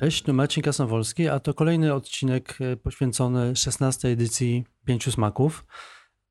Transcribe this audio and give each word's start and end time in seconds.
Cześć, 0.00 0.22
tu 0.22 0.34
Marcin 0.34 0.62
Kasnowolski, 0.62 1.28
a 1.28 1.40
to 1.40 1.54
kolejny 1.54 1.94
odcinek 1.94 2.58
e, 2.60 2.76
poświęcony 2.76 3.56
16 3.56 4.08
edycji 4.08 4.64
Pięciu 4.84 5.12
Smaków. 5.12 5.64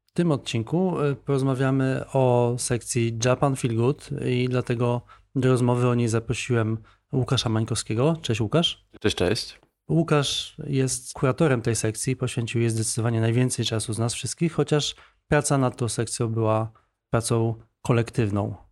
W 0.06 0.12
tym 0.12 0.32
odcinku 0.32 1.02
e, 1.02 1.16
porozmawiamy 1.16 2.06
o 2.14 2.56
sekcji 2.58 3.20
Japan 3.26 3.56
Feel 3.56 3.76
Good 3.76 4.10
i 4.26 4.48
dlatego 4.50 5.02
do 5.36 5.50
rozmowy 5.50 5.88
o 5.88 5.96
niej 5.96 6.08
zaprosiłem 6.08 6.78
Łukasza 7.14 7.50
Mańkowskiego. 7.50 8.18
Cześć 8.22 8.42
Łukasz. 8.42 8.88
Cześć, 9.00 9.16
cześć. 9.16 9.60
Łukasz 9.90 10.58
jest 10.68 11.14
kuratorem 11.14 11.62
tej 11.62 11.76
sekcji, 11.76 12.16
poświęcił 12.16 12.62
jej 12.62 12.70
zdecydowanie 12.70 13.22
najwięcej 13.22 13.66
czasu 13.66 13.94
z 13.94 14.00
nas 14.00 14.14
wszystkich, 14.14 14.54
chociaż 14.54 14.96
praca 15.28 15.58
nad 15.58 15.78
tą 15.78 15.90
sekcją 15.90 16.28
była 16.28 16.72
pracą 17.10 17.56
kolektywną. 17.82 18.69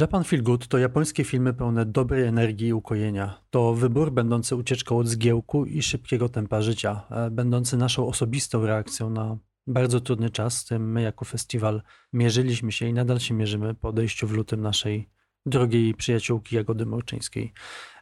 Japan 0.00 0.24
Feel 0.24 0.42
Good 0.42 0.68
to 0.68 0.78
japońskie 0.78 1.24
filmy 1.24 1.54
pełne 1.54 1.86
dobrej 1.86 2.24
energii 2.24 2.68
i 2.68 2.72
ukojenia. 2.72 3.42
To 3.50 3.74
wybór 3.74 4.12
będący 4.12 4.56
ucieczką 4.56 4.98
od 4.98 5.08
zgiełku 5.08 5.64
i 5.66 5.82
szybkiego 5.82 6.28
tempa 6.28 6.62
życia, 6.62 7.02
e, 7.10 7.30
będący 7.30 7.76
naszą 7.76 8.08
osobistą 8.08 8.66
reakcją 8.66 9.10
na 9.10 9.36
bardzo 9.66 10.00
trudny 10.00 10.30
czas, 10.30 10.58
z 10.58 10.64
tym 10.64 10.92
my 10.92 11.02
jako 11.02 11.24
festiwal 11.24 11.82
mierzyliśmy 12.12 12.72
się 12.72 12.86
i 12.86 12.92
nadal 12.92 13.20
się 13.20 13.34
mierzymy 13.34 13.74
po 13.74 13.88
odejściu 13.88 14.26
w 14.26 14.32
lutym 14.32 14.60
naszej 14.60 15.08
drogiej 15.46 15.94
przyjaciółki 15.94 16.56
Jagody 16.56 16.86
Morczyńskiej. 16.86 17.52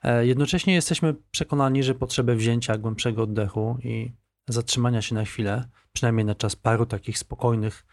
E, 0.03 0.27
jednocześnie 0.27 0.75
jesteśmy 0.75 1.15
przekonani, 1.31 1.83
że 1.83 1.95
potrzebę 1.95 2.37
wzięcia 2.37 2.79
głębszego 2.79 3.23
oddechu 3.23 3.79
i 3.83 4.13
zatrzymania 4.49 5.03
się 5.03 5.15
na 5.15 5.25
chwilę, 5.25 5.69
przynajmniej 5.93 6.25
na 6.25 6.35
czas 6.35 6.57
paru 6.57 6.87
takich 6.87 7.19
spokojnych, 7.19 7.87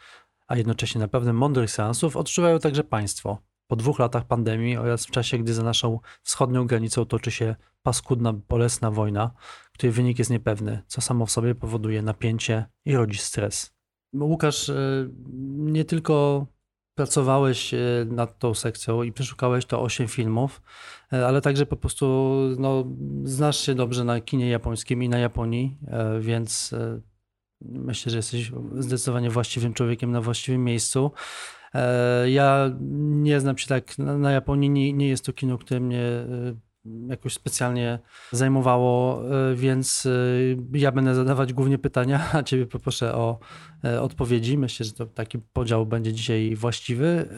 a 0.47 0.57
jednocześnie 0.57 1.01
naprawdę 1.01 1.33
mądrych 1.33 1.71
seansów 1.71 2.17
odczuwają 2.17 2.59
także 2.59 2.83
Państwo 2.83 3.46
po 3.67 3.75
dwóch 3.75 3.99
latach 3.99 4.25
pandemii 4.25 4.77
oraz 4.77 5.05
w 5.05 5.11
czasie, 5.11 5.37
gdy 5.37 5.53
za 5.53 5.63
naszą 5.63 5.99
wschodnią 6.23 6.67
granicą 6.67 7.05
toczy 7.05 7.31
się 7.31 7.55
paskudna, 7.83 8.33
bolesna 8.33 8.91
wojna, 8.91 9.31
której 9.73 9.93
wynik 9.93 10.19
jest 10.19 10.31
niepewny, 10.31 10.83
co 10.87 11.01
samo 11.01 11.25
w 11.25 11.31
sobie 11.31 11.55
powoduje 11.55 12.01
napięcie 12.01 12.65
i 12.85 12.95
rodzi 12.95 13.17
stres. 13.17 13.77
Łukasz, 14.13 14.69
e, 14.69 15.09
nie 15.57 15.85
tylko 15.85 16.45
pracowałeś 16.95 17.73
e, 17.73 17.79
nad 18.05 18.39
tą 18.39 18.53
sekcją 18.53 19.03
i 19.03 19.11
przeszukałeś 19.11 19.65
to 19.65 19.81
8 19.81 20.07
filmów, 20.07 20.61
e, 21.13 21.27
ale 21.27 21.41
także 21.41 21.65
po 21.65 21.77
prostu 21.77 22.35
no, 22.59 22.85
znasz 23.23 23.59
się 23.59 23.75
dobrze 23.75 24.03
na 24.03 24.21
kinie 24.21 24.49
japońskim 24.49 25.03
i 25.03 25.09
na 25.09 25.17
Japonii, 25.17 25.77
więc 26.19 26.75
myślę, 27.61 28.09
że 28.09 28.17
jesteś 28.17 28.51
zdecydowanie 28.75 29.29
właściwym 29.29 29.73
człowiekiem 29.73 30.11
na 30.11 30.21
właściwym 30.21 30.63
miejscu. 30.63 31.11
E, 31.73 32.29
ja 32.29 32.71
nie 32.99 33.39
znam 33.39 33.57
się 33.57 33.67
tak 33.67 33.97
na 33.97 34.31
Japonii, 34.31 34.69
nie, 34.69 34.93
nie 34.93 35.07
jest 35.07 35.25
to 35.25 35.33
kino, 35.33 35.57
które 35.57 35.79
mnie 35.79 36.01
e, 36.01 36.27
jakoś 37.09 37.33
specjalnie 37.33 37.99
zajmowało, 38.31 39.23
e, 39.51 39.55
więc 39.55 40.07
ja 40.73 40.91
będę 40.91 41.15
zadawać 41.15 41.53
głównie 41.53 41.77
pytania, 41.77 42.29
a 42.33 42.43
ciebie 42.43 42.65
poproszę 42.65 43.15
o 43.15 43.39
odpowiedzi. 44.01 44.57
Myślę, 44.57 44.85
że 44.85 44.93
to 44.93 45.05
taki 45.05 45.39
podział 45.39 45.85
będzie 45.85 46.13
dzisiaj 46.13 46.55
właściwy. 46.55 47.29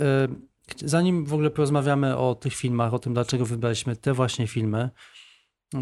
Zanim 0.86 1.26
w 1.26 1.34
ogóle 1.34 1.50
porozmawiamy 1.50 2.18
o 2.18 2.36
tych 2.36 2.56
filmach, 2.56 2.94
o 2.94 3.00
tym, 3.00 3.14
dlaczego 3.14 3.46
wybraliśmy 3.46 3.96
te 3.96 4.14
właśnie 4.14 4.48
filmy, 4.48 4.90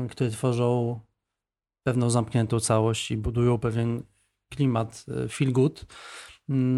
które 0.10 0.30
tworzą 0.30 1.00
pewną 1.84 2.10
zamkniętą 2.10 2.60
całość 2.60 3.12
i 3.12 3.18
budują 3.18 3.58
pewien 3.58 4.04
klimat 4.50 5.06
feel 5.30 5.52
good, 5.52 5.86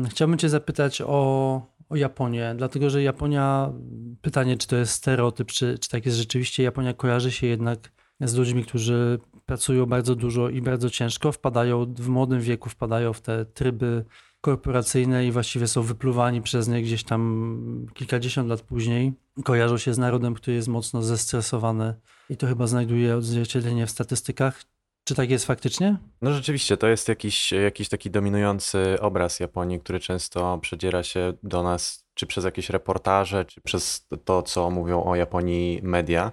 chciałbym 0.10 0.38
Cię 0.38 0.50
zapytać 0.50 1.02
o, 1.02 1.62
o 1.90 1.96
Japonię, 1.96 2.56
dlatego 2.58 2.90
że 2.90 3.04
Japonia, 3.04 3.74
pytanie, 4.22 4.58
czy 4.58 4.68
to 4.68 4.76
jest 4.76 4.92
stereotyp, 4.92 5.52
czy, 5.52 5.80
czy 5.80 5.90
tak 5.90 6.06
jest 6.06 6.18
rzeczywiście, 6.18 6.64
Japonia 6.64 6.94
kojarzy 6.94 7.32
się 7.32 7.48
jednak 7.48 7.92
z 8.22 8.36
ludźmi, 8.36 8.64
którzy 8.64 9.20
pracują 9.46 9.86
bardzo 9.86 10.16
dużo 10.16 10.50
i 10.50 10.62
bardzo 10.62 10.90
ciężko, 10.90 11.32
wpadają 11.32 11.94
w 11.94 12.08
młodym 12.08 12.42
wieku, 12.42 12.70
wpadają 12.70 13.14
w 13.14 13.22
te 13.22 13.46
tryby 13.46 14.06
korporacyjne 14.42 15.26
i 15.26 15.32
właściwie 15.32 15.68
są 15.68 15.82
wypluwani 15.82 16.42
przez 16.42 16.68
nie 16.68 16.82
gdzieś 16.82 17.04
tam 17.04 17.88
kilkadziesiąt 17.94 18.50
lat 18.50 18.62
później. 18.62 19.14
Kojarzą 19.44 19.78
się 19.78 19.94
z 19.94 19.98
narodem, 19.98 20.34
który 20.34 20.56
jest 20.56 20.68
mocno 20.68 21.02
zestresowany 21.02 21.94
i 22.30 22.38
to 22.38 22.48
chyba 22.48 22.68
znajduje 22.68 23.16
odzwierciedlenie 23.16 23.86
w 23.86 23.92
statystykach. 23.92 24.64
Czy 25.10 25.16
tak 25.16 25.30
jest 25.30 25.46
faktycznie? 25.46 25.98
No 26.22 26.34
rzeczywiście, 26.34 26.78
to 26.78 26.88
jest 26.88 27.08
jakiś, 27.08 27.52
jakiś 27.52 27.90
taki 27.90 28.12
dominujący 28.12 28.98
obraz 29.02 29.40
Japonii, 29.40 29.80
który 29.80 30.00
często 30.00 30.58
przedziera 30.62 31.04
się 31.04 31.34
do 31.44 31.64
nas 31.64 32.06
czy 32.20 32.28
przez 32.28 32.46
jakieś 32.46 32.70
reportaże, 32.70 33.46
czy 33.46 33.62
przez 33.62 34.08
to, 34.26 34.42
co 34.42 34.70
mówią 34.70 35.04
o 35.04 35.16
Japonii 35.16 35.80
media. 35.84 36.32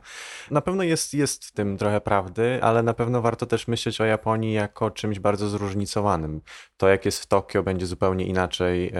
Na 0.50 0.60
pewno 0.60 0.82
jest, 0.82 1.14
jest 1.14 1.44
w 1.44 1.52
tym 1.52 1.76
trochę 1.76 2.00
prawdy, 2.00 2.58
ale 2.62 2.82
na 2.82 2.94
pewno 2.94 3.22
warto 3.22 3.46
też 3.46 3.68
myśleć 3.68 4.00
o 4.00 4.04
Japonii 4.04 4.52
jako 4.52 4.90
czymś 4.90 5.18
bardzo 5.18 5.48
zróżnicowanym. 5.48 6.40
To, 6.76 6.88
jak 6.88 7.04
jest 7.04 7.20
w 7.20 7.26
Tokio, 7.26 7.62
będzie 7.62 7.86
zupełnie 7.86 8.26
inaczej 8.26 8.88
e, 8.88 8.92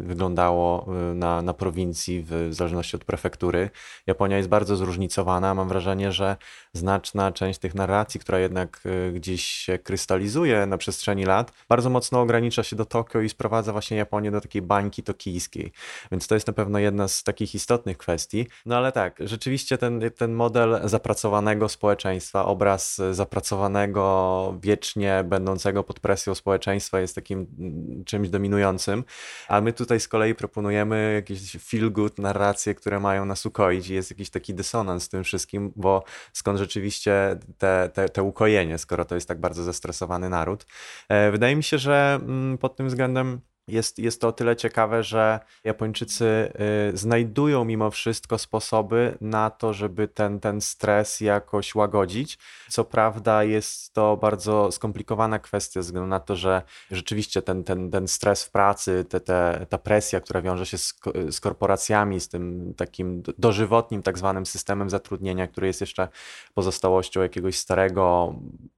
wyglądało 0.00 0.86
e, 0.86 1.14
na, 1.14 1.42
na 1.42 1.54
prowincji, 1.54 2.22
w 2.22 2.48
zależności 2.50 2.96
od 2.96 3.04
prefektury. 3.04 3.70
Japonia 4.06 4.36
jest 4.36 4.48
bardzo 4.48 4.76
zróżnicowana. 4.76 5.54
Mam 5.54 5.68
wrażenie, 5.68 6.12
że 6.12 6.36
znaczna 6.72 7.32
część 7.32 7.58
tych 7.58 7.74
narracji, 7.74 8.20
która 8.20 8.38
jednak 8.38 8.80
e, 8.84 9.12
gdzieś 9.12 9.44
się 9.44 9.78
krystalizuje 9.78 10.66
na 10.66 10.78
przestrzeni 10.78 11.24
lat, 11.24 11.52
bardzo 11.68 11.90
mocno 11.90 12.20
ogranicza 12.20 12.62
się 12.62 12.76
do 12.76 12.84
Tokio 12.84 13.20
i 13.20 13.28
sprowadza 13.28 13.72
właśnie 13.72 13.96
Japonię 13.96 14.30
do 14.30 14.40
takiej 14.40 14.62
bańki 14.62 15.02
tokijskiej. 15.02 15.72
Więc 16.12 16.26
to 16.26 16.34
jest 16.34 16.46
na 16.46 16.52
pewno 16.52 16.78
jedna 16.78 17.08
z 17.08 17.22
takich 17.22 17.54
istotnych 17.54 17.98
kwestii. 17.98 18.46
No 18.66 18.76
ale 18.76 18.92
tak, 18.92 19.18
rzeczywiście 19.20 19.78
ten, 19.78 20.00
ten 20.16 20.32
model 20.32 20.80
zapracowanego 20.84 21.68
społeczeństwa, 21.68 22.44
obraz 22.44 23.00
zapracowanego, 23.10 24.58
wiecznie 24.62 25.24
będącego 25.24 25.84
pod 25.84 26.00
presją 26.00 26.34
społeczeństwa 26.34 27.00
jest 27.00 27.14
takim 27.14 27.46
mm, 27.58 28.04
czymś 28.04 28.28
dominującym, 28.28 29.04
a 29.48 29.60
my 29.60 29.72
tutaj 29.72 30.00
z 30.00 30.08
kolei 30.08 30.34
proponujemy 30.34 31.12
jakieś 31.14 31.52
feel 31.52 31.92
good 31.92 32.18
narracje, 32.18 32.74
które 32.74 33.00
mają 33.00 33.24
nas 33.24 33.46
ukoić 33.46 33.88
i 33.88 33.94
jest 33.94 34.10
jakiś 34.10 34.30
taki 34.30 34.54
dysonans 34.54 35.06
w 35.06 35.08
tym 35.08 35.24
wszystkim, 35.24 35.72
bo 35.76 36.04
skąd 36.32 36.58
rzeczywiście 36.58 37.38
te, 37.58 37.90
te, 37.94 38.08
te 38.08 38.22
ukojenie, 38.22 38.78
skoro 38.78 39.04
to 39.04 39.14
jest 39.14 39.28
tak 39.28 39.40
bardzo 39.40 39.62
zestresowany 39.62 40.28
naród. 40.28 40.66
E, 41.08 41.30
wydaje 41.30 41.56
mi 41.56 41.62
się, 41.62 41.78
że 41.78 42.18
mm, 42.22 42.58
pod 42.58 42.76
tym 42.76 42.88
względem 42.88 43.40
jest, 43.68 43.98
jest 43.98 44.20
to 44.20 44.28
o 44.28 44.32
tyle 44.32 44.56
ciekawe, 44.56 45.02
że 45.02 45.40
Japończycy 45.64 46.52
y, 46.94 46.96
znajdują 46.96 47.64
mimo 47.64 47.90
wszystko 47.90 48.38
sposoby 48.38 49.18
na 49.20 49.50
to, 49.50 49.72
żeby 49.72 50.08
ten, 50.08 50.40
ten 50.40 50.60
stres 50.60 51.20
jakoś 51.20 51.74
łagodzić. 51.74 52.38
Co 52.68 52.84
prawda 52.84 53.44
jest 53.44 53.92
to 53.92 54.16
bardzo 54.16 54.72
skomplikowana 54.72 55.38
kwestia, 55.38 55.82
ze 55.82 55.86
względu 55.86 56.08
na 56.08 56.20
to, 56.20 56.36
że 56.36 56.62
rzeczywiście 56.90 57.42
ten, 57.42 57.64
ten, 57.64 57.90
ten 57.90 58.08
stres 58.08 58.44
w 58.44 58.50
pracy, 58.50 59.04
te, 59.08 59.20
te, 59.20 59.66
ta 59.68 59.78
presja, 59.78 60.20
która 60.20 60.42
wiąże 60.42 60.66
się 60.66 60.78
z, 60.78 60.94
z 61.30 61.40
korporacjami, 61.40 62.20
z 62.20 62.28
tym 62.28 62.74
takim 62.76 63.22
dożywotnim 63.38 64.02
tak 64.02 64.18
zwanym 64.18 64.46
systemem 64.46 64.90
zatrudnienia, 64.90 65.46
który 65.46 65.66
jest 65.66 65.80
jeszcze 65.80 66.08
pozostałością 66.54 67.22
jakiegoś 67.22 67.58
starego, 67.58 68.34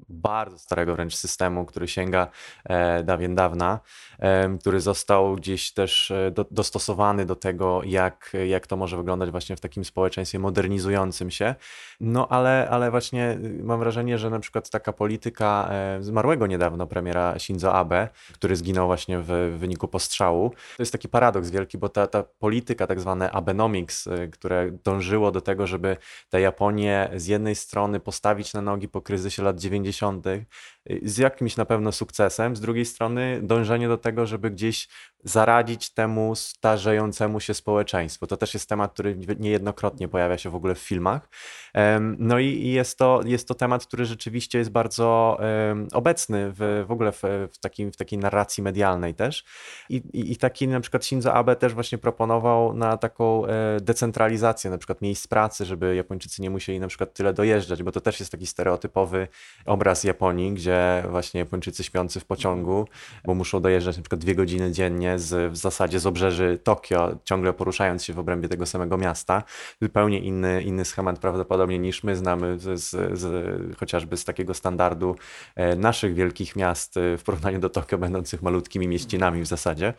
bardzo 0.09 0.59
starego 0.59 0.95
wręcz 0.95 1.15
systemu, 1.15 1.67
który 1.67 1.89
sięga 1.89 2.29
e, 2.65 3.03
dawien 3.03 3.35
dawna, 3.35 3.81
e, 4.19 4.59
który 4.59 4.81
został 4.81 5.37
gdzieś 5.37 5.73
też 5.73 6.11
e, 6.11 6.31
do, 6.31 6.47
dostosowany 6.51 7.27
do 7.27 7.37
tego, 7.37 7.81
jak, 7.85 8.33
jak 8.47 8.67
to 8.67 8.77
może 8.77 8.97
wyglądać 8.97 9.31
właśnie 9.31 9.57
w 9.57 9.61
takim 9.61 9.85
społeczeństwie 9.85 10.39
modernizującym 10.39 11.31
się. 11.31 11.55
No 12.01 12.29
ale, 12.29 12.69
ale 12.71 12.91
właśnie 12.91 13.39
y, 13.45 13.61
mam 13.63 13.79
wrażenie, 13.81 14.19
że 14.19 14.31
na 14.31 14.39
przykład 14.39 14.71
taka 14.71 14.93
polityka 14.93 15.71
zmarłego 16.01 16.47
niedawno 16.47 16.87
premiera 16.87 17.39
Shinzo 17.39 17.75
Abe, 17.75 18.09
który 18.33 18.57
zginął 18.57 18.87
właśnie 18.87 19.19
w 19.19 19.57
wyniku 19.59 19.89
postrzału, 19.89 20.51
to 20.51 20.83
jest 20.83 20.93
taki 20.93 21.09
paradoks 21.09 21.51
wielki, 21.51 21.79
bo 21.79 21.89
ta, 21.89 22.07
ta 22.07 22.23
polityka 22.23 22.87
tak 22.87 23.01
zwane 23.01 23.31
Abenomics, 23.31 24.07
y, 24.07 24.29
które 24.33 24.71
dążyło 24.85 25.31
do 25.31 25.41
tego, 25.41 25.67
żeby 25.67 25.97
tę 26.31 26.41
Japonię 26.41 27.11
z 27.17 27.27
jednej 27.27 27.55
strony 27.55 28.01
postawić 28.01 28.55
na 28.55 28.63
nogi 28.63 28.89
po 28.89 29.03
kryzysie 29.03 29.43
lat 29.43 29.61
90., 29.61 29.94
90 30.03 30.47
z 31.03 31.19
jakimś 31.19 31.57
na 31.57 31.65
pewno 31.65 31.93
sukcesem, 31.93 32.57
z 32.57 32.61
drugiej 32.61 32.85
strony 32.85 33.41
dążenie 33.43 33.89
do 33.89 33.99
tego, 33.99 34.27
żeby 34.27 34.51
gdzieś 34.51 34.89
zaradzić 35.25 35.91
temu 35.91 36.35
starzejącemu 36.35 37.41
się 37.41 37.55
społeczeństwu. 37.55 38.27
To 38.27 38.37
też 38.37 38.55
jest 38.55 38.69
temat, 38.69 38.93
który 38.93 39.19
niejednokrotnie 39.39 40.09
pojawia 40.09 40.39
się 40.39 40.51
w 40.51 40.55
ogóle 40.55 40.75
w 40.75 40.79
filmach. 40.79 41.29
No 42.19 42.39
i 42.39 42.69
jest 42.69 42.99
to, 42.99 43.21
jest 43.25 43.49
to 43.49 43.55
temat, 43.55 43.87
który 43.87 44.05
rzeczywiście 44.05 44.59
jest 44.59 44.71
bardzo 44.71 45.39
obecny 45.93 46.53
w, 46.53 46.85
w 46.87 46.91
ogóle 46.91 47.13
w, 47.13 47.23
w, 47.53 47.59
takim, 47.59 47.93
w 47.93 47.97
takiej 47.97 48.19
narracji 48.19 48.63
medialnej 48.63 49.15
też. 49.15 49.45
I, 49.89 49.97
i, 49.97 50.33
I 50.33 50.37
taki 50.37 50.69
na 50.69 50.81
przykład 50.81 51.05
Shinzo 51.05 51.35
Abe 51.35 51.57
też 51.57 51.75
właśnie 51.75 51.99
proponował 51.99 52.75
na 52.75 52.97
taką 52.97 53.47
e, 53.47 53.81
decentralizację 53.81 54.71
na 54.71 54.79
przykład 54.79 55.03
miejsc 55.03 55.27
pracy, 55.27 55.65
żeby 55.65 55.97
Japończycy 55.97 56.43
nie 56.43 56.51
musieli 56.51 56.81
na 56.81 56.89
przykład 56.89 57.15
tyle 57.15 57.33
dojeżdżać, 57.33 57.83
bo 57.83 57.93
to 57.93 58.01
też 58.01 58.21
jest 58.21 58.33
taki 58.33 58.47
stereotypowy 58.47 59.29
obraz 59.67 60.05
Japonii, 60.05 60.53
gdzie 60.53 60.74
właśnie 61.11 61.41
Japończycy 61.41 61.85
śpiący 61.85 62.21
w 62.21 62.25
pociągu, 62.25 62.89
bo 63.25 63.35
muszą 63.35 63.61
dojeżdżać 63.61 63.97
na 63.97 64.03
przykład 64.03 64.21
dwie 64.21 64.35
godziny 64.35 64.73
dziennie 64.73 65.19
z, 65.19 65.53
w 65.53 65.57
zasadzie 65.57 66.01
z 66.01 66.07
obrzeży 66.07 66.59
Tokio, 66.65 67.17
ciągle 67.25 67.53
poruszając 67.53 68.05
się 68.05 68.13
w 68.13 68.19
obrębie 68.19 68.49
tego 68.49 68.67
samego 68.67 68.97
miasta. 68.97 69.43
Zupełnie 69.83 70.19
inny, 70.19 70.63
inny 70.63 70.85
schemat 70.85 71.19
prawdopodobnie 71.19 71.79
niż 71.79 72.05
my 72.05 72.17
znamy 72.17 72.59
z, 72.59 72.81
z, 72.81 73.19
z 73.19 73.77
chociażby 73.77 74.17
z 74.17 74.25
takiego 74.25 74.55
standardu 74.55 75.17
e, 75.57 75.77
naszych 75.77 76.15
wielkich 76.15 76.57
miast 76.57 76.97
e, 76.97 77.19
w 77.19 77.23
porównaniu 77.23 77.59
do 77.59 77.71
Tokio, 77.71 77.99
będących 77.99 78.43
malutkimi 78.43 78.89
mieścinami 78.89 79.43
w 79.43 79.47
zasadzie. 79.47 79.95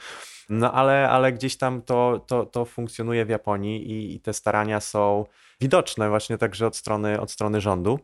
No 0.49 0.71
ale, 0.71 1.09
ale 1.09 1.33
gdzieś 1.33 1.57
tam 1.57 1.81
to, 1.81 2.25
to, 2.27 2.45
to 2.45 2.65
funkcjonuje 2.65 3.25
w 3.25 3.29
Japonii 3.29 3.91
i, 3.91 4.15
i 4.15 4.19
te 4.19 4.33
starania 4.33 4.79
są 4.79 5.25
widoczne 5.61 6.09
właśnie 6.09 6.37
także 6.37 6.67
od 6.67 6.75
strony, 6.75 7.21
od 7.21 7.31
strony 7.31 7.61
rządu. 7.61 7.99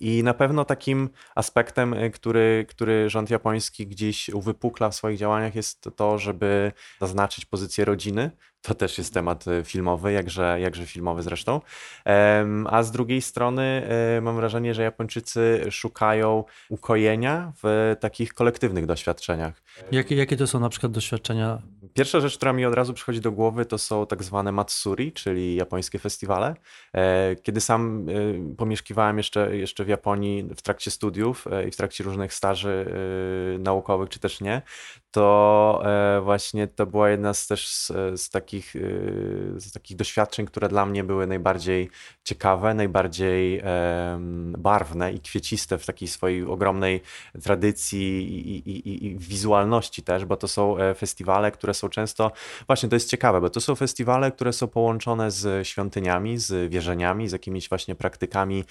I 0.00 0.22
na 0.22 0.34
pewno 0.34 0.64
takim 0.64 1.10
aspektem, 1.34 1.94
y, 1.94 2.10
który, 2.10 2.66
który 2.68 3.10
rząd 3.10 3.30
japoński 3.30 3.86
gdzieś 3.86 4.28
uwypukla 4.28 4.90
w 4.90 4.94
swoich 4.94 5.18
działaniach, 5.18 5.54
jest 5.54 5.88
to, 5.96 6.18
żeby 6.18 6.72
zaznaczyć 7.00 7.44
pozycję 7.44 7.84
rodziny. 7.84 8.30
To 8.62 8.74
też 8.74 8.98
jest 8.98 9.14
temat 9.14 9.46
y, 9.46 9.64
filmowy, 9.64 10.12
jakże, 10.12 10.60
jakże 10.60 10.86
filmowy 10.86 11.22
zresztą. 11.22 11.60
A 12.66 12.82
z 12.82 12.90
drugiej 12.90 13.22
strony 13.22 13.88
y, 14.18 14.20
mam 14.20 14.36
wrażenie, 14.36 14.74
że 14.74 14.82
Japończycy 14.82 15.66
szukają 15.70 16.44
ukojenia 16.68 17.52
w 17.62 17.96
takich 18.00 18.34
kolektywnych 18.34 18.86
doświadczeniach. 18.86 19.62
Jakie, 19.92 20.16
jakie 20.16 20.36
to 20.36 20.46
są 20.46 20.60
na 20.60 20.68
przykład 20.68 20.92
doświadczenia 20.92 21.62
Pierwsza 21.94 22.20
rzecz, 22.20 22.36
która 22.36 22.52
mi 22.52 22.64
od 22.64 22.74
razu 22.74 22.94
przychodzi 22.94 23.20
do 23.20 23.32
głowy, 23.32 23.66
to 23.66 23.78
są 23.78 24.06
tak 24.06 24.22
zwane 24.22 24.52
Matsuri, 24.52 25.12
czyli 25.12 25.54
japońskie 25.54 25.98
festiwale. 25.98 26.54
E, 26.94 27.36
kiedy 27.36 27.60
sam 27.60 28.06
e, 28.08 28.56
pomieszkiwałem 28.56 29.16
jeszcze, 29.16 29.56
jeszcze 29.56 29.84
w 29.84 29.88
Japonii 29.88 30.48
w 30.56 30.62
trakcie 30.62 30.90
studiów 30.90 31.46
e, 31.46 31.68
i 31.68 31.70
w 31.70 31.76
trakcie 31.76 32.04
różnych 32.04 32.34
staży 32.34 32.86
naukowych, 33.58 34.08
czy 34.08 34.20
też 34.20 34.40
nie, 34.40 34.62
to 35.14 35.82
właśnie 36.22 36.68
to 36.68 36.86
była 36.86 37.10
jedna 37.10 37.34
z 37.34 37.46
też 37.46 37.68
z, 37.68 37.92
z, 38.20 38.30
takich, 38.30 38.74
z 39.56 39.72
takich 39.72 39.96
doświadczeń, 39.96 40.46
które 40.46 40.68
dla 40.68 40.86
mnie 40.86 41.04
były 41.04 41.26
najbardziej 41.26 41.90
ciekawe, 42.24 42.74
najbardziej 42.74 43.62
barwne 44.58 45.12
i 45.12 45.20
kwieciste 45.20 45.78
w 45.78 45.86
takiej 45.86 46.08
swojej 46.08 46.44
ogromnej 46.44 47.00
tradycji 47.42 48.02
i, 48.02 48.70
i, 48.70 49.06
i, 49.06 49.18
wizualności 49.18 50.02
też, 50.02 50.24
bo 50.24 50.36
to 50.36 50.48
są 50.48 50.76
festiwale, 50.96 51.50
które 51.50 51.74
są 51.74 51.88
często, 51.88 52.32
właśnie 52.66 52.88
to 52.88 52.96
jest 52.96 53.10
ciekawe, 53.10 53.40
bo 53.40 53.50
to 53.50 53.60
są 53.60 53.74
festiwale, 53.74 54.32
które 54.32 54.52
są 54.52 54.68
połączone 54.68 55.30
z 55.30 55.66
świątyniami, 55.66 56.38
z 56.38 56.70
wierzeniami, 56.70 57.28
z 57.28 57.32
jakimiś 57.32 57.68
właśnie 57.68 57.94
praktykami 57.94 58.64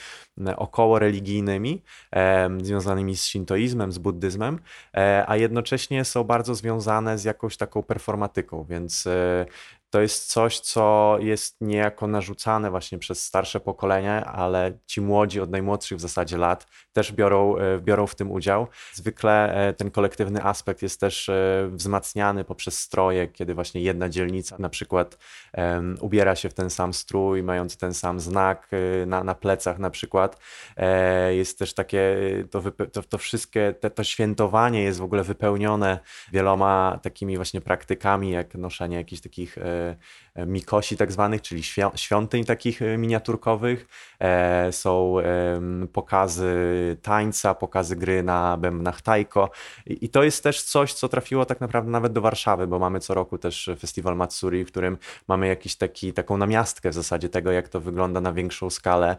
około 0.57 0.99
religijnymi, 0.99 1.83
e, 2.15 2.49
związanymi 2.61 3.17
z 3.17 3.25
shintoizmem, 3.25 3.91
z 3.91 3.97
buddyzmem, 3.97 4.59
e, 4.97 5.23
a 5.27 5.37
jednocześnie 5.37 6.05
są 6.05 6.23
bardzo 6.23 6.32
związane 6.55 7.17
z 7.17 7.23
jakąś 7.23 7.57
taką 7.57 7.83
performatyką, 7.83 8.63
więc 8.63 9.07
e, 9.07 9.45
to 9.93 10.01
jest 10.01 10.29
coś, 10.29 10.59
co 10.59 11.17
jest 11.19 11.61
niejako 11.61 12.07
narzucane 12.07 12.69
właśnie 12.69 12.99
przez 12.99 13.23
starsze 13.23 13.59
pokolenia, 13.59 14.25
ale 14.25 14.77
ci 14.85 15.01
młodzi 15.01 15.41
od 15.41 15.51
najmłodszych 15.51 15.97
w 15.97 16.01
zasadzie 16.01 16.37
lat 16.37 16.67
też 16.93 17.11
biorą, 17.11 17.57
e, 17.57 17.79
biorą 17.79 18.07
w 18.07 18.15
tym 18.15 18.31
udział. 18.31 18.67
Zwykle 18.93 19.55
e, 19.55 19.73
ten 19.73 19.91
kolektywny 19.91 20.43
aspekt 20.43 20.81
jest 20.81 20.99
też 20.99 21.29
e, 21.29 21.69
wzmacniany 21.71 22.43
poprzez 22.43 22.79
stroje, 22.79 23.27
kiedy 23.27 23.53
właśnie 23.53 23.81
jedna 23.81 24.09
dzielnica 24.09 24.55
na 24.59 24.69
przykład 24.69 25.17
um, 25.57 25.97
ubiera 26.01 26.35
się 26.35 26.49
w 26.49 26.53
ten 26.53 26.69
sam 26.69 26.93
strój, 26.93 27.43
mający 27.43 27.77
ten 27.77 27.93
sam 27.93 28.19
znak 28.19 28.69
na, 29.07 29.23
na 29.23 29.35
plecach 29.35 29.79
na 29.79 29.89
przykład. 29.89 30.39
Jest 31.29 31.59
też 31.59 31.73
takie, 31.73 32.17
to, 32.51 32.61
to, 32.91 33.03
to 33.03 33.17
wszystkie, 33.17 33.73
te, 33.79 33.89
to 33.89 34.03
świętowanie 34.03 34.83
jest 34.83 34.99
w 34.99 35.03
ogóle 35.03 35.23
wypełnione 35.23 35.99
wieloma 36.31 36.99
takimi 37.03 37.35
właśnie 37.35 37.61
praktykami, 37.61 38.31
jak 38.31 38.55
noszenie 38.55 38.97
jakichś 38.97 39.21
takich 39.21 39.57
E, 39.57 39.82
Yeah. 39.83 39.95
Mikosi 40.35 40.97
tak 40.97 41.11
zwanych, 41.11 41.41
czyli 41.41 41.63
świątyń 41.95 42.45
takich 42.45 42.81
e, 42.81 42.97
miniaturkowych. 42.97 43.87
E, 44.19 44.71
są 44.71 45.15
pokazy 45.93 46.53
tańca, 47.01 47.55
pokazy 47.55 47.95
gry 47.95 48.23
na 48.23 48.57
bębnach 48.57 49.01
taiko 49.01 49.49
i 49.85 50.09
to 50.09 50.23
jest 50.23 50.43
też 50.43 50.63
coś, 50.63 50.93
co 50.93 51.09
trafiło 51.09 51.45
tak 51.45 51.61
naprawdę 51.61 51.91
nawet 51.91 52.13
do 52.13 52.21
Warszawy, 52.21 52.67
bo 52.67 52.79
mamy 52.79 52.99
co 52.99 53.13
roku 53.13 53.37
też 53.37 53.69
festiwal 53.79 54.15
Matsuri, 54.15 54.65
w 54.65 54.67
którym 54.67 54.97
mamy 55.27 55.47
jakiś 55.47 55.75
taki, 55.75 56.13
taką 56.13 56.37
namiastkę 56.37 56.89
w 56.89 56.93
zasadzie 56.93 57.29
tego, 57.29 57.51
jak 57.51 57.69
to 57.69 57.79
wygląda 57.79 58.21
na 58.21 58.33
większą 58.33 58.69
skalę 58.69 59.17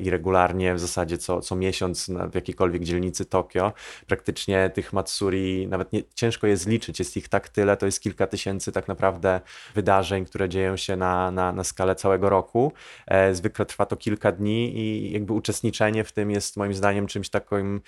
i 0.00 0.10
regularnie 0.10 0.74
w 0.74 0.80
zasadzie 0.80 1.18
co, 1.18 1.40
co 1.40 1.56
miesiąc 1.56 2.10
w 2.30 2.34
jakiejkolwiek 2.34 2.82
dzielnicy 2.82 3.24
Tokio. 3.24 3.72
Praktycznie 4.06 4.70
tych 4.74 4.92
Matsuri 4.92 5.66
nawet 5.68 5.92
nie, 5.92 6.02
ciężko 6.14 6.46
je 6.46 6.56
zliczyć, 6.56 6.98
jest 6.98 7.16
ich 7.16 7.28
tak 7.28 7.48
tyle, 7.48 7.76
to 7.76 7.86
jest 7.86 8.00
kilka 8.00 8.26
tysięcy 8.26 8.72
tak 8.72 8.88
naprawdę 8.88 9.40
wydarzeń, 9.74 10.24
które 10.30 10.48
dzieją 10.48 10.76
się 10.76 10.96
na, 10.96 11.30
na, 11.30 11.52
na 11.52 11.64
skalę 11.64 11.94
całego 11.94 12.30
roku. 12.30 12.72
E, 13.06 13.34
zwykle 13.34 13.66
trwa 13.66 13.86
to 13.86 13.96
kilka 13.96 14.32
dni 14.32 14.78
i 14.78 15.12
jakby 15.12 15.32
uczestniczenie 15.32 16.04
w 16.04 16.12
tym 16.12 16.30
jest 16.30 16.56
moim 16.56 16.74
zdaniem 16.74 17.06
czymś 17.06 17.30
takim, 17.30 17.80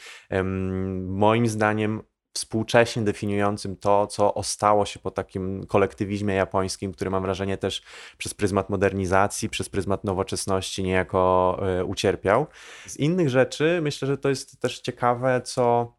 moim 1.06 1.46
zdaniem 1.48 2.02
współcześnie 2.34 3.02
definiującym 3.02 3.76
to, 3.76 4.06
co 4.06 4.34
ostało 4.34 4.86
się 4.86 5.00
po 5.00 5.10
takim 5.10 5.66
kolektywizmie 5.66 6.34
japońskim, 6.34 6.92
który 6.92 7.10
mam 7.10 7.22
wrażenie 7.22 7.58
też 7.58 7.82
przez 8.18 8.34
pryzmat 8.34 8.70
modernizacji, 8.70 9.48
przez 9.48 9.68
pryzmat 9.68 10.04
nowoczesności 10.04 10.82
niejako 10.82 11.58
e, 11.62 11.84
ucierpiał. 11.84 12.46
Z 12.86 12.96
innych 12.96 13.28
rzeczy 13.28 13.80
myślę, 13.82 14.08
że 14.08 14.18
to 14.18 14.28
jest 14.28 14.60
też 14.60 14.80
ciekawe, 14.80 15.40
co 15.44 15.94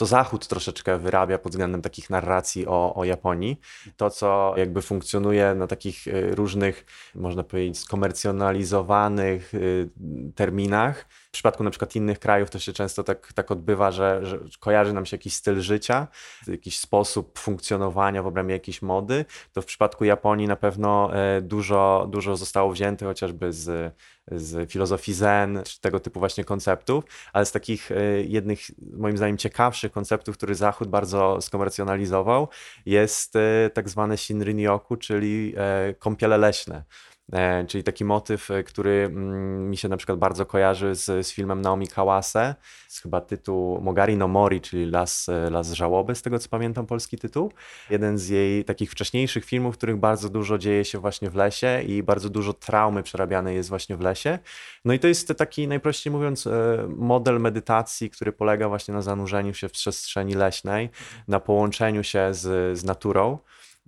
co 0.00 0.06
Zachód 0.06 0.46
troszeczkę 0.46 0.98
wyrabia 0.98 1.38
pod 1.38 1.52
względem 1.52 1.82
takich 1.82 2.10
narracji 2.10 2.66
o, 2.66 2.94
o 2.94 3.04
Japonii. 3.04 3.60
To, 3.96 4.10
co 4.10 4.54
jakby 4.56 4.82
funkcjonuje 4.82 5.54
na 5.54 5.66
takich 5.66 6.06
y, 6.06 6.34
różnych, 6.34 6.86
można 7.14 7.42
powiedzieć, 7.42 7.78
skomercjonalizowanych 7.78 9.54
y, 9.54 9.88
terminach, 10.34 11.06
w 11.30 11.32
przypadku 11.32 11.64
na 11.64 11.70
przykład 11.70 11.96
innych 11.96 12.18
krajów 12.18 12.50
to 12.50 12.58
się 12.58 12.72
często 12.72 13.04
tak, 13.04 13.32
tak 13.32 13.50
odbywa, 13.50 13.90
że, 13.90 14.20
że 14.22 14.38
kojarzy 14.60 14.92
nam 14.92 15.06
się 15.06 15.16
jakiś 15.16 15.34
styl 15.34 15.60
życia, 15.60 16.08
jakiś 16.46 16.78
sposób 16.78 17.38
funkcjonowania 17.38 18.22
w 18.22 18.26
obrębie 18.26 18.54
jakiejś 18.54 18.82
mody. 18.82 19.24
To 19.52 19.62
w 19.62 19.66
przypadku 19.66 20.04
Japonii 20.04 20.46
na 20.46 20.56
pewno 20.56 21.16
e, 21.16 21.40
dużo, 21.40 22.06
dużo 22.10 22.36
zostało 22.36 22.72
wzięte 22.72 23.06
chociażby 23.06 23.52
z, 23.52 23.94
z 24.26 24.70
filozofii 24.70 25.12
zen, 25.12 25.62
czy 25.64 25.80
tego 25.80 26.00
typu 26.00 26.18
właśnie 26.18 26.44
konceptów, 26.44 27.04
ale 27.32 27.46
z 27.46 27.52
takich 27.52 27.92
e, 27.92 28.22
jednych 28.22 28.60
moim 28.92 29.16
zdaniem 29.16 29.38
ciekawszych 29.38 29.92
konceptów, 29.92 30.36
który 30.36 30.54
Zachód 30.54 30.88
bardzo 30.88 31.40
skomercjonalizował, 31.40 32.48
jest 32.86 33.36
e, 33.36 33.70
tak 33.74 33.88
zwane 33.88 34.14
Shinrin-yoku, 34.14 34.98
czyli 34.98 35.54
kąpiele 35.98 36.38
leśne. 36.38 36.84
E, 37.32 37.64
czyli 37.66 37.84
taki 37.84 38.04
motyw, 38.04 38.50
e, 38.50 38.62
który 38.62 38.90
mm, 38.90 39.70
mi 39.70 39.76
się 39.76 39.88
na 39.88 39.96
przykład 39.96 40.18
bardzo 40.18 40.46
kojarzy 40.46 40.94
z, 40.94 41.26
z 41.26 41.32
filmem 41.32 41.60
Naomi 41.60 41.88
Kawase, 41.88 42.54
z 42.88 43.00
chyba 43.00 43.20
tytuł 43.20 43.80
Mogari 43.80 44.16
no 44.16 44.28
Mori, 44.28 44.60
czyli 44.60 44.86
Las, 44.86 45.28
e, 45.28 45.50
Las 45.50 45.72
Żałoby, 45.72 46.14
z 46.14 46.22
tego 46.22 46.38
co 46.38 46.48
pamiętam 46.48 46.86
polski 46.86 47.18
tytuł. 47.18 47.52
Jeden 47.90 48.18
z 48.18 48.28
jej 48.28 48.64
takich 48.64 48.90
wcześniejszych 48.90 49.44
filmów, 49.44 49.74
w 49.74 49.78
których 49.78 49.96
bardzo 49.96 50.28
dużo 50.28 50.58
dzieje 50.58 50.84
się 50.84 50.98
właśnie 50.98 51.30
w 51.30 51.34
lesie 51.34 51.82
i 51.82 52.02
bardzo 52.02 52.30
dużo 52.30 52.52
traumy 52.52 53.02
przerabiane 53.02 53.54
jest 53.54 53.68
właśnie 53.68 53.96
w 53.96 54.00
lesie. 54.00 54.38
No 54.84 54.94
i 54.94 54.98
to 54.98 55.08
jest 55.08 55.34
taki, 55.38 55.68
najprościej 55.68 56.12
mówiąc, 56.12 56.48
model 56.88 57.40
medytacji, 57.40 58.10
który 58.10 58.32
polega 58.32 58.68
właśnie 58.68 58.94
na 58.94 59.02
zanurzeniu 59.02 59.54
się 59.54 59.68
w 59.68 59.72
przestrzeni 59.72 60.34
leśnej, 60.34 60.90
na 61.28 61.40
połączeniu 61.40 62.04
się 62.04 62.34
z, 62.34 62.78
z 62.78 62.84
naturą 62.84 63.38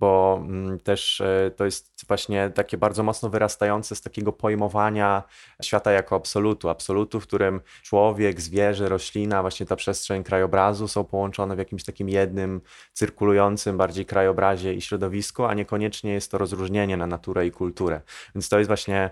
bo 0.03 0.39
mm, 0.41 0.79
też 0.79 1.21
e, 1.21 1.51
to 1.55 1.65
jest 1.65 2.05
właśnie 2.07 2.49
takie 2.49 2.77
bardzo 2.77 3.03
mocno 3.03 3.29
wyrastające 3.29 3.95
z 3.95 4.01
takiego 4.01 4.33
pojmowania 4.33 5.23
świata 5.61 5.91
jako 5.91 6.15
absolutu. 6.15 6.69
Absolutu, 6.69 7.19
w 7.19 7.27
którym 7.27 7.61
człowiek, 7.83 8.41
zwierzę, 8.41 8.89
roślina, 8.89 9.41
właśnie 9.41 9.65
ta 9.65 9.75
przestrzeń 9.75 10.23
krajobrazu 10.23 10.87
są 10.87 11.03
połączone 11.03 11.55
w 11.55 11.57
jakimś 11.57 11.83
takim 11.83 12.09
jednym, 12.09 12.61
cyrkulującym 12.93 13.77
bardziej 13.77 14.05
krajobrazie 14.05 14.73
i 14.73 14.81
środowisku, 14.81 15.45
a 15.45 15.53
niekoniecznie 15.53 16.13
jest 16.13 16.31
to 16.31 16.37
rozróżnienie 16.37 16.97
na 16.97 17.07
naturę 17.07 17.47
i 17.47 17.51
kulturę. 17.51 18.01
Więc 18.35 18.49
to 18.49 18.57
jest 18.57 18.67
właśnie 18.67 19.09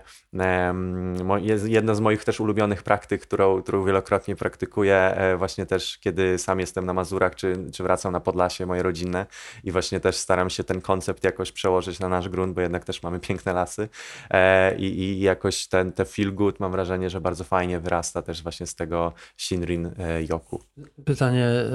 jest 1.40 1.68
jedna 1.68 1.94
z 1.94 2.00
moich 2.00 2.24
też 2.24 2.40
ulubionych 2.40 2.82
praktyk, 2.82 3.22
którą, 3.22 3.62
którą 3.62 3.84
wielokrotnie 3.84 4.36
praktykuję 4.36 4.96
e, 4.96 5.36
właśnie 5.36 5.66
też, 5.66 5.98
kiedy 5.98 6.38
sam 6.38 6.60
jestem 6.60 6.86
na 6.86 6.92
Mazurach, 6.92 7.34
czy, 7.34 7.56
czy 7.72 7.82
wracam 7.82 8.12
na 8.12 8.20
Podlasie 8.20 8.66
moje 8.66 8.82
rodzinne 8.82 9.26
i 9.64 9.72
właśnie 9.72 10.00
też 10.00 10.16
staram 10.16 10.50
się 10.50 10.64
ten 10.64 10.80
koncept 10.82 11.24
jakoś 11.24 11.52
przełożyć 11.52 12.00
na 12.00 12.08
nasz 12.08 12.28
grunt, 12.28 12.54
bo 12.54 12.60
jednak 12.60 12.84
też 12.84 13.02
mamy 13.02 13.20
piękne 13.20 13.52
lasy 13.52 13.88
e, 14.30 14.76
i, 14.76 14.98
i 14.98 15.20
jakoś 15.20 15.66
ten 15.66 15.92
te 15.92 16.04
feel 16.04 16.34
good 16.34 16.60
mam 16.60 16.72
wrażenie, 16.72 17.10
że 17.10 17.20
bardzo 17.20 17.44
fajnie 17.44 17.80
wyrasta 17.80 18.22
też 18.22 18.42
właśnie 18.42 18.66
z 18.66 18.74
tego 18.74 19.12
Shinrin 19.36 19.86
e, 19.86 20.22
Yoku. 20.22 20.62
Pytanie, 21.04 21.46
e, 21.46 21.72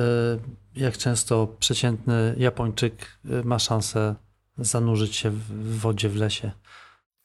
jak 0.76 0.98
często 0.98 1.48
przeciętny 1.60 2.36
Japończyk 2.38 3.20
ma 3.44 3.60
szansę 3.60 4.16
zanurzyć 4.58 5.16
się 5.16 5.30
w 5.30 5.80
wodzie 5.80 6.10
w 6.10 6.16
lesie? 6.16 6.52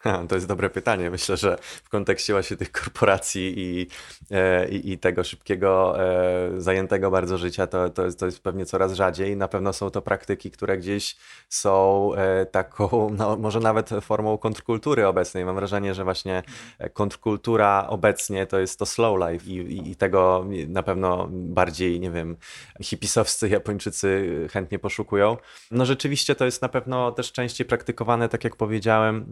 To 0.29 0.35
jest 0.35 0.47
dobre 0.47 0.71
pytanie. 0.71 1.11
Myślę, 1.11 1.37
że 1.37 1.59
w 1.85 1.89
kontekście 1.89 2.33
właśnie 2.33 2.57
tych 2.57 2.73
korporacji 2.73 3.55
i, 3.57 3.87
e, 4.31 4.69
i, 4.69 4.93
i 4.93 4.99
tego 4.99 5.25
szybkiego, 5.25 6.01
e, 6.01 6.61
zajętego 6.61 7.11
bardzo 7.11 7.39
życia, 7.39 7.67
to, 7.67 7.91
to, 7.91 8.05
jest, 8.05 8.19
to 8.19 8.27
jest 8.27 8.43
pewnie 8.43 8.67
coraz 8.67 8.93
rzadziej. 8.93 9.37
Na 9.37 9.49
pewno 9.49 9.73
są 9.73 9.91
to 9.91 10.03
praktyki, 10.03 10.51
które 10.51 10.79
gdzieś 10.79 11.17
są 11.49 12.11
e, 12.15 12.47
taką, 12.47 13.09
no, 13.19 13.37
może 13.37 13.61
nawet 13.61 13.91
formą 14.01 14.39
kontrkultury 14.39 15.07
obecnej. 15.07 15.45
Mam 15.45 15.55
wrażenie, 15.55 15.95
że 15.95 16.05
właśnie 16.05 16.43
kontrkultura 16.93 17.87
obecnie 17.89 18.47
to 18.47 18.59
jest 18.59 18.79
to 18.79 18.87
slow 18.87 19.19
life 19.31 19.47
i, 19.47 19.57
i, 19.57 19.91
i 19.91 19.97
tego 19.97 20.47
na 20.69 20.83
pewno 20.83 21.29
bardziej, 21.31 22.01
nie 22.01 22.11
wiem, 22.11 22.37
hipisowscy 22.83 23.49
Japończycy 23.49 24.31
chętnie 24.53 24.79
poszukują. 24.79 25.37
No 25.71 25.87
rzeczywiście 25.87 26.35
to 26.35 26.45
jest 26.45 26.63
na 26.63 26.69
pewno 26.69 27.13
też 27.13 27.33
częściej 27.33 27.67
praktykowane, 27.67 28.29
tak 28.29 28.45
jak 28.45 28.57
powiedziałem, 28.57 29.27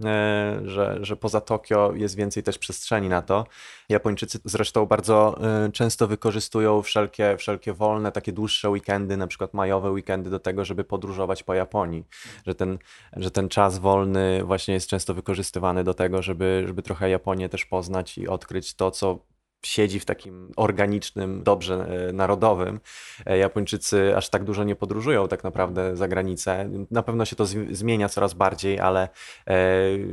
że, 0.65 0.99
że 1.01 1.17
poza 1.17 1.41
Tokio 1.41 1.93
jest 1.95 2.17
więcej 2.17 2.43
też 2.43 2.59
przestrzeni 2.59 3.09
na 3.09 3.23
to. 3.23 3.47
Japończycy 3.89 4.39
zresztą 4.45 4.87
bardzo 4.87 5.41
y, 5.69 5.73
często 5.73 6.07
wykorzystują 6.07 6.83
wszelkie, 6.83 7.37
wszelkie 7.37 7.73
wolne, 7.73 8.13
takie 8.13 8.33
dłuższe 8.33 8.71
weekendy, 8.71 9.17
na 9.17 9.27
przykład 9.27 9.55
majowe 9.55 9.91
weekendy 9.91 10.31
do 10.31 10.41
tego, 10.41 10.65
żeby 10.65 10.85
podróżować 10.85 11.43
po 11.43 11.55
Japonii. 11.55 12.05
Że 12.47 12.55
ten, 12.55 12.79
że 13.17 13.31
ten 13.31 13.49
czas 13.49 13.79
wolny 13.79 14.45
właśnie 14.45 14.75
jest 14.75 14.89
często 14.89 15.15
wykorzystywany 15.15 15.85
do 15.85 15.95
tego, 15.95 16.23
żeby, 16.23 16.65
żeby 16.67 16.83
trochę 16.83 17.11
Japonię 17.11 17.49
też 17.49 17.65
poznać 17.65 18.19
i 18.19 18.29
odkryć 18.29 18.75
to, 18.75 18.91
co 18.91 19.19
siedzi 19.63 20.01
w 20.01 20.05
takim 20.05 20.53
organicznym 20.57 21.43
dobrze 21.43 21.87
e, 22.09 22.13
narodowym. 22.13 22.81
E, 23.27 23.39
Japończycy 23.39 24.17
aż 24.17 24.29
tak 24.29 24.45
dużo 24.45 24.65
nie 24.65 24.77
podróżują 24.77 25.29
tak 25.29 25.45
naprawdę 25.45 25.97
za 25.97 26.09
granicę. 26.09 26.71
Na 26.91 27.03
pewno 27.03 27.25
się 27.25 27.37
to 27.37 27.47
zmienia 27.71 28.09
coraz 28.09 28.35
bardziej, 28.35 28.81
ale 28.81 29.09
e, 29.47 29.55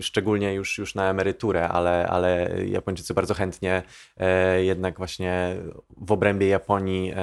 szczególnie 0.01 0.54
już, 0.54 0.77
już 0.77 0.96
na 0.96 1.10
emeryturę, 1.10 1.70
ale, 1.70 2.08
ale 2.08 2.50
Japończycy 2.66 3.13
bardzo 3.13 3.34
chętnie 3.34 3.84
jednak 4.58 4.98
właśnie 4.98 5.56
w 5.98 6.12
obrębie 6.12 6.48
Japonii 6.48 7.13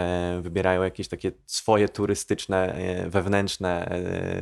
wybierają 0.40 0.82
jakieś 0.82 1.08
takie 1.08 1.32
swoje 1.46 1.88
turystyczne, 1.88 2.76
wewnętrzne 3.06 4.00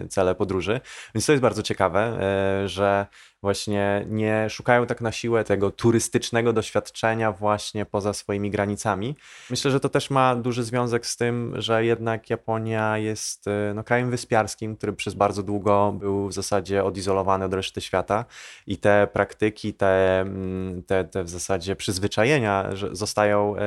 cele 0.08 0.34
podróży. 0.34 0.80
Więc 1.14 1.26
to 1.26 1.32
jest 1.32 1.42
bardzo 1.42 1.62
ciekawe, 1.62 2.18
że 2.66 3.06
właśnie 3.42 4.04
nie 4.08 4.50
szukają 4.50 4.86
tak 4.86 5.00
na 5.00 5.12
siłę 5.12 5.44
tego 5.44 5.70
turystycznego 5.70 6.52
doświadczenia 6.52 7.32
właśnie 7.32 7.86
poza 7.86 8.12
swoimi 8.12 8.50
granicami. 8.50 9.16
Myślę, 9.50 9.70
że 9.70 9.80
to 9.80 9.88
też 9.88 10.10
ma 10.10 10.36
duży 10.36 10.64
związek 10.64 11.06
z 11.06 11.16
tym, 11.16 11.54
że 11.56 11.84
jednak 11.84 12.30
Japonia 12.30 12.98
jest 12.98 13.46
y, 13.46 13.50
no, 13.74 13.84
krajem 13.84 14.10
wyspiarskim, 14.10 14.76
który 14.76 14.92
przez 14.92 15.14
bardzo 15.14 15.42
długo 15.42 15.92
był 15.98 16.28
w 16.28 16.32
zasadzie 16.32 16.84
odizolowany 16.84 17.44
od 17.44 17.54
reszty 17.54 17.80
świata 17.80 18.24
i 18.66 18.76
te 18.76 19.08
praktyki, 19.12 19.74
te, 19.74 20.20
mm, 20.20 20.82
te, 20.82 21.04
te 21.04 21.24
w 21.24 21.28
zasadzie 21.28 21.76
przyzwyczajenia 21.76 22.70
zostają 22.92 23.56
y, 23.56 23.60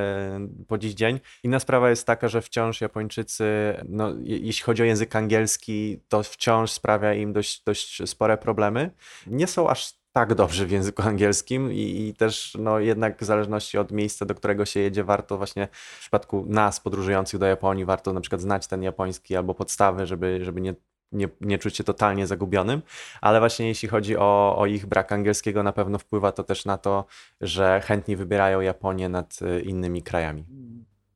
po 0.68 0.78
dziś 0.78 0.94
dzień. 0.94 1.20
Inna 1.44 1.60
sprawa 1.60 1.90
jest 1.90 2.08
taka, 2.08 2.28
że 2.28 2.42
wciąż 2.42 2.82
Japończycy, 2.82 3.46
no, 3.90 4.10
jeśli 4.24 4.64
chodzi 4.64 4.82
o 4.82 4.86
język 4.86 5.16
angielski, 5.16 6.00
to 6.10 6.24
wciąż 6.24 6.72
sprawia 6.72 7.14
im 7.14 7.34
dość, 7.34 7.64
dość 7.64 8.10
spore 8.10 8.38
problemy. 8.38 8.92
Nie 9.28 9.48
są 9.48 9.65
aż 9.70 9.94
tak 10.16 10.36
dobrze 10.36 10.66
w 10.66 10.72
języku 10.72 11.02
angielskim 11.02 11.74
i, 11.74 12.08
i, 12.08 12.14
też 12.14 12.58
no, 12.60 12.80
jednak 12.80 13.22
w 13.22 13.26
zależności 13.26 13.78
od 13.78 13.92
miejsca, 13.92 14.26
do 14.26 14.36
którego 14.36 14.66
się 14.66 14.80
jedzie, 14.80 15.04
warto 15.04 15.38
właśnie 15.38 15.68
w 15.72 16.00
przypadku 16.00 16.46
nas 16.48 16.80
podróżujących 16.80 17.40
do 17.40 17.46
Japonii, 17.46 17.86
warto 17.86 18.14
na 18.14 18.22
przykład 18.22 18.42
znać 18.42 18.68
ten 18.68 18.84
japoński 18.84 19.36
albo 19.36 19.54
podstawy, 19.54 20.06
żeby, 20.06 20.46
żeby 20.46 20.62
nie, 20.62 20.76
nie, 21.12 21.30
nie 21.42 21.58
czuć 21.58 21.78
się 21.78 21.84
totalnie 21.84 22.28
zagubionym, 22.28 22.82
ale 23.22 23.40
właśnie 23.40 23.68
jeśli 23.68 23.90
chodzi 23.90 24.18
o, 24.18 24.56
o 24.58 24.66
ich 24.66 24.86
brak 24.86 25.12
angielskiego, 25.12 25.64
na 25.64 25.72
pewno 25.72 26.00
wpływa 26.00 26.32
to 26.32 26.44
też 26.44 26.66
na 26.66 26.78
to, 26.78 27.06
że 27.42 27.82
chętnie 27.86 28.18
wybierają 28.18 28.62
Japonię 28.62 29.10
nad 29.10 29.40
y, 29.42 29.62
innymi 29.62 30.04
krajami. 30.04 30.46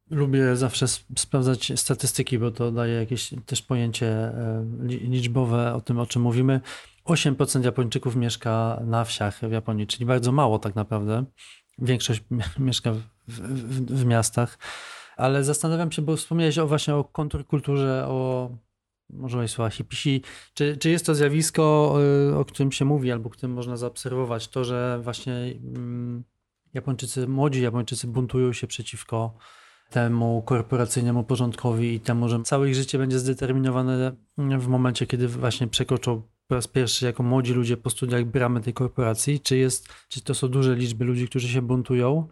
Lubię 0.09 0.55
zawsze 0.55 0.87
sprawdzać 1.17 1.71
statystyki, 1.75 2.39
bo 2.39 2.51
to 2.51 2.71
daje 2.71 2.93
jakieś 2.93 3.33
też 3.45 3.61
pojęcie 3.61 4.07
e, 4.07 4.65
liczbowe 4.87 5.73
o 5.73 5.81
tym, 5.81 5.99
o 5.99 6.05
czym 6.05 6.21
mówimy. 6.21 6.61
8% 7.05 7.63
Japończyków 7.63 8.15
mieszka 8.15 8.81
na 8.85 9.05
wsiach 9.05 9.39
w 9.39 9.51
Japonii, 9.51 9.87
czyli 9.87 10.05
bardzo 10.05 10.31
mało 10.31 10.59
tak 10.59 10.75
naprawdę. 10.75 11.25
Większość 11.77 12.23
mieszka 12.59 12.93
w, 12.93 13.01
w, 13.27 13.85
w 13.85 14.05
miastach. 14.05 14.57
Ale 15.17 15.43
zastanawiam 15.43 15.91
się, 15.91 16.01
bo 16.01 16.17
wspomniałeś 16.17 16.57
o, 16.57 16.67
właśnie 16.67 16.95
o 16.95 17.03
kontrkulturze, 17.03 18.05
o 18.07 18.49
może 19.09 19.47
słowa 19.47 19.69
hipisi. 19.69 20.21
Czy, 20.53 20.77
czy 20.77 20.89
jest 20.89 21.05
to 21.05 21.15
zjawisko, 21.15 21.95
y, 22.31 22.35
o 22.35 22.45
którym 22.45 22.71
się 22.71 22.85
mówi, 22.85 23.11
albo 23.11 23.29
którym 23.29 23.55
można 23.55 23.77
zaobserwować, 23.77 24.47
to, 24.47 24.63
że 24.63 24.99
właśnie 25.03 25.33
mm, 25.33 26.23
Japończycy, 26.73 27.27
młodzi 27.27 27.61
Japończycy 27.61 28.07
buntują 28.07 28.53
się 28.53 28.67
przeciwko 28.67 29.33
temu 29.89 30.43
korporacyjnemu 30.45 31.23
porządkowi 31.23 31.93
i 31.93 31.99
temu, 31.99 32.29
że 32.29 32.43
całe 32.43 32.69
ich 32.69 32.75
życie 32.75 32.97
będzie 32.97 33.19
zdeterminowane 33.19 34.15
w 34.37 34.67
momencie, 34.67 35.07
kiedy 35.07 35.27
właśnie 35.27 35.67
przekroczą 35.67 36.21
po 36.49 36.55
raz 36.55 36.67
pierwszy 36.67 37.05
jako 37.05 37.23
młodzi 37.23 37.53
ludzie 37.53 37.77
po 37.77 37.89
studiach 37.89 38.25
bramy 38.25 38.61
tej 38.61 38.73
korporacji? 38.73 39.39
Czy, 39.39 39.57
jest, 39.57 39.87
czy 40.09 40.21
to 40.21 40.35
są 40.35 40.47
duże 40.47 40.75
liczby 40.75 41.05
ludzi, 41.05 41.27
którzy 41.27 41.47
się 41.47 41.61
buntują? 41.61 42.27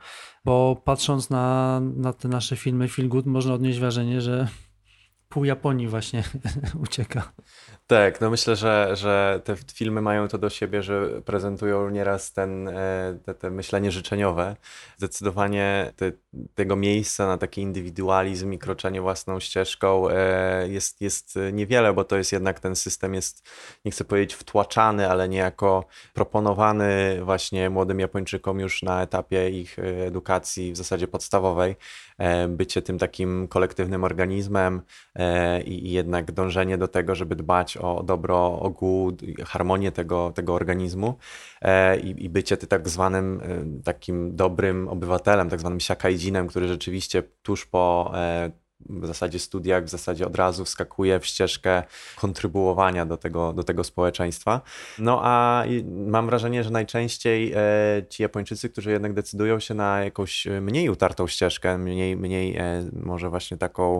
Bo 0.45 0.81
patrząc 0.85 1.29
na, 1.29 1.79
na 1.95 2.13
te 2.13 2.27
nasze 2.27 2.55
filmy 2.55 2.87
Feel 2.87 3.09
Good, 3.09 3.25
można 3.25 3.53
odnieść 3.53 3.79
wrażenie, 3.79 4.21
że 4.21 4.47
pół 5.29 5.45
Japonii 5.45 5.87
właśnie 5.87 6.23
ucieka. 6.85 7.33
Tak, 7.87 8.21
no 8.21 8.29
myślę, 8.29 8.55
że, 8.55 8.91
że 8.93 9.41
te 9.43 9.55
filmy 9.73 10.01
mają 10.01 10.27
to 10.27 10.37
do 10.37 10.49
siebie, 10.49 10.83
że 10.83 11.21
prezentują 11.21 11.89
nieraz 11.89 12.33
ten, 12.33 12.67
e, 12.67 13.17
te, 13.25 13.33
te 13.33 13.49
myślenie 13.49 13.91
życzeniowe. 13.91 14.55
Zdecydowanie 14.97 15.93
te, 15.95 16.11
tego 16.55 16.75
miejsca 16.75 17.27
na 17.27 17.37
taki 17.37 17.61
indywidualizm 17.61 18.53
i 18.53 18.59
kroczenie 18.59 19.01
własną 19.01 19.39
ścieżką 19.39 20.09
e, 20.09 20.67
jest, 20.67 21.01
jest 21.01 21.39
niewiele, 21.53 21.93
bo 21.93 22.03
to 22.03 22.17
jest 22.17 22.31
jednak 22.31 22.59
ten 22.59 22.75
system 22.75 23.13
jest, 23.13 23.49
nie 23.85 23.91
chcę 23.91 24.03
powiedzieć 24.05 24.33
wtłaczany, 24.35 25.09
ale 25.09 25.29
niejako 25.29 25.85
proponowany 26.13 27.19
właśnie 27.23 27.69
młodym 27.69 27.99
Japończykom 27.99 28.59
już 28.59 28.83
na 28.83 29.01
etapie 29.01 29.49
ich 29.49 29.79
e, 29.79 30.05
edukacji 30.05 30.71
w 30.73 30.77
zasadzie 30.77 31.07
podstawowej. 31.07 31.75
Bycie 32.49 32.81
tym 32.81 32.97
takim 32.97 33.47
kolektywnym 33.47 34.03
organizmem 34.03 34.81
i, 35.65 35.87
i 35.87 35.91
jednak 35.91 36.31
dążenie 36.31 36.77
do 36.77 36.87
tego, 36.87 37.15
żeby 37.15 37.35
dbać 37.35 37.76
o 37.77 38.03
dobro 38.03 38.59
ogółu, 38.59 39.11
harmonię 39.45 39.91
tego, 39.91 40.31
tego 40.35 40.53
organizmu 40.53 41.17
e, 41.61 41.99
i, 41.99 42.25
i 42.25 42.29
bycie 42.29 42.57
tak 42.57 42.89
zwanym 42.89 43.41
e, 43.43 43.83
takim 43.83 44.35
dobrym 44.35 44.87
obywatelem, 44.87 45.49
tak 45.49 45.59
zwanym 45.59 45.79
siakaijdzinem, 45.79 46.47
który 46.47 46.67
rzeczywiście 46.67 47.23
tuż 47.41 47.65
po 47.65 48.11
e, 48.15 48.51
w 48.89 49.07
zasadzie 49.07 49.39
studiach, 49.39 49.83
w 49.83 49.89
zasadzie 49.89 50.27
od 50.27 50.35
razu 50.35 50.65
wskakuje 50.65 51.19
w 51.19 51.25
ścieżkę 51.25 51.83
kontrybuowania 52.15 53.05
do 53.05 53.17
tego, 53.17 53.53
do 53.53 53.63
tego 53.63 53.83
społeczeństwa. 53.83 54.61
No 54.99 55.19
a 55.23 55.63
mam 55.85 56.25
wrażenie, 56.25 56.63
że 56.63 56.69
najczęściej 56.69 57.53
ci 58.09 58.23
Japończycy, 58.23 58.69
którzy 58.69 58.91
jednak 58.91 59.13
decydują 59.13 59.59
się 59.59 59.73
na 59.73 60.03
jakąś 60.03 60.47
mniej 60.61 60.89
utartą 60.89 61.27
ścieżkę, 61.27 61.77
mniej, 61.77 62.17
mniej 62.17 62.57
może 62.93 63.29
właśnie 63.29 63.57
taką 63.57 63.99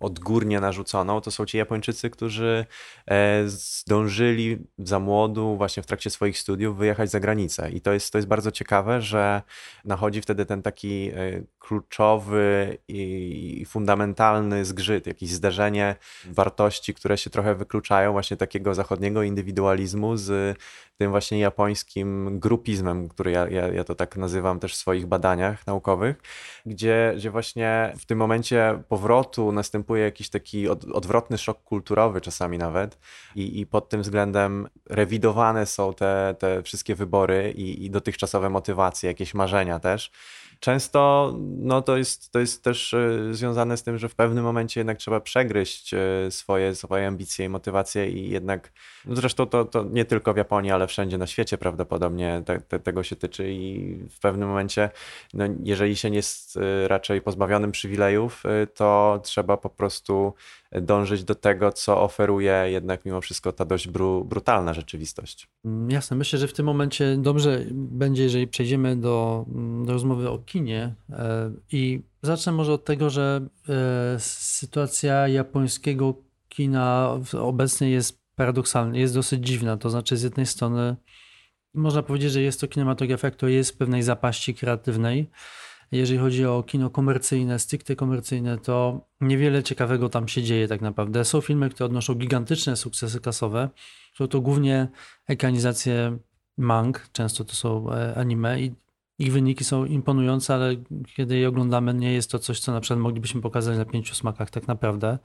odgórnie 0.00 0.60
narzuconą, 0.60 1.20
to 1.20 1.30
są 1.30 1.46
ci 1.46 1.58
Japończycy, 1.58 2.10
którzy 2.10 2.66
e, 3.10 3.42
zdążyli 3.46 4.58
za 4.78 4.98
młodu, 4.98 5.56
właśnie 5.56 5.82
w 5.82 5.86
trakcie 5.86 6.10
swoich 6.10 6.38
studiów, 6.38 6.76
wyjechać 6.76 7.10
za 7.10 7.20
granicę. 7.20 7.70
I 7.70 7.80
to 7.80 7.92
jest, 7.92 8.12
to 8.12 8.18
jest 8.18 8.28
bardzo 8.28 8.50
ciekawe, 8.50 9.00
że 9.00 9.42
nachodzi 9.84 10.20
wtedy 10.20 10.46
ten 10.46 10.62
taki 10.62 11.10
e, 11.10 11.42
kluczowy 11.58 12.78
i 12.88 13.64
fundamentalny 13.68 14.64
zgrzyt, 14.64 15.06
jakieś 15.06 15.30
zderzenie 15.30 15.96
wartości, 16.24 16.94
które 16.94 17.18
się 17.18 17.30
trochę 17.30 17.54
wykluczają, 17.54 18.12
właśnie 18.12 18.36
takiego 18.36 18.74
zachodniego 18.74 19.22
indywidualizmu 19.22 20.16
z 20.16 20.58
tym 20.98 21.10
właśnie 21.10 21.38
japońskim 21.38 22.40
grupizmem, 22.40 23.08
który 23.08 23.30
ja, 23.30 23.48
ja, 23.48 23.68
ja 23.68 23.84
to 23.84 23.94
tak 23.94 24.16
nazywam 24.16 24.60
też 24.60 24.74
w 24.74 24.76
swoich 24.76 25.06
badaniach 25.06 25.66
naukowych, 25.66 26.22
gdzie, 26.66 27.12
gdzie 27.16 27.30
właśnie 27.30 27.92
w 27.98 28.06
tym 28.06 28.18
momencie 28.18 28.53
powrotu 28.88 29.52
następuje 29.52 30.04
jakiś 30.04 30.28
taki 30.28 30.68
od, 30.68 30.84
odwrotny 30.84 31.38
szok 31.38 31.62
kulturowy 31.62 32.20
czasami 32.20 32.58
nawet 32.58 32.98
i, 33.36 33.60
i 33.60 33.66
pod 33.66 33.88
tym 33.88 34.02
względem 34.02 34.68
rewidowane 34.90 35.66
są 35.66 35.94
te, 35.94 36.34
te 36.38 36.62
wszystkie 36.62 36.94
wybory 36.94 37.52
i, 37.56 37.84
i 37.84 37.90
dotychczasowe 37.90 38.50
motywacje, 38.50 39.08
jakieś 39.08 39.34
marzenia 39.34 39.80
też. 39.80 40.10
Często 40.60 41.32
no, 41.58 41.82
to, 41.82 41.96
jest, 41.96 42.32
to 42.32 42.40
jest 42.40 42.62
też 42.62 42.94
e, 42.94 43.34
związane 43.34 43.76
z 43.76 43.82
tym, 43.82 43.98
że 43.98 44.08
w 44.08 44.14
pewnym 44.14 44.44
momencie 44.44 44.80
jednak 44.80 44.98
trzeba 44.98 45.20
przegryźć 45.20 45.94
e, 45.94 46.30
swoje, 46.30 46.74
swoje 46.74 47.06
ambicje 47.06 47.46
i 47.46 47.48
motywacje 47.48 48.10
i 48.10 48.30
jednak, 48.30 48.72
no 49.04 49.16
zresztą 49.16 49.46
to, 49.46 49.64
to 49.64 49.84
nie 49.84 50.04
tylko 50.04 50.34
w 50.34 50.36
Japonii, 50.36 50.70
ale 50.70 50.86
wszędzie 50.86 51.18
na 51.18 51.26
świecie 51.26 51.58
prawdopodobnie 51.58 52.42
te, 52.46 52.60
te, 52.60 52.78
tego 52.78 53.02
się 53.02 53.16
tyczy 53.16 53.52
i 53.52 53.94
w 54.10 54.20
pewnym 54.20 54.48
momencie, 54.48 54.90
no, 55.34 55.44
jeżeli 55.62 55.96
się 55.96 56.10
nie 56.10 56.16
jest 56.16 56.56
e, 56.56 56.88
raczej 56.88 57.20
pozbawionym 57.20 57.72
przywilejów, 57.72 58.42
to 58.74 59.20
trzeba 59.24 59.56
po 59.56 59.70
prostu 59.70 60.34
dążyć 60.82 61.24
do 61.24 61.34
tego, 61.34 61.72
co 61.72 62.02
oferuje 62.02 62.64
jednak 62.66 63.04
mimo 63.04 63.20
wszystko 63.20 63.52
ta 63.52 63.64
dość 63.64 63.88
bru, 63.88 64.24
brutalna 64.24 64.74
rzeczywistość. 64.74 65.48
Mm, 65.64 65.90
jasne, 65.90 66.16
myślę, 66.16 66.38
że 66.38 66.48
w 66.48 66.52
tym 66.52 66.66
momencie 66.66 67.16
dobrze 67.16 67.64
będzie, 67.72 68.22
jeżeli 68.22 68.48
przejdziemy 68.48 68.96
do, 68.96 69.44
do 69.86 69.92
rozmowy 69.92 70.30
o 70.30 70.38
kinie 70.38 70.94
e, 71.10 71.50
i 71.72 72.02
zacznę 72.22 72.52
może 72.52 72.72
od 72.72 72.84
tego, 72.84 73.10
że 73.10 73.48
e, 73.68 74.20
sytuacja 74.20 75.28
japońskiego 75.28 76.14
kina 76.48 77.18
obecnie 77.40 77.90
jest 77.90 78.24
paradoksalna, 78.36 78.98
jest 78.98 79.14
dosyć 79.14 79.46
dziwna, 79.46 79.76
to 79.76 79.90
znaczy 79.90 80.16
z 80.16 80.22
jednej 80.22 80.46
strony 80.46 80.96
można 81.74 82.02
powiedzieć, 82.02 82.32
że 82.32 82.42
jest 82.42 82.60
to 82.60 82.68
kinematografia, 82.68 83.30
która 83.30 83.50
jest 83.50 83.70
w 83.70 83.76
pewnej 83.76 84.02
zapaści 84.02 84.54
kreatywnej, 84.54 85.30
jeżeli 85.98 86.18
chodzi 86.18 86.46
o 86.46 86.62
kino 86.62 86.90
komercyjne, 86.90 87.58
stricte 87.58 87.96
komercyjne, 87.96 88.58
to 88.58 89.00
niewiele 89.20 89.62
ciekawego 89.62 90.08
tam 90.08 90.28
się 90.28 90.42
dzieje 90.42 90.68
tak 90.68 90.80
naprawdę. 90.80 91.24
Są 91.24 91.40
filmy, 91.40 91.70
które 91.70 91.86
odnoszą 91.86 92.14
gigantyczne 92.14 92.76
sukcesy 92.76 93.20
kasowe. 93.20 93.68
Są 94.14 94.28
to 94.28 94.40
głównie 94.40 94.88
ekranizacje 95.28 96.18
mang, 96.56 97.08
często 97.12 97.44
to 97.44 97.54
są 97.54 97.92
e, 97.92 98.14
anime 98.14 98.60
i 98.60 98.74
ich 99.18 99.32
wyniki 99.32 99.64
są 99.64 99.84
imponujące, 99.84 100.54
ale 100.54 100.74
kiedy 101.16 101.38
je 101.38 101.48
oglądamy, 101.48 101.94
nie 101.94 102.12
jest 102.12 102.30
to 102.30 102.38
coś, 102.38 102.60
co 102.60 102.72
na 102.72 102.80
przykład 102.80 103.00
moglibyśmy 103.00 103.40
pokazać 103.40 103.78
na 103.78 103.84
pięciu 103.84 104.14
smakach 104.14 104.50
tak 104.50 104.68
naprawdę. 104.68 105.18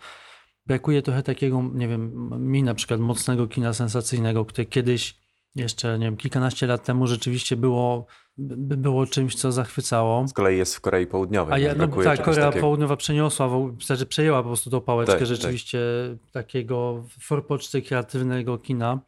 Brakuje 0.66 1.02
trochę 1.02 1.24
takiego, 1.24 1.64
nie 1.74 1.88
wiem, 1.88 2.30
mi 2.52 2.64
na 2.64 2.74
przykład 2.74 3.00
mocnego 3.00 3.48
kina 3.48 3.74
sensacyjnego, 3.74 4.46
które 4.46 4.66
kiedyś 4.66 5.18
jeszcze, 5.56 6.00
nie 6.00 6.06
wiem, 6.06 6.18
kilkanaście 6.18 6.68
lat 6.68 6.84
temu 6.84 7.08
rzeczywiście 7.08 7.56
było, 7.56 8.06
było 8.78 9.08
czymś, 9.08 9.36
co 9.36 9.52
zachwycało. 9.52 10.28
Z 10.28 10.34
kolei 10.34 10.58
jest 10.58 10.76
w 10.76 10.82
Korei 10.82 11.08
Południowej. 11.08 11.54
A 11.54 11.58
ja, 11.58 11.76
no, 11.76 11.88
tak, 12.04 12.24
Korea 12.24 12.46
takiego... 12.46 12.62
Południowa 12.62 12.98
przeniosła, 12.98 13.48
zasadzie 13.82 14.06
przejęła 14.06 14.44
po 14.44 14.48
prostu 14.50 14.70
tą 14.70 14.82
pałeczkę 14.82 15.12
tak, 15.12 15.20
tak. 15.20 15.28
rzeczywiście 15.28 15.80
tak. 16.24 16.32
takiego 16.32 17.04
forpoczty 17.22 17.82
kreatywnego 17.82 18.58
kina. 18.58 19.00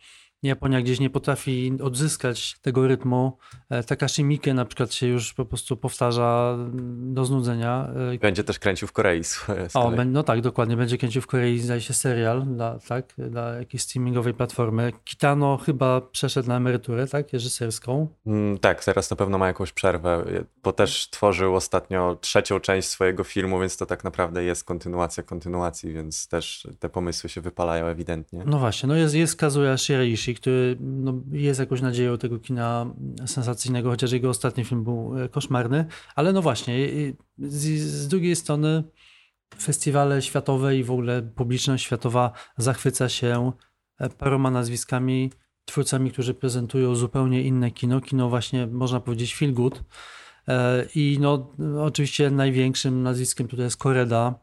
Japonia 0.44 0.82
gdzieś 0.82 1.00
nie 1.00 1.10
potrafi 1.10 1.74
odzyskać 1.84 2.60
tego 2.62 2.88
rytmu. 2.88 3.38
E, 3.70 3.84
Takashi 3.84 4.24
Miike 4.24 4.54
na 4.54 4.66
przykład 4.66 4.94
się 4.94 5.08
już 5.08 5.34
po 5.34 5.46
prostu 5.46 5.78
powtarza 5.78 6.58
do 6.94 7.26
znudzenia. 7.26 7.88
E, 8.14 8.18
będzie 8.18 8.44
też 8.44 8.60
kręcił 8.60 8.88
w 8.88 8.92
Korei. 8.92 9.24
Z, 9.24 9.46
z 9.70 9.76
o, 9.76 9.92
no 10.06 10.24
tak, 10.24 10.42
dokładnie. 10.42 10.78
Będzie 10.78 10.98
kręcił 10.98 11.22
w 11.22 11.28
Korei, 11.28 11.60
zdaje 11.60 11.82
się, 11.82 11.94
serial 11.94 12.46
dla, 12.46 12.80
tak, 12.88 13.14
dla 13.18 13.54
jakiejś 13.54 13.84
streamingowej 13.84 14.34
platformy. 14.34 14.94
Kitano 15.04 15.58
chyba 15.58 16.02
przeszedł 16.02 16.48
na 16.48 16.58
emeryturę, 16.58 17.08
tak, 17.08 17.34
reżyserską. 17.34 18.08
Mm, 18.26 18.58
tak, 18.58 18.84
teraz 18.84 19.12
na 19.12 19.18
pewno 19.18 19.38
ma 19.38 19.48
jakąś 19.48 19.72
przerwę, 19.72 20.26
bo 20.64 20.74
też 20.74 21.10
tworzył 21.10 21.56
ostatnio 21.56 22.18
trzecią 22.22 22.60
część 22.60 22.88
swojego 22.88 23.24
filmu, 23.24 23.60
więc 23.60 23.78
to 23.78 23.86
tak 23.86 24.04
naprawdę 24.04 24.44
jest 24.44 24.64
kontynuacja 24.64 25.24
kontynuacji, 25.24 25.94
więc 25.94 26.28
też 26.28 26.68
te 26.80 26.90
pomysły 26.90 27.30
się 27.30 27.42
wypalają 27.42 27.86
ewidentnie. 27.86 28.44
No 28.46 28.60
właśnie, 28.60 28.90
no 28.90 28.96
jest, 28.96 29.16
jest 29.16 29.36
Kazuya 29.36 29.78
Shiraishi, 29.78 30.31
który 30.36 30.78
no, 30.80 31.14
jest 31.32 31.60
jakąś 31.60 31.82
nadzieją 31.82 32.18
tego 32.18 32.40
kina 32.40 32.94
sensacyjnego, 33.26 33.90
chociaż 33.90 34.12
jego 34.12 34.30
ostatni 34.30 34.66
film 34.66 34.84
był 34.84 35.20
e, 35.20 35.30
koszmarny. 35.30 35.86
Ale 36.16 36.34
no 36.34 36.42
właśnie, 36.42 36.90
z, 37.38 37.82
z 37.82 38.08
drugiej 38.08 38.36
strony 38.36 38.84
festiwale 39.60 40.22
światowe 40.22 40.78
i 40.78 40.84
w 40.84 40.92
ogóle 40.92 41.22
publiczność 41.22 41.84
światowa 41.86 42.32
zachwyca 42.58 43.10
się 43.10 43.52
e, 44.00 44.10
paroma 44.10 44.52
nazwiskami, 44.52 45.32
twórcami, 45.66 46.12
którzy 46.12 46.34
prezentują 46.34 46.96
zupełnie 46.96 47.42
inne 47.42 47.72
kino. 47.72 48.02
Kino 48.02 48.30
właśnie, 48.30 48.68
można 48.68 49.00
powiedzieć, 49.00 49.36
feel 49.36 49.54
good. 49.54 49.84
E, 50.48 50.86
I 50.96 51.18
no, 51.22 51.52
oczywiście 51.82 52.32
największym 52.32 53.04
nazwiskiem 53.04 53.48
tutaj 53.48 53.66
jest 53.66 53.78
Koreda, 53.78 54.40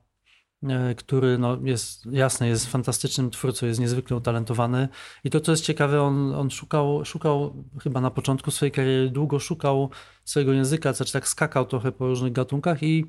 który 0.96 1.38
no 1.38 1.58
jest 1.62 2.06
jasne, 2.06 2.48
jest 2.48 2.66
fantastycznym 2.66 3.30
twórcą, 3.30 3.66
jest 3.66 3.80
niezwykle 3.80 4.16
utalentowany. 4.16 4.88
I 5.24 5.30
to, 5.30 5.40
co 5.40 5.52
jest 5.52 5.64
ciekawe, 5.64 6.02
on, 6.02 6.34
on 6.34 6.50
szukał, 6.50 7.04
szukał 7.04 7.64
chyba 7.82 8.00
na 8.00 8.10
początku 8.10 8.50
swojej 8.50 8.72
kariery, 8.72 9.10
długo 9.10 9.38
szukał 9.38 9.90
swojego 10.24 10.52
języka, 10.52 10.92
znaczy 10.92 11.12
tak 11.12 11.28
skakał 11.28 11.66
trochę 11.66 11.92
po 11.92 12.06
różnych 12.06 12.32
gatunkach 12.32 12.82
i 12.82 13.04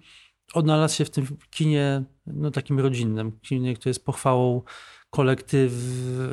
odnalazł 0.53 0.95
się 0.95 1.05
w 1.05 1.09
tym 1.09 1.25
kinie 1.51 2.03
no, 2.27 2.51
takim 2.51 2.79
rodzinnym, 2.79 3.39
kinie, 3.39 3.73
które 3.73 3.89
jest 3.89 4.05
pochwałą 4.05 4.61
kolektyw, 5.09 5.73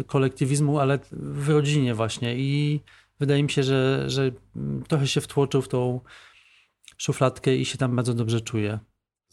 kolektywizmu, 0.06 0.78
ale 0.78 0.98
w 1.12 1.48
rodzinie 1.48 1.94
właśnie. 1.94 2.36
I 2.36 2.80
wydaje 3.20 3.42
mi 3.42 3.50
się, 3.50 3.62
że, 3.62 4.10
że 4.10 4.30
trochę 4.88 5.06
się 5.06 5.20
wtłoczył 5.20 5.62
w 5.62 5.68
tą 5.68 6.00
szufladkę 6.98 7.56
i 7.56 7.64
się 7.64 7.78
tam 7.78 7.96
bardzo 7.96 8.14
dobrze 8.14 8.40
czuje. 8.40 8.78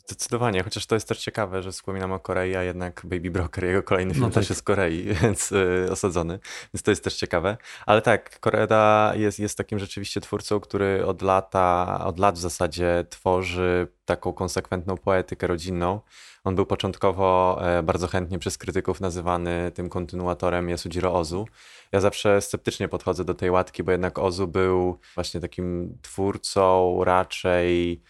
Zdecydowanie, 0.05 0.63
chociaż 0.63 0.85
to 0.85 0.95
jest 0.95 1.07
też 1.07 1.19
ciekawe, 1.19 1.63
że 1.63 1.71
wspominam 1.71 2.11
o 2.11 2.19
Korei, 2.19 2.55
a 2.55 2.63
jednak 2.63 3.01
Baby 3.03 3.31
Broker, 3.31 3.63
jego 3.63 3.83
kolejny 3.83 4.13
film 4.13 4.23
no 4.23 4.29
tak. 4.29 4.35
też 4.35 4.49
jest 4.49 4.59
z 4.59 4.63
Korei, 4.63 5.03
więc 5.21 5.51
y, 5.51 5.87
osadzony, 5.91 6.39
więc 6.73 6.83
to 6.83 6.91
jest 6.91 7.03
też 7.03 7.15
ciekawe. 7.15 7.57
Ale 7.85 8.01
tak, 8.01 8.39
Koreda 8.39 9.13
jest, 9.15 9.39
jest 9.39 9.57
takim 9.57 9.79
rzeczywiście 9.79 10.21
twórcą, 10.21 10.59
który 10.59 11.05
od 11.05 11.21
lata, 11.21 11.99
od 12.05 12.19
lat 12.19 12.35
w 12.35 12.41
zasadzie 12.41 13.05
tworzy 13.09 13.87
taką 14.05 14.33
konsekwentną 14.33 14.97
poetykę 14.97 15.47
rodzinną. 15.47 16.01
On 16.43 16.55
był 16.55 16.65
początkowo 16.65 17.59
e, 17.61 17.83
bardzo 17.83 18.07
chętnie 18.07 18.39
przez 18.39 18.57
krytyków 18.57 19.01
nazywany 19.01 19.71
tym 19.73 19.89
kontynuatorem 19.89 20.69
Yasujiro 20.69 21.13
Ozu. 21.13 21.47
Ja 21.91 21.99
zawsze 21.99 22.41
sceptycznie 22.41 22.87
podchodzę 22.87 23.25
do 23.25 23.33
tej 23.33 23.51
łatki, 23.51 23.83
bo 23.83 23.91
jednak 23.91 24.19
Ozu 24.19 24.47
był 24.47 24.99
właśnie 25.15 25.39
takim 25.39 25.97
twórcą 26.01 26.99
raczej 27.03 28.01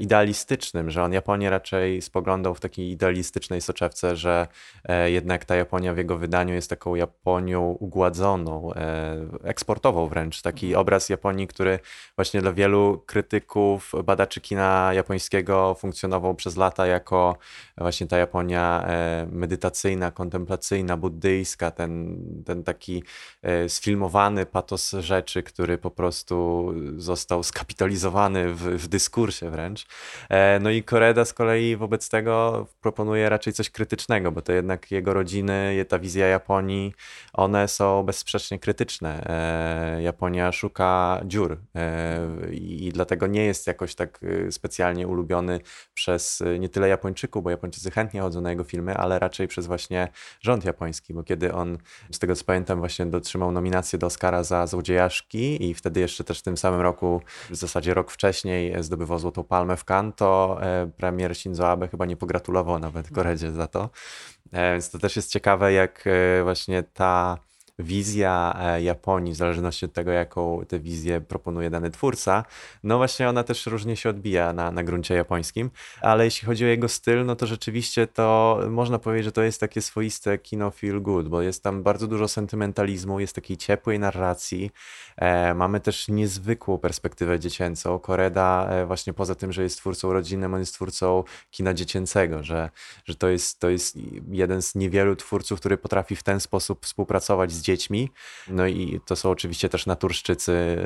idealistycznym, 0.00 0.90
że 0.90 1.02
on 1.02 1.12
Japonię 1.12 1.50
raczej 1.50 2.02
spoglądał 2.02 2.54
w 2.54 2.60
takiej 2.60 2.90
idealistycznej 2.90 3.60
soczewce, 3.60 4.16
że 4.16 4.46
e, 4.84 5.10
jednak 5.10 5.44
ta 5.44 5.56
Japonia 5.56 5.94
w 5.94 5.96
jego 5.96 6.18
wydaniu 6.18 6.54
jest 6.54 6.70
taką 6.70 6.94
Japonią 6.94 7.76
ugładzoną, 7.80 8.74
e, 8.74 9.16
eksportową 9.44 10.08
wręcz. 10.08 10.42
Taki 10.42 10.66
mhm. 10.66 10.80
obraz 10.80 11.08
Japonii, 11.08 11.46
który 11.46 11.78
właśnie 12.16 12.40
dla 12.40 12.52
wielu 12.52 13.02
krytyków, 13.06 13.92
badaczy 14.04 14.40
kina 14.40 14.90
japońskiego 14.94 15.74
funkcjonował 15.74 16.34
przez 16.34 16.56
lata 16.56 16.86
jako 16.86 17.36
właśnie 17.78 18.06
ta 18.06 18.16
Japonia 18.18 18.86
medytacyjna, 19.30 20.10
kontemplacyjna, 20.10 20.96
buddyjska, 20.96 21.70
ten, 21.70 22.18
ten 22.46 22.64
taki 22.64 23.02
sfilmowany 23.68 24.46
patos 24.46 24.90
rzeczy, 24.90 25.42
który 25.42 25.78
po 25.78 25.90
prostu 25.90 26.66
został 26.96 27.42
skapitalizowany 27.42 28.54
w, 28.54 28.60
w 28.60 28.88
dyskursie 28.88 29.50
wręcz 29.50 29.61
wręcz. 29.62 29.86
E, 30.28 30.58
no 30.60 30.70
i 30.70 30.82
Koreda 30.82 31.24
z 31.24 31.32
kolei 31.32 31.76
wobec 31.76 32.08
tego 32.08 32.66
proponuje 32.80 33.28
raczej 33.28 33.52
coś 33.52 33.70
krytycznego, 33.70 34.32
bo 34.32 34.42
to 34.42 34.52
jednak 34.52 34.90
jego 34.90 35.14
rodziny, 35.14 35.84
ta 35.88 35.98
wizja 35.98 36.26
Japonii, 36.26 36.94
one 37.32 37.68
są 37.68 38.02
bezsprzecznie 38.02 38.58
krytyczne. 38.58 39.24
E, 39.26 40.02
Japonia 40.02 40.52
szuka 40.52 41.20
dziur 41.24 41.58
e, 41.74 42.18
i 42.52 42.90
dlatego 42.94 43.26
nie 43.26 43.44
jest 43.44 43.66
jakoś 43.66 43.94
tak 43.94 44.20
specjalnie 44.50 45.08
ulubiony 45.08 45.60
przez 45.94 46.42
nie 46.58 46.68
tyle 46.68 46.88
Japończyków, 46.88 47.42
bo 47.42 47.50
Japończycy 47.50 47.90
chętnie 47.90 48.20
chodzą 48.20 48.40
na 48.40 48.50
jego 48.50 48.64
filmy, 48.64 48.96
ale 48.96 49.18
raczej 49.18 49.48
przez 49.48 49.66
właśnie 49.66 50.08
rząd 50.40 50.64
japoński, 50.64 51.14
bo 51.14 51.22
kiedy 51.22 51.52
on, 51.52 51.78
z 52.12 52.18
tego 52.18 52.36
co 52.36 52.44
pamiętam, 52.44 52.78
właśnie 52.78 53.06
dotrzymał 53.06 53.52
nominację 53.52 53.98
do 53.98 54.06
Oscara 54.06 54.42
za 54.44 54.66
Złodziejaszki 54.66 55.70
i 55.70 55.74
wtedy 55.74 56.00
jeszcze 56.00 56.24
też 56.24 56.38
w 56.38 56.42
tym 56.42 56.56
samym 56.56 56.80
roku, 56.80 57.22
w 57.50 57.56
zasadzie 57.56 57.94
rok 57.94 58.10
wcześniej 58.10 58.82
zdobywał 58.82 59.18
Złotą 59.18 59.44
Palmę 59.52 59.76
w 59.76 59.84
Cannes, 59.84 60.14
to 60.16 60.58
e, 60.62 60.90
premier 60.96 61.36
Shinzo 61.36 61.70
Abe 61.70 61.88
chyba 61.88 62.06
nie 62.06 62.16
pogratulował 62.16 62.78
nawet 62.78 63.10
Koredzie 63.10 63.52
za 63.52 63.66
to. 63.66 63.90
E, 64.52 64.72
więc 64.72 64.90
to 64.90 64.98
też 64.98 65.16
jest 65.16 65.32
ciekawe, 65.32 65.72
jak 65.72 66.04
e, 66.06 66.42
właśnie 66.42 66.82
ta 66.82 67.38
wizja 67.78 68.56
e, 68.60 68.82
Japonii, 68.82 69.32
w 69.32 69.36
zależności 69.36 69.84
od 69.84 69.92
tego, 69.92 70.10
jaką 70.10 70.64
tę 70.68 70.80
wizję 70.80 71.20
proponuje 71.20 71.70
dany 71.70 71.90
twórca, 71.90 72.44
no 72.82 72.96
właśnie 72.96 73.28
ona 73.28 73.44
też 73.44 73.66
różnie 73.66 73.96
się 73.96 74.10
odbija 74.10 74.52
na, 74.52 74.70
na 74.70 74.84
gruncie 74.84 75.14
japońskim, 75.14 75.70
ale 76.00 76.24
jeśli 76.24 76.46
chodzi 76.46 76.64
o 76.64 76.68
jego 76.68 76.88
styl, 76.88 77.24
no 77.24 77.36
to 77.36 77.46
rzeczywiście 77.46 78.06
to 78.06 78.58
można 78.70 78.98
powiedzieć, 78.98 79.24
że 79.24 79.32
to 79.32 79.42
jest 79.42 79.60
takie 79.60 79.82
swoiste 79.82 80.38
kino 80.38 80.70
feel 80.70 81.02
good, 81.02 81.28
bo 81.28 81.42
jest 81.42 81.62
tam 81.62 81.82
bardzo 81.82 82.06
dużo 82.06 82.28
sentymentalizmu, 82.28 83.20
jest 83.20 83.34
takiej 83.34 83.56
ciepłej 83.56 83.98
narracji, 83.98 84.70
e, 85.16 85.54
mamy 85.54 85.80
też 85.80 86.08
niezwykłą 86.08 86.78
perspektywę 86.78 87.40
dziecięcą. 87.40 87.98
Koreda 87.98 88.68
e, 88.70 88.86
właśnie 88.86 89.12
poza 89.12 89.34
tym, 89.34 89.52
że 89.52 89.62
jest 89.62 89.78
twórcą 89.78 90.12
rodzinnym, 90.12 90.54
on 90.54 90.60
jest 90.60 90.74
twórcą 90.74 91.24
kina 91.50 91.74
dziecięcego, 91.74 92.42
że, 92.42 92.70
że 93.04 93.14
to, 93.14 93.28
jest, 93.28 93.60
to 93.60 93.70
jest 93.70 93.98
jeden 94.30 94.62
z 94.62 94.74
niewielu 94.74 95.16
twórców, 95.16 95.60
który 95.60 95.76
potrafi 95.78 96.16
w 96.16 96.22
ten 96.22 96.40
sposób 96.40 96.84
współpracować 96.84 97.52
z 97.52 97.61
dziećmi, 97.62 97.82
dziećmi. 97.82 98.08
No 98.48 98.66
i 98.66 99.00
to 99.06 99.16
są 99.16 99.30
oczywiście 99.30 99.68
też 99.68 99.86
naturszczycy, 99.86 100.78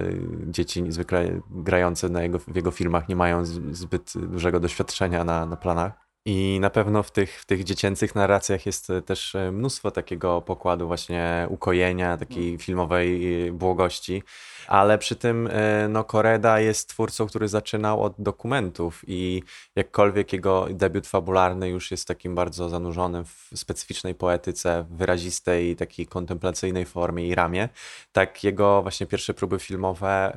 dzieci 0.46 0.84
zwykle 0.88 1.40
grające 1.50 2.08
na 2.08 2.22
jego, 2.22 2.38
w 2.38 2.56
jego 2.56 2.70
filmach 2.70 3.08
nie 3.08 3.16
mają 3.16 3.44
zbyt 3.72 4.12
dużego 4.16 4.60
doświadczenia 4.60 5.24
na, 5.24 5.46
na 5.46 5.56
planach. 5.56 5.92
I 6.28 6.58
na 6.60 6.70
pewno 6.70 7.02
w 7.02 7.10
tych, 7.10 7.40
w 7.40 7.46
tych 7.46 7.64
dziecięcych 7.64 8.14
narracjach 8.14 8.66
jest 8.66 8.88
też 9.06 9.36
mnóstwo 9.52 9.90
takiego 9.90 10.42
pokładu 10.42 10.86
właśnie 10.86 11.46
ukojenia, 11.50 12.16
takiej 12.16 12.58
filmowej 12.58 13.52
błogości 13.52 14.22
ale 14.66 14.98
przy 14.98 15.16
tym 15.16 15.48
e, 15.52 15.88
no, 15.88 16.04
Koreda 16.04 16.60
jest 16.60 16.88
twórcą, 16.88 17.26
który 17.26 17.48
zaczynał 17.48 18.02
od 18.02 18.14
dokumentów 18.18 19.02
i 19.06 19.42
jakkolwiek 19.76 20.32
jego 20.32 20.66
debiut 20.70 21.06
fabularny 21.06 21.68
już 21.68 21.90
jest 21.90 22.08
takim 22.08 22.34
bardzo 22.34 22.68
zanurzonym 22.68 23.24
w 23.24 23.48
specyficznej 23.54 24.14
poetyce, 24.14 24.86
wyrazistej, 24.90 25.76
takiej 25.76 26.06
kontemplacyjnej 26.06 26.86
formie 26.86 27.28
i 27.28 27.34
ramie, 27.34 27.68
tak 28.12 28.44
jego 28.44 28.82
właśnie 28.82 29.06
pierwsze 29.06 29.34
próby 29.34 29.58
filmowe 29.58 30.36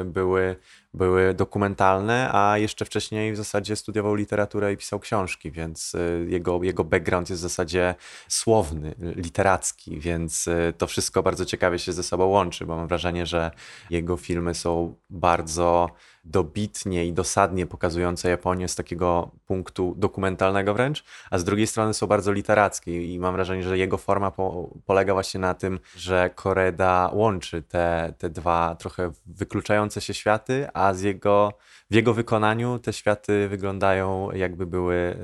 e, 0.00 0.04
były 0.04 0.56
były 0.94 1.34
dokumentalne, 1.34 2.30
a 2.32 2.58
jeszcze 2.58 2.84
wcześniej 2.84 3.32
w 3.32 3.36
zasadzie 3.36 3.76
studiował 3.76 4.14
literaturę 4.14 4.72
i 4.72 4.76
pisał 4.76 5.00
książki, 5.00 5.50
więc 5.50 5.94
y, 5.94 6.26
jego, 6.28 6.62
jego 6.62 6.84
background 6.84 7.30
jest 7.30 7.40
w 7.40 7.42
zasadzie 7.42 7.94
słowny, 8.28 8.94
literacki, 8.98 10.00
więc 10.00 10.48
to 10.78 10.86
wszystko 10.86 11.22
bardzo 11.22 11.44
ciekawie 11.44 11.78
się 11.78 11.92
ze 11.92 12.02
sobą 12.02 12.24
łączy, 12.24 12.66
bo 12.66 12.76
mam 12.76 12.88
wrażenie, 12.88 13.26
że 13.26 13.50
jego 13.90 14.16
filmy 14.16 14.54
są 14.54 14.94
bardzo 15.10 15.90
dobitnie 16.24 17.06
i 17.06 17.12
dosadnie 17.12 17.66
pokazujące 17.66 18.28
Japonię 18.28 18.68
z 18.68 18.74
takiego 18.74 19.30
punktu 19.46 19.94
dokumentalnego 19.98 20.74
wręcz, 20.74 21.04
a 21.30 21.38
z 21.38 21.44
drugiej 21.44 21.66
strony 21.66 21.94
są 21.94 22.06
bardzo 22.06 22.32
literackie 22.32 23.14
i 23.14 23.18
mam 23.18 23.34
wrażenie, 23.34 23.62
że 23.62 23.78
jego 23.78 23.98
forma 23.98 24.30
po, 24.30 24.70
polega 24.84 25.12
właśnie 25.12 25.40
na 25.40 25.54
tym, 25.54 25.80
że 25.96 26.30
Koreda 26.34 27.10
łączy 27.12 27.62
te, 27.62 28.14
te 28.18 28.30
dwa 28.30 28.76
trochę 28.78 29.12
wykluczające 29.26 30.00
się 30.00 30.14
światy, 30.14 30.66
a 30.74 30.94
z 30.94 31.02
jego, 31.02 31.52
w 31.90 31.94
jego 31.94 32.14
wykonaniu 32.14 32.78
te 32.78 32.92
światy 32.92 33.48
wyglądają 33.48 34.30
jakby 34.30 34.66
były 34.66 35.16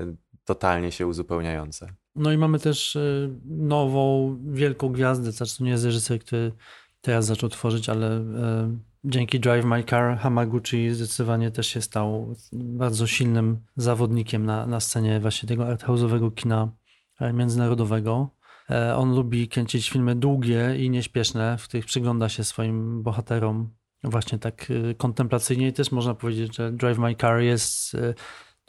totalnie 0.45 0.91
się 0.91 1.07
uzupełniające. 1.07 1.93
No 2.15 2.31
i 2.31 2.37
mamy 2.37 2.59
też 2.59 2.95
y, 2.95 3.39
nową 3.45 4.37
wielką 4.51 4.89
gwiazdę, 4.89 5.33
to 5.33 5.63
nie 5.63 5.71
jest 5.71 5.85
reżyser, 5.85 6.19
który 6.19 6.51
teraz 7.01 7.25
zaczął 7.25 7.49
tworzyć, 7.49 7.89
ale 7.89 8.17
y, 8.17 8.23
dzięki 9.03 9.39
Drive 9.39 9.65
My 9.65 9.83
Car 9.83 10.17
Hamaguchi 10.17 10.89
zdecydowanie 10.89 11.51
też 11.51 11.67
się 11.67 11.81
stał 11.81 12.35
bardzo 12.53 13.07
silnym 13.07 13.59
zawodnikiem 13.75 14.45
na, 14.45 14.65
na 14.65 14.79
scenie 14.79 15.19
właśnie 15.19 15.49
tego 15.49 15.63
arthouse'owego 15.63 16.33
kina 16.33 16.71
e, 17.19 17.33
międzynarodowego. 17.33 18.29
E, 18.69 18.95
on 18.95 19.15
lubi 19.15 19.47
kręcić 19.47 19.89
filmy 19.89 20.15
długie 20.15 20.75
i 20.77 20.89
nieśpieszne, 20.89 21.57
w 21.57 21.63
których 21.63 21.85
przygląda 21.85 22.29
się 22.29 22.43
swoim 22.43 23.03
bohaterom 23.03 23.69
właśnie 24.03 24.39
tak 24.39 24.67
e, 24.71 24.93
kontemplacyjnie 24.93 25.67
i 25.67 25.73
też 25.73 25.91
można 25.91 26.13
powiedzieć, 26.13 26.55
że 26.55 26.71
Drive 26.71 26.97
My 26.97 27.15
Car 27.15 27.39
jest 27.39 27.97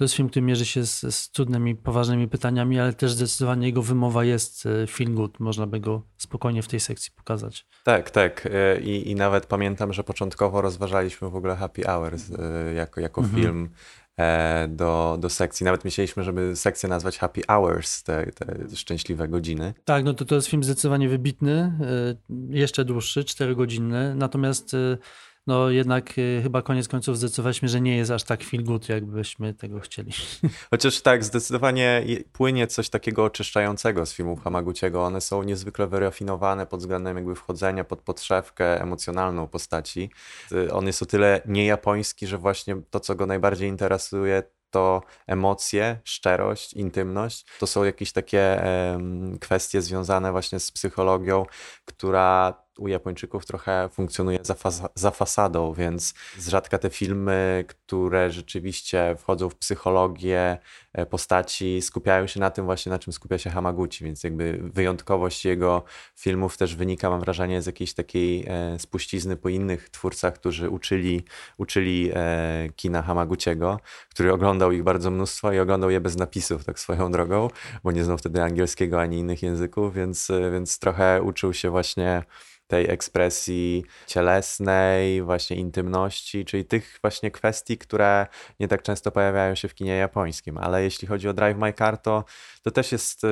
to 0.01 0.05
jest 0.05 0.15
film, 0.15 0.29
który 0.29 0.47
mierzy 0.47 0.67
się 0.67 0.87
z, 0.87 1.15
z 1.15 1.31
trudnymi, 1.31 1.75
poważnymi 1.75 2.29
pytaniami, 2.29 2.81
ale 2.81 2.93
też 2.93 3.13
zdecydowanie 3.13 3.67
jego 3.67 3.83
wymowa 3.83 4.25
jest 4.25 4.67
e, 4.67 4.87
feel 4.87 5.15
good. 5.15 5.41
Można 5.41 5.67
by 5.67 5.81
go 5.81 6.03
spokojnie 6.17 6.63
w 6.63 6.69
tej 6.69 6.81
sekcji 6.81 7.13
pokazać. 7.17 7.67
Tak, 7.85 8.11
tak. 8.11 8.49
E, 8.53 8.81
I, 8.81 9.11
i 9.11 9.15
nawet 9.15 9.47
pamiętam, 9.47 9.93
że 9.93 10.05
początkowo 10.05 10.61
rozważaliśmy 10.61 11.31
w 11.31 11.37
ogóle 11.37 11.57
Happy 11.57 11.83
Hours 11.83 12.31
e, 12.31 12.75
jako, 12.75 13.01
jako 13.01 13.21
mhm. 13.21 13.43
film 13.43 13.71
do, 14.69 15.17
do 15.21 15.31
sekcji. 15.31 15.65
Nawet 15.65 15.85
myśleliśmy, 15.85 16.23
żeby 16.23 16.57
sekcję 16.57 16.89
nazwać 16.89 17.19
Happy 17.19 17.41
Hours, 17.49 18.03
te, 18.03 18.27
te 18.27 18.77
szczęśliwe 18.77 19.29
godziny. 19.29 19.75
Tak, 19.85 20.05
no 20.05 20.15
to 20.15 20.25
to 20.25 20.35
jest 20.35 20.49
film 20.49 20.65
zdecydowanie 20.65 21.09
wybitny, 21.09 21.73
jeszcze 22.51 22.85
dłuższy, 22.85 23.25
czterogodzinny. 23.25 24.15
Natomiast 24.15 24.77
no 25.51 25.71
jednak 25.71 26.19
y, 26.19 26.41
chyba 26.43 26.63
koniec 26.63 26.89
końców 26.89 27.19
zdecydowaliśmy, 27.19 27.69
że 27.69 27.81
nie 27.81 27.97
jest 27.97 28.11
aż 28.11 28.25
tak 28.25 28.45
feel 28.45 28.65
good, 28.65 28.89
jakbyśmy 28.89 29.55
tego 29.55 29.81
chcieli. 29.81 30.13
Chociaż 30.71 31.01
tak, 31.01 31.25
zdecydowanie 31.25 32.05
płynie 32.33 32.67
coś 32.67 32.89
takiego 32.89 33.25
oczyszczającego 33.25 34.07
z 34.07 34.13
filmów 34.13 34.43
Hamaguchiego. 34.43 35.05
One 35.05 35.21
są 35.21 35.43
niezwykle 35.43 35.87
wyrafinowane 35.87 36.67
pod 36.67 36.81
względem 36.81 37.17
jakby 37.17 37.35
wchodzenia 37.35 37.85
pod 37.85 38.01
podszewkę 38.01 38.83
emocjonalną 38.83 39.49
postaci. 39.49 40.11
Y, 40.53 40.73
on 40.73 40.87
jest 40.87 41.03
o 41.03 41.07
tyle 41.07 41.41
niejapoński, 41.47 42.27
że 42.27 42.39
właśnie 42.39 42.77
to, 42.91 43.01
co 43.01 43.15
go 43.15 43.27
najbardziej 43.27 43.69
interesuje, 43.69 44.43
to 44.71 45.03
emocje, 45.27 46.01
szczerość, 46.05 46.73
intymność. 46.73 47.47
To 47.59 47.67
są 47.67 47.85
jakieś 47.85 48.13
takie 48.13 48.63
um, 48.93 49.39
kwestie 49.39 49.83
związane 49.83 50.33
właśnie 50.33 50.61
z 50.61 50.73
psychologią, 50.73 51.47
która 51.85 52.55
u 52.79 52.89
Japończyków 52.89 53.47
trochę 53.47 53.89
funkcjonuje 53.93 54.39
za, 54.43 54.55
fas 54.55 54.83
za 54.95 55.11
fasadą, 55.11 55.73
więc 55.73 56.15
z 56.39 56.49
rzadka 56.49 56.79
te 56.79 56.91
filmy, 56.91 57.65
które 57.69 58.31
rzeczywiście 58.31 59.17
wchodzą 59.19 59.51
w 59.51 59.57
psychologię 59.57 60.59
e, 60.93 61.07
postaci, 61.07 61.83
skupiają 61.83 62.27
się 62.27 62.41
na 62.41 62.51
tym 62.51 62.65
właśnie, 62.65 62.91
na 62.91 62.99
czym 62.99 63.13
skupia 63.13 63.39
się 63.39 63.51
Hamaguchi, 63.51 64.05
więc 64.05 64.25
jakby 64.25 64.61
wyjątkowość 64.63 65.45
jego 65.45 65.83
filmów 66.17 66.57
też 66.57 66.77
wynika, 66.77 67.11
mam 67.11 67.21
wrażenie, 67.21 67.63
z 67.63 67.67
jakiejś 67.67 67.95
takiej 67.95 68.45
e, 68.49 68.79
spuścizny 68.79 69.37
po 69.37 69.49
innych 69.49 69.91
twórcach, 69.91 70.35
którzy 70.35 70.71
uczyli, 70.71 71.25
uczyli 71.59 72.11
e, 72.15 72.69
kina 72.77 73.03
Hamaguchiego, 73.03 73.81
który 74.11 74.33
oglądał 74.33 74.73
ich 74.73 74.83
bardzo 74.83 75.11
mnóstwo 75.11 75.53
i 75.53 75.59
oglądał 75.59 75.91
je 75.91 76.01
bez 76.01 76.17
napisów, 76.17 76.65
tak 76.65 76.79
swoją 76.79 77.13
drogą, 77.13 77.49
bo 77.85 77.93
nie 77.93 78.05
znał 78.05 78.19
wtedy 78.19 78.43
angielskiego 78.43 79.01
ani 79.01 79.19
innych 79.19 79.43
języków, 79.43 79.95
więc, 79.95 80.29
więc 80.53 80.79
trochę 80.79 81.23
uczył 81.23 81.55
się 81.55 81.71
właśnie 81.71 82.23
tej 82.71 82.91
ekspresji 82.91 83.85
cielesnej, 84.07 85.23
właśnie 85.23 85.57
intymności, 85.57 86.45
czyli 86.45 86.65
tych 86.65 86.99
właśnie 87.03 87.31
kwestii, 87.31 87.79
które 87.79 88.27
nie 88.61 88.69
tak 88.69 88.83
często 88.83 89.13
pojawiają 89.13 89.55
się 89.55 89.69
w 89.69 89.75
kinie 89.75 89.97
japońskim. 89.97 90.59
Ale 90.59 90.83
jeśli 90.83 91.09
chodzi 91.09 91.29
o 91.29 91.33
Drive 91.33 91.59
My 91.59 91.73
Car, 91.73 91.99
to, 91.99 92.25
to 92.63 92.71
też 92.71 92.93
jest 92.93 93.25
y, 93.25 93.29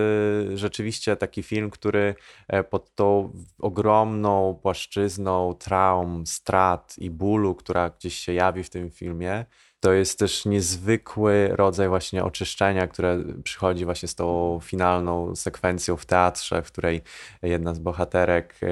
rzeczywiście 0.54 1.16
taki 1.16 1.42
film, 1.42 1.70
który 1.70 2.14
e, 2.48 2.64
pod 2.64 2.94
tą 2.94 3.32
ogromną 3.58 4.58
płaszczyzną 4.62 5.54
traum, 5.54 6.26
strat 6.26 6.94
i 6.98 7.10
bólu, 7.10 7.54
która 7.54 7.90
gdzieś 7.90 8.14
się 8.14 8.32
jawi 8.32 8.64
w 8.64 8.70
tym 8.70 8.90
filmie, 8.90 9.44
to 9.80 9.92
jest 9.92 10.18
też 10.18 10.44
niezwykły 10.44 11.48
rodzaj 11.48 11.88
właśnie 11.88 12.24
oczyszczenia, 12.24 12.86
które 12.86 13.18
przychodzi 13.44 13.84
właśnie 13.84 14.08
z 14.08 14.14
tą 14.14 14.58
finalną 14.62 15.36
sekwencją 15.36 15.96
w 15.96 16.06
teatrze, 16.06 16.62
w 16.62 16.72
której 16.72 17.02
jedna 17.42 17.74
z 17.74 17.78
bohaterek 17.78 18.54
e, 18.62 18.66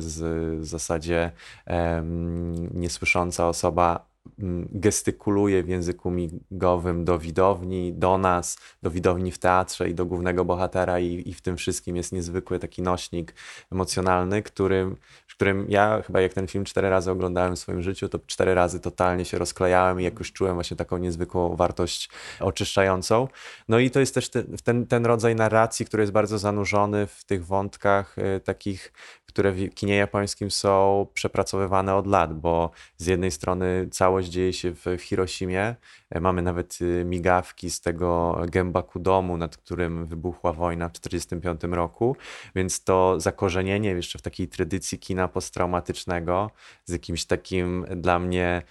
z 0.00 0.18
w 0.60 0.64
zasadzie 0.66 1.32
niesłysząca 2.74 3.48
osoba 3.48 4.07
gestykuluje 4.72 5.62
w 5.62 5.68
języku 5.68 6.10
migowym 6.10 7.04
do 7.04 7.18
widowni, 7.18 7.92
do 7.92 8.18
nas, 8.18 8.58
do 8.82 8.90
widowni 8.90 9.32
w 9.32 9.38
teatrze 9.38 9.88
i 9.88 9.94
do 9.94 10.06
głównego 10.06 10.44
bohatera 10.44 11.00
i, 11.00 11.28
i 11.28 11.34
w 11.34 11.40
tym 11.40 11.56
wszystkim 11.56 11.96
jest 11.96 12.12
niezwykły 12.12 12.58
taki 12.58 12.82
nośnik 12.82 13.34
emocjonalny, 13.72 14.42
którym, 14.42 14.96
którym 15.38 15.66
ja 15.68 16.02
chyba 16.02 16.20
jak 16.20 16.34
ten 16.34 16.46
film 16.46 16.64
cztery 16.64 16.90
razy 16.90 17.10
oglądałem 17.10 17.56
w 17.56 17.58
swoim 17.58 17.82
życiu, 17.82 18.08
to 18.08 18.18
cztery 18.26 18.54
razy 18.54 18.80
totalnie 18.80 19.24
się 19.24 19.38
rozklejałem 19.38 20.00
i 20.00 20.04
jakoś 20.04 20.32
czułem 20.32 20.54
właśnie 20.54 20.76
taką 20.76 20.98
niezwykłą 20.98 21.56
wartość 21.56 22.10
oczyszczającą. 22.40 23.28
No 23.68 23.78
i 23.78 23.90
to 23.90 24.00
jest 24.00 24.14
też 24.14 24.28
ten, 24.28 24.56
ten, 24.64 24.86
ten 24.86 25.06
rodzaj 25.06 25.34
narracji, 25.34 25.86
który 25.86 26.02
jest 26.02 26.12
bardzo 26.12 26.38
zanurzony 26.38 27.06
w 27.06 27.24
tych 27.24 27.46
wątkach 27.46 28.18
y, 28.18 28.40
takich 28.40 28.92
które 29.28 29.52
w 29.52 29.74
kinie 29.74 29.96
japońskim 29.96 30.50
są 30.50 31.06
przepracowywane 31.14 31.94
od 31.94 32.06
lat, 32.06 32.40
bo 32.40 32.70
z 32.96 33.06
jednej 33.06 33.30
strony 33.30 33.88
całość 33.90 34.28
dzieje 34.28 34.52
się 34.52 34.74
w, 34.74 34.84
Hiroshimie, 34.98 35.76
e, 36.10 36.20
mamy 36.20 36.42
nawet 36.42 36.78
y, 36.80 37.04
migawki 37.04 37.70
z 37.70 37.80
tego 37.80 38.40
Gembaku 38.50 38.98
domu, 38.98 39.36
nad 39.36 39.56
którym 39.56 40.06
wybuchła 40.06 40.52
wojna 40.52 40.88
w 40.88 40.92
1945 40.92 41.76
roku, 41.76 42.16
więc 42.54 42.84
to 42.84 43.20
zakorzenienie 43.20 43.90
jeszcze 43.90 44.18
w 44.18 44.22
takiej 44.22 44.48
tradycji 44.48 44.98
kina 44.98 45.28
posttraumatycznego 45.28 46.50
z 46.84 46.92
jakimś 46.92 47.24
takim 47.24 47.86
dla 47.96 48.18
mnie 48.18 48.62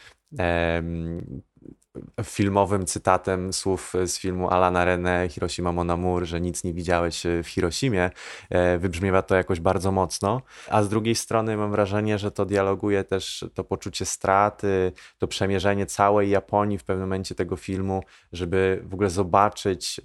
filmowym 2.23 2.85
cytatem 2.85 3.53
słów 3.53 3.93
z 4.05 4.17
filmu 4.17 4.49
Alana 4.49 4.85
René 4.85 5.29
Hiroshima 5.29 5.71
Mon 5.71 5.91
Amour, 5.91 6.25
że 6.25 6.41
nic 6.41 6.63
nie 6.63 6.73
widziałeś 6.73 7.23
w 7.43 7.47
Hiroshimie, 7.47 8.09
e, 8.49 8.77
wybrzmiewa 8.77 9.21
to 9.21 9.35
jakoś 9.35 9.59
bardzo 9.59 9.91
mocno, 9.91 10.41
a 10.69 10.83
z 10.83 10.89
drugiej 10.89 11.15
strony 11.15 11.57
mam 11.57 11.71
wrażenie, 11.71 12.17
że 12.17 12.31
to 12.31 12.45
dialoguje 12.45 13.03
też 13.03 13.45
to 13.53 13.63
poczucie 13.63 14.05
straty, 14.05 14.91
to 15.17 15.27
przemierzenie 15.27 15.85
całej 15.85 16.29
Japonii 16.29 16.77
w 16.77 16.83
pewnym 16.83 17.07
momencie 17.07 17.35
tego 17.35 17.55
filmu, 17.55 18.03
żeby 18.31 18.83
w 18.85 18.93
ogóle 18.93 19.09
zobaczyć 19.09 20.01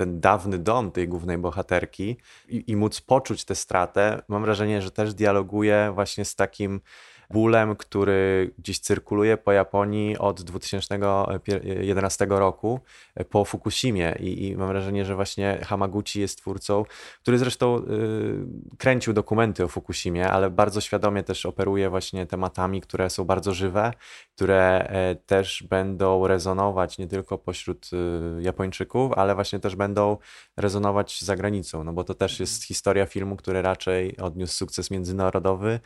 ten 0.00 0.20
dawny 0.20 0.58
dom 0.58 0.90
tej 0.90 1.08
głównej 1.08 1.38
bohaterki 1.38 2.16
i, 2.48 2.64
i 2.66 2.76
móc 2.76 3.00
poczuć 3.00 3.44
tę 3.44 3.54
stratę, 3.54 4.22
mam 4.28 4.42
wrażenie, 4.42 4.82
że 4.82 4.90
też 4.90 5.14
dialoguje 5.14 5.90
właśnie 5.94 6.24
z 6.24 6.34
takim 6.34 6.80
bólem, 7.30 7.76
który 7.76 8.50
gdzieś 8.58 8.78
cyrkuluje 8.78 9.36
po 9.36 9.52
Japonii 9.52 10.18
od 10.18 10.42
2011 10.42 12.26
roku 12.28 12.80
po 13.30 13.44
Fukushimie. 13.44 14.14
I, 14.20 14.46
i 14.46 14.56
mam 14.56 14.68
wrażenie, 14.68 15.04
że 15.04 15.14
właśnie 15.14 15.58
Hamaguchi 15.64 16.20
jest 16.20 16.38
twórcą, 16.38 16.84
który 17.22 17.38
zresztą 17.38 17.78
y, 17.78 17.82
kręcił 18.78 19.12
dokumenty 19.12 19.64
o 19.64 19.68
Fukushimie, 19.68 20.28
ale 20.28 20.50
bardzo 20.50 20.80
świadomie 20.80 21.22
też 21.22 21.46
operuje 21.46 21.90
właśnie 21.90 22.26
tematami, 22.26 22.80
które 22.80 23.10
są 23.10 23.24
bardzo 23.24 23.54
żywe, 23.54 23.92
które 24.34 24.88
e, 24.88 25.14
też 25.14 25.62
będą 25.62 26.26
rezonować 26.26 26.98
nie 26.98 27.06
tylko 27.06 27.38
pośród 27.38 27.90
y, 28.38 28.42
Japończyków, 28.42 29.12
ale 29.12 29.34
właśnie 29.34 29.60
też 29.60 29.76
będą 29.76 30.16
rezonować 30.56 31.20
za 31.20 31.36
granicą, 31.36 31.84
no 31.84 31.92
bo 31.92 32.04
to 32.04 32.14
też 32.14 32.40
jest 32.40 32.64
historia 32.64 33.06
filmu, 33.06 33.36
który 33.36 33.62
raczej 33.62 34.16
odniósł 34.16 34.54
sukces 34.54 34.90
międzynarodowy, 34.90 35.80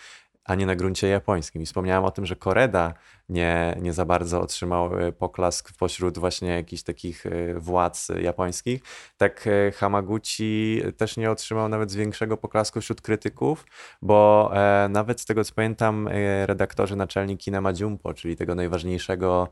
a 0.44 0.54
nie 0.54 0.66
na 0.66 0.76
gruncie 0.76 1.08
japońskim. 1.08 1.62
I 1.62 1.66
wspomniałem 1.66 2.04
o 2.04 2.10
tym, 2.10 2.26
że 2.26 2.36
Koreda 2.36 2.94
nie, 3.28 3.78
nie 3.80 3.92
za 3.92 4.04
bardzo 4.04 4.40
otrzymał 4.40 4.98
e, 4.98 5.12
poklask 5.12 5.72
pośród 5.78 6.18
właśnie 6.18 6.48
jakichś 6.48 6.82
takich 6.82 7.26
e, 7.26 7.54
władz 7.54 8.08
japońskich. 8.22 8.82
Tak 9.16 9.46
e, 9.46 9.72
Hamaguchi 9.72 10.82
też 10.96 11.16
nie 11.16 11.30
otrzymał 11.30 11.68
nawet 11.68 11.92
większego 11.92 12.36
poklasku 12.36 12.80
wśród 12.80 13.00
krytyków, 13.00 13.66
bo 14.02 14.50
nawet 14.88 15.20
z 15.20 15.24
tego 15.24 15.44
co 15.44 15.54
pamiętam 15.54 16.08
redaktorzy 16.44 16.96
naczelni 16.96 17.38
Kinema 17.38 17.72
Jumpo, 17.80 18.14
czyli 18.14 18.36
tego 18.36 18.54
najważniejszego, 18.54 19.48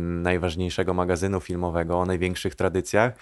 najważniejszego 0.00 0.94
magazynu 0.94 1.40
filmowego 1.40 1.98
o 1.98 2.06
największych 2.06 2.54
tradycjach, 2.54 3.12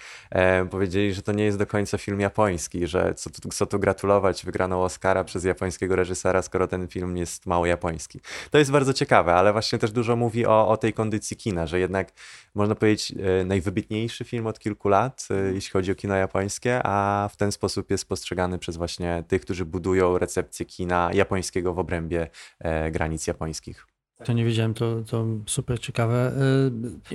powiedzieli, 0.69 1.13
że 1.13 1.21
to 1.21 1.31
nie 1.31 1.43
jest 1.43 1.57
do 1.57 1.65
końca 1.65 1.97
film 1.97 2.19
japoński, 2.19 2.87
że 2.87 3.13
co 3.15 3.29
tu, 3.29 3.49
co 3.49 3.65
tu 3.65 3.79
gratulować, 3.79 4.45
wygrano 4.45 4.83
Oscara 4.83 5.23
przez 5.23 5.43
japońskiego 5.43 5.95
reżysera, 5.95 6.41
skoro 6.41 6.67
ten 6.67 6.87
film 6.87 7.17
jest 7.17 7.45
mało 7.45 7.65
japoński. 7.65 8.19
To 8.51 8.57
jest 8.57 8.71
bardzo 8.71 8.93
ciekawe, 8.93 9.35
ale 9.35 9.50
właśnie 9.51 9.79
też 9.79 9.91
dużo 9.91 10.15
mówi 10.15 10.45
o, 10.45 10.67
o 10.67 10.77
tej 10.77 10.93
kondycji 10.93 11.37
kina, 11.37 11.67
że 11.67 11.79
jednak 11.79 12.11
można 12.55 12.75
powiedzieć 12.75 13.13
e, 13.41 13.45
najwybitniejszy 13.45 14.23
film 14.23 14.47
od 14.47 14.59
kilku 14.59 14.89
lat, 14.89 15.27
e, 15.31 15.33
mhm. 15.33 15.55
jeśli 15.55 15.71
chodzi 15.71 15.91
o 15.91 15.95
kino 15.95 16.15
japońskie, 16.15 16.81
a 16.83 17.29
w 17.33 17.37
ten 17.37 17.51
sposób 17.51 17.91
jest 17.91 18.09
postrzegany 18.09 18.59
przez 18.59 18.77
właśnie 18.77 19.23
tych, 19.27 19.41
którzy 19.41 19.65
budują 19.65 20.17
recepcję 20.17 20.65
kina 20.65 21.09
japońskiego 21.13 21.73
w 21.73 21.79
obrębie 21.79 22.27
e, 22.59 22.91
granic 22.91 23.27
japońskich. 23.27 23.87
To 24.25 24.33
nie 24.33 24.45
wiedziałem, 24.45 24.73
to, 24.73 25.01
to 25.03 25.25
super 25.45 25.79
ciekawe. 25.79 26.31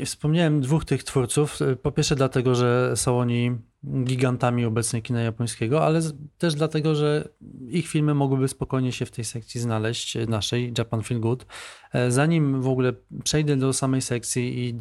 Wspomniałem 0.04 0.60
dwóch 0.60 0.84
tych 0.84 1.04
twórców. 1.04 1.58
Po 1.82 1.92
pierwsze 1.92 2.16
dlatego, 2.16 2.54
że 2.54 2.96
są 2.96 3.18
oni 3.18 3.58
gigantami 4.04 4.64
obecnie 4.64 5.02
kina 5.02 5.20
japońskiego, 5.20 5.84
ale 5.84 6.00
też 6.38 6.54
dlatego, 6.54 6.94
że 6.94 7.28
ich 7.68 7.88
filmy 7.88 8.14
mogłyby 8.14 8.48
spokojnie 8.48 8.92
się 8.92 9.06
w 9.06 9.10
tej 9.10 9.24
sekcji 9.24 9.60
znaleźć, 9.60 10.18
naszej 10.28 10.72
Japan 10.78 11.02
Feel 11.02 11.20
Good. 11.20 11.46
E, 11.92 12.10
zanim 12.10 12.62
w 12.62 12.68
ogóle 12.68 12.92
przejdę 13.24 13.56
do 13.56 13.72
samej 13.72 14.02
sekcji 14.02 14.68
i 14.68 14.80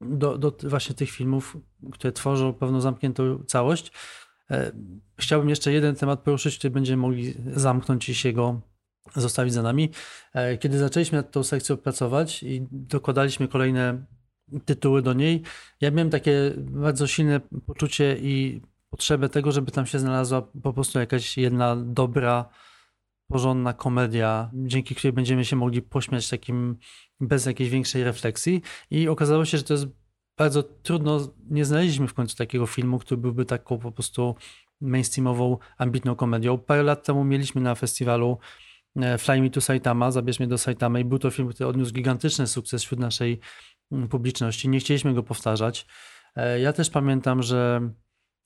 do, 0.00 0.38
do 0.38 0.56
właśnie 0.62 0.94
tych 0.94 1.10
filmów, 1.10 1.56
które 1.92 2.12
tworzą 2.12 2.52
pewną 2.52 2.80
zamkniętą 2.80 3.44
całość, 3.46 3.92
e, 4.50 4.72
chciałbym 5.18 5.48
jeszcze 5.48 5.72
jeden 5.72 5.96
temat 5.96 6.20
poruszyć, 6.20 6.58
który 6.58 6.70
będziemy 6.70 7.02
mogli 7.02 7.34
zamknąć 7.54 8.08
i 8.08 8.14
się 8.14 8.32
go 8.32 8.60
zostawić 9.16 9.54
za 9.54 9.62
nami. 9.62 9.90
E, 10.34 10.58
kiedy 10.58 10.78
zaczęliśmy 10.78 11.18
nad 11.18 11.30
tą 11.30 11.42
sekcją 11.42 11.76
pracować 11.76 12.42
i 12.42 12.66
dokładaliśmy 12.70 13.48
kolejne 13.48 14.04
tytuły 14.64 15.02
do 15.02 15.12
niej. 15.12 15.42
Ja 15.80 15.90
miałem 15.90 16.10
takie 16.10 16.52
bardzo 16.58 17.06
silne 17.06 17.40
poczucie 17.66 18.16
i 18.20 18.60
potrzebę 18.90 19.28
tego, 19.28 19.52
żeby 19.52 19.72
tam 19.72 19.86
się 19.86 19.98
znalazła 19.98 20.42
po 20.62 20.72
prostu 20.72 20.98
jakaś 20.98 21.38
jedna 21.38 21.76
dobra, 21.76 22.48
porządna 23.30 23.72
komedia, 23.72 24.50
dzięki 24.54 24.94
której 24.94 25.12
będziemy 25.12 25.44
się 25.44 25.56
mogli 25.56 25.82
pośmiać 25.82 26.28
takim 26.28 26.76
bez 27.20 27.46
jakiejś 27.46 27.70
większej 27.70 28.04
refleksji. 28.04 28.62
I 28.90 29.08
okazało 29.08 29.44
się, 29.44 29.58
że 29.58 29.64
to 29.64 29.74
jest 29.74 29.86
bardzo 30.38 30.62
trudno. 30.62 31.34
Nie 31.50 31.64
znaleźliśmy 31.64 32.08
w 32.08 32.14
końcu 32.14 32.36
takiego 32.36 32.66
filmu, 32.66 32.98
który 32.98 33.20
byłby 33.20 33.44
taką 33.44 33.78
po 33.78 33.92
prostu 33.92 34.34
mainstreamową, 34.80 35.58
ambitną 35.78 36.16
komedią. 36.16 36.58
Parę 36.58 36.82
lat 36.82 37.04
temu 37.06 37.24
mieliśmy 37.24 37.60
na 37.60 37.74
festiwalu 37.74 38.38
e, 38.96 39.18
Fly 39.18 39.42
Me 39.42 39.50
to 39.50 39.60
Saitama, 39.60 40.10
Zabierz 40.10 40.38
mnie 40.38 40.48
do 40.48 40.58
Saitama 40.58 41.00
i 41.00 41.04
był 41.04 41.18
to 41.18 41.30
film, 41.30 41.48
który 41.48 41.68
odniósł 41.68 41.92
gigantyczny 41.92 42.46
sukces 42.46 42.84
wśród 42.84 43.00
naszej 43.00 43.40
publiczności. 44.10 44.68
Nie 44.68 44.80
chcieliśmy 44.80 45.14
go 45.14 45.22
powtarzać. 45.22 45.86
E, 46.36 46.60
ja 46.60 46.72
też 46.72 46.90
pamiętam, 46.90 47.42
że 47.42 47.90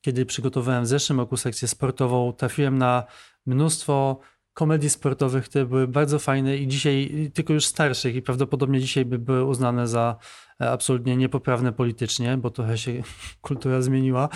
kiedy 0.01 0.27
przygotowałem 0.27 0.85
w 0.85 0.87
zeszłym 0.87 1.21
roku 1.21 1.37
sekcję 1.37 1.69
sportową, 1.69 2.33
trafiłem 2.33 2.79
na 2.79 3.05
mnóstwo 3.47 4.21
komedii 4.55 4.91
sportowych, 4.91 5.45
które 5.45 5.67
były 5.67 5.89
bardzo 5.89 6.19
fajne 6.19 6.57
i 6.57 6.69
dzisiaj, 6.69 7.31
tylko 7.35 7.53
już 7.53 7.67
starszych 7.67 8.15
i 8.15 8.23
prawdopodobnie 8.23 8.81
dzisiaj 8.81 9.05
by 9.05 9.19
były 9.19 9.45
uznane 9.45 9.89
za 9.89 10.17
e, 10.61 10.71
absolutnie 10.71 11.17
niepoprawne 11.17 11.73
politycznie, 11.73 12.37
bo 12.37 12.51
trochę 12.51 12.79
się 12.79 13.03
kultura 13.41 13.83
zmieniła, 13.83 14.29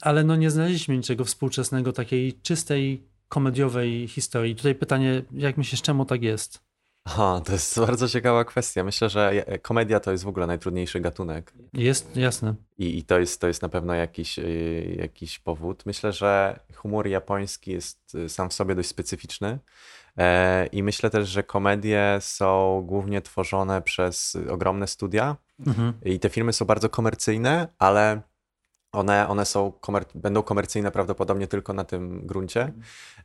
ale 0.00 0.24
no 0.24 0.36
nie 0.36 0.50
znaleźliśmy 0.50 0.96
niczego 0.96 1.24
współczesnego, 1.24 1.92
takiej 1.92 2.40
czystej, 2.40 3.08
komediowej 3.28 4.08
historii. 4.08 4.56
Tutaj 4.56 4.74
pytanie, 4.74 5.22
jak 5.32 5.56
myślisz, 5.56 5.82
czemu 5.82 6.04
tak 6.04 6.22
jest? 6.22 6.66
Aha, 7.06 7.40
to 7.44 7.52
jest 7.52 7.80
bardzo 7.86 8.08
ciekawa 8.08 8.44
kwestia. 8.44 8.84
Myślę, 8.84 9.08
że 9.10 9.44
komedia 9.62 10.00
to 10.00 10.12
jest 10.12 10.24
w 10.24 10.28
ogóle 10.28 10.46
najtrudniejszy 10.46 11.00
gatunek. 11.00 11.52
Jest, 11.72 12.16
jasne. 12.16 12.54
I, 12.78 12.98
i 12.98 13.02
to, 13.04 13.18
jest, 13.18 13.40
to 13.40 13.46
jest 13.46 13.62
na 13.62 13.68
pewno 13.68 13.94
jakiś, 13.94 14.38
y, 14.38 14.96
jakiś 14.98 15.38
powód. 15.38 15.86
Myślę, 15.86 16.12
że 16.12 16.60
humor 16.74 17.06
japoński 17.06 17.72
jest 17.72 18.14
y, 18.14 18.28
sam 18.28 18.48
w 18.48 18.52
sobie 18.52 18.74
dość 18.74 18.88
specyficzny. 18.88 19.58
E, 20.18 20.66
I 20.66 20.82
myślę 20.82 21.10
też, 21.10 21.28
że 21.28 21.42
komedie 21.42 22.18
są 22.20 22.82
głównie 22.86 23.22
tworzone 23.22 23.82
przez 23.82 24.36
ogromne 24.50 24.86
studia. 24.86 25.36
Mhm. 25.66 25.92
I 26.04 26.20
te 26.20 26.28
filmy 26.28 26.52
są 26.52 26.64
bardzo 26.64 26.88
komercyjne, 26.88 27.68
ale 27.78 28.20
one, 28.96 29.28
one 29.28 29.44
są 29.44 29.72
komer 29.72 30.04
będą 30.14 30.42
komercyjne 30.42 30.90
prawdopodobnie 30.90 31.46
tylko 31.46 31.72
na 31.72 31.84
tym 31.84 32.26
gruncie, 32.26 32.72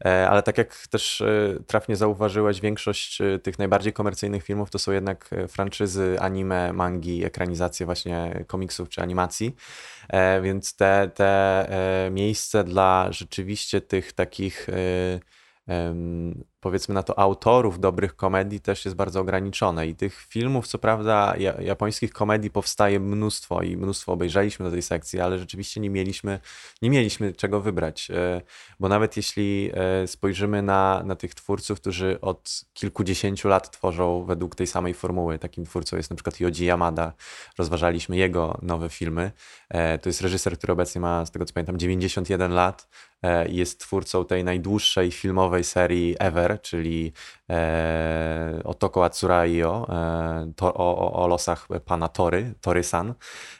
e, 0.06 0.30
ale 0.30 0.44
tak 0.44 0.58
jak 0.58 0.88
też 0.88 1.22
e, 1.22 1.58
trafnie 1.68 1.96
zauważyłeś, 1.96 2.62
większość 2.62 3.22
e, 3.22 3.40
tych 3.40 3.60
najbardziej 3.60 3.94
komercyjnych 3.94 4.44
filmów 4.44 4.70
to 4.70 4.80
są 4.80 4.92
jednak 4.92 5.30
franczyzy, 5.48 6.18
anime, 6.20 6.74
mangi, 6.74 7.26
ekranizacje 7.26 7.86
właśnie 7.86 8.44
komiksów 8.48 8.90
czy 8.90 9.02
animacji, 9.02 9.56
więc 10.42 10.76
te, 10.76 11.12
te 11.16 11.68
miejsce 12.12 12.64
dla 12.64 13.08
rzeczywiście 13.12 13.82
tych 13.82 14.14
takich 14.14 14.68
powiedzmy 16.62 16.96
na 16.96 17.04
to 17.04 17.20
autorów 17.20 17.80
dobrych 17.80 18.16
komedii 18.16 18.60
też 18.60 18.86
jest 18.86 18.98
bardzo 18.98 19.20
ograniczone. 19.20 19.88
I 19.88 19.96
tych 19.96 20.26
filmów, 20.30 20.68
co 20.68 20.78
prawda 20.78 21.36
japońskich 21.60 22.14
komedii 22.14 22.50
powstaje 22.50 23.00
mnóstwo 23.00 23.62
i 23.62 23.78
mnóstwo 23.78 24.14
obejrzeliśmy 24.14 24.66
do 24.66 24.72
tej 24.72 24.82
sekcji, 24.82 25.20
ale 25.20 25.40
rzeczywiście 25.40 25.82
nie 25.82 25.90
mieliśmy, 25.90 26.40
nie 26.82 26.90
mieliśmy 26.90 27.34
czego 27.34 27.62
wybrać, 27.62 28.12
e, 28.12 28.42
bo 28.80 28.90
nawet 28.90 29.18
jeśli 29.18 29.72
e, 29.74 30.08
spojrzymy 30.08 30.62
na, 30.62 31.02
na 31.06 31.16
tych 31.16 31.36
twórców, 31.36 31.82
którzy 31.82 32.22
od 32.22 32.66
kilkudziesięciu 32.74 33.48
lat 33.48 33.72
tworzą 33.72 34.24
według 34.24 34.56
tej 34.56 34.68
samej 34.68 34.94
formuły, 34.94 35.40
takim 35.40 35.66
twórcą 35.66 35.98
jest 35.98 36.10
na 36.10 36.16
przykład 36.16 36.40
Yoji 36.40 36.66
Yamada, 36.66 37.14
rozważaliśmy 37.58 38.18
jego 38.18 38.58
nowe 38.62 38.90
filmy, 38.90 39.32
e, 39.70 39.98
to 39.98 40.10
jest 40.10 40.22
reżyser, 40.22 40.58
który 40.58 40.74
obecnie 40.74 41.02
ma, 41.02 41.26
z 41.26 41.32
tego 41.32 41.46
co 41.46 41.54
pamiętam, 41.54 41.78
91 41.78 42.54
lat 42.54 42.88
i 43.50 43.56
jest 43.56 43.80
twórcą 43.80 44.26
tej 44.26 44.44
najdłuższej 44.44 45.12
filmowej 45.12 45.64
serii 45.64 46.16
ever, 46.20 46.51
czyli 46.58 47.14
e, 47.52 48.62
Otoko 48.64 49.06
Atsuraiyo, 49.06 49.88
e, 49.90 50.54
to, 50.56 50.74
o, 50.74 51.14
o, 51.14 51.28
losach 51.28 51.68
pana 51.86 52.08
Tory, 52.08 52.54
Tory-san. 52.62 53.14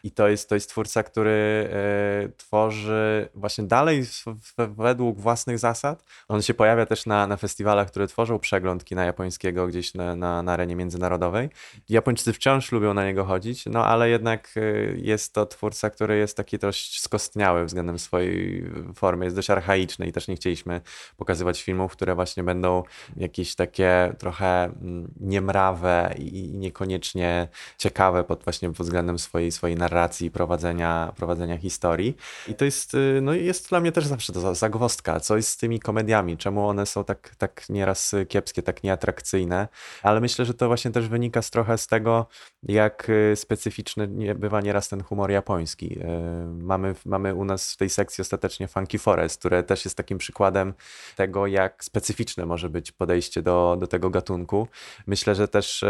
I 0.04 0.12
to 0.12 0.28
jest, 0.28 0.50
to 0.50 0.56
jest 0.56 0.70
twórca, 0.70 1.04
który 1.04 1.70
e, 1.74 2.30
tworzy 2.38 3.30
właśnie 3.36 3.64
dalej 3.64 4.06
w, 4.06 4.26
w, 4.26 4.76
według 4.76 5.20
własnych 5.20 5.60
zasad. 5.60 6.04
On 6.28 6.42
się 6.42 6.54
pojawia 6.54 6.86
też 6.86 7.06
na, 7.06 7.28
na 7.28 7.38
festiwalach, 7.38 7.88
które 7.88 8.08
tworzą 8.08 8.40
przegląd 8.40 8.84
kina 8.84 9.06
japońskiego 9.06 9.68
gdzieś 9.68 9.94
na, 9.94 10.16
na, 10.16 10.44
na 10.44 10.54
arenie 10.54 10.76
międzynarodowej. 10.76 11.50
Japończycy 11.90 12.34
wciąż 12.34 12.72
lubią 12.72 12.94
na 12.94 13.06
niego 13.06 13.26
chodzić, 13.26 13.66
no 13.66 13.86
ale 13.86 14.10
jednak 14.10 14.50
e, 14.56 14.62
jest 14.96 15.34
to 15.34 15.46
twórca, 15.46 15.90
który 15.90 16.18
jest 16.18 16.38
taki 16.38 16.58
dość 16.58 17.02
skostniały 17.02 17.66
względem 17.66 18.00
swojej 18.00 18.64
formy, 18.96 19.26
jest 19.26 19.36
dość 19.36 19.50
archaiczny 19.50 20.08
i 20.08 20.12
też 20.12 20.28
nie 20.28 20.36
chcieliśmy 20.36 20.82
pokazywać 21.18 21.64
filmów, 21.64 21.92
które 21.92 22.16
właśnie 22.16 22.44
będą 22.44 22.84
jakieś 23.18 23.56
takie 23.56 23.81
trochę 24.18 24.64
mm, 24.64 25.14
niemrawe 25.20 26.16
i 26.18 26.52
niekoniecznie 26.54 27.48
ciekawe 27.78 28.24
pod 28.24 28.44
właśnie 28.44 28.70
pod 28.70 28.86
względem 28.86 29.20
swojej, 29.20 29.52
swojej 29.52 29.78
narracji 29.78 30.28
i 30.28 30.32
prowadzenia, 30.32 31.14
prowadzenia 31.16 31.58
historii. 31.58 32.18
I 32.48 32.56
to 32.56 32.66
jest, 32.66 32.94
y, 32.94 33.20
no 33.22 33.34
jest 33.34 33.70
dla 33.70 33.80
mnie 33.80 33.92
też 33.92 34.06
zawsze 34.06 34.34
to 34.34 34.56
zagwozdka, 34.56 35.20
co 35.20 35.38
jest 35.38 35.50
z 35.50 35.58
tymi 35.58 35.80
komediami, 35.80 36.38
czemu 36.38 36.68
one 36.68 36.86
są 36.86 37.04
tak, 37.04 37.36
tak 37.38 37.70
nieraz 37.70 38.16
kiepskie, 38.30 38.64
tak 38.64 38.84
nieatrakcyjne, 38.84 39.68
ale 40.04 40.22
myślę, 40.22 40.46
że 40.46 40.54
to 40.54 40.68
właśnie 40.68 40.92
też 40.92 41.08
wynika 41.08 41.42
z 41.42 41.50
trochę 41.50 41.78
z 41.78 41.88
tego, 41.88 42.28
jak 42.64 43.10
y, 43.10 43.36
specyficzny 43.36 44.36
bywa 44.36 44.62
nieraz 44.62 44.90
ten 44.90 45.04
humor 45.04 45.32
japoński. 45.32 46.00
Y, 46.00 46.06
mamy, 46.48 46.96
mamy 47.06 47.36
u 47.36 47.46
nas 47.46 47.74
w 47.74 47.78
tej 47.78 47.90
sekcji 47.90 48.22
ostatecznie 48.22 48.68
Funky 48.68 49.00
Forest, 49.00 49.40
które 49.40 49.64
też 49.64 49.86
jest 49.86 49.98
takim 49.98 50.18
przykładem 50.18 50.74
tego, 51.16 51.48
jak 51.48 51.84
specyficzne 51.84 52.46
może 52.46 52.70
być 52.70 52.92
podejście 52.92 53.42
do, 53.42 53.71
do 53.78 53.88
tego 53.88 54.10
gatunku. 54.10 54.68
Myślę, 55.08 55.36
że 55.36 55.48
też 55.48 55.86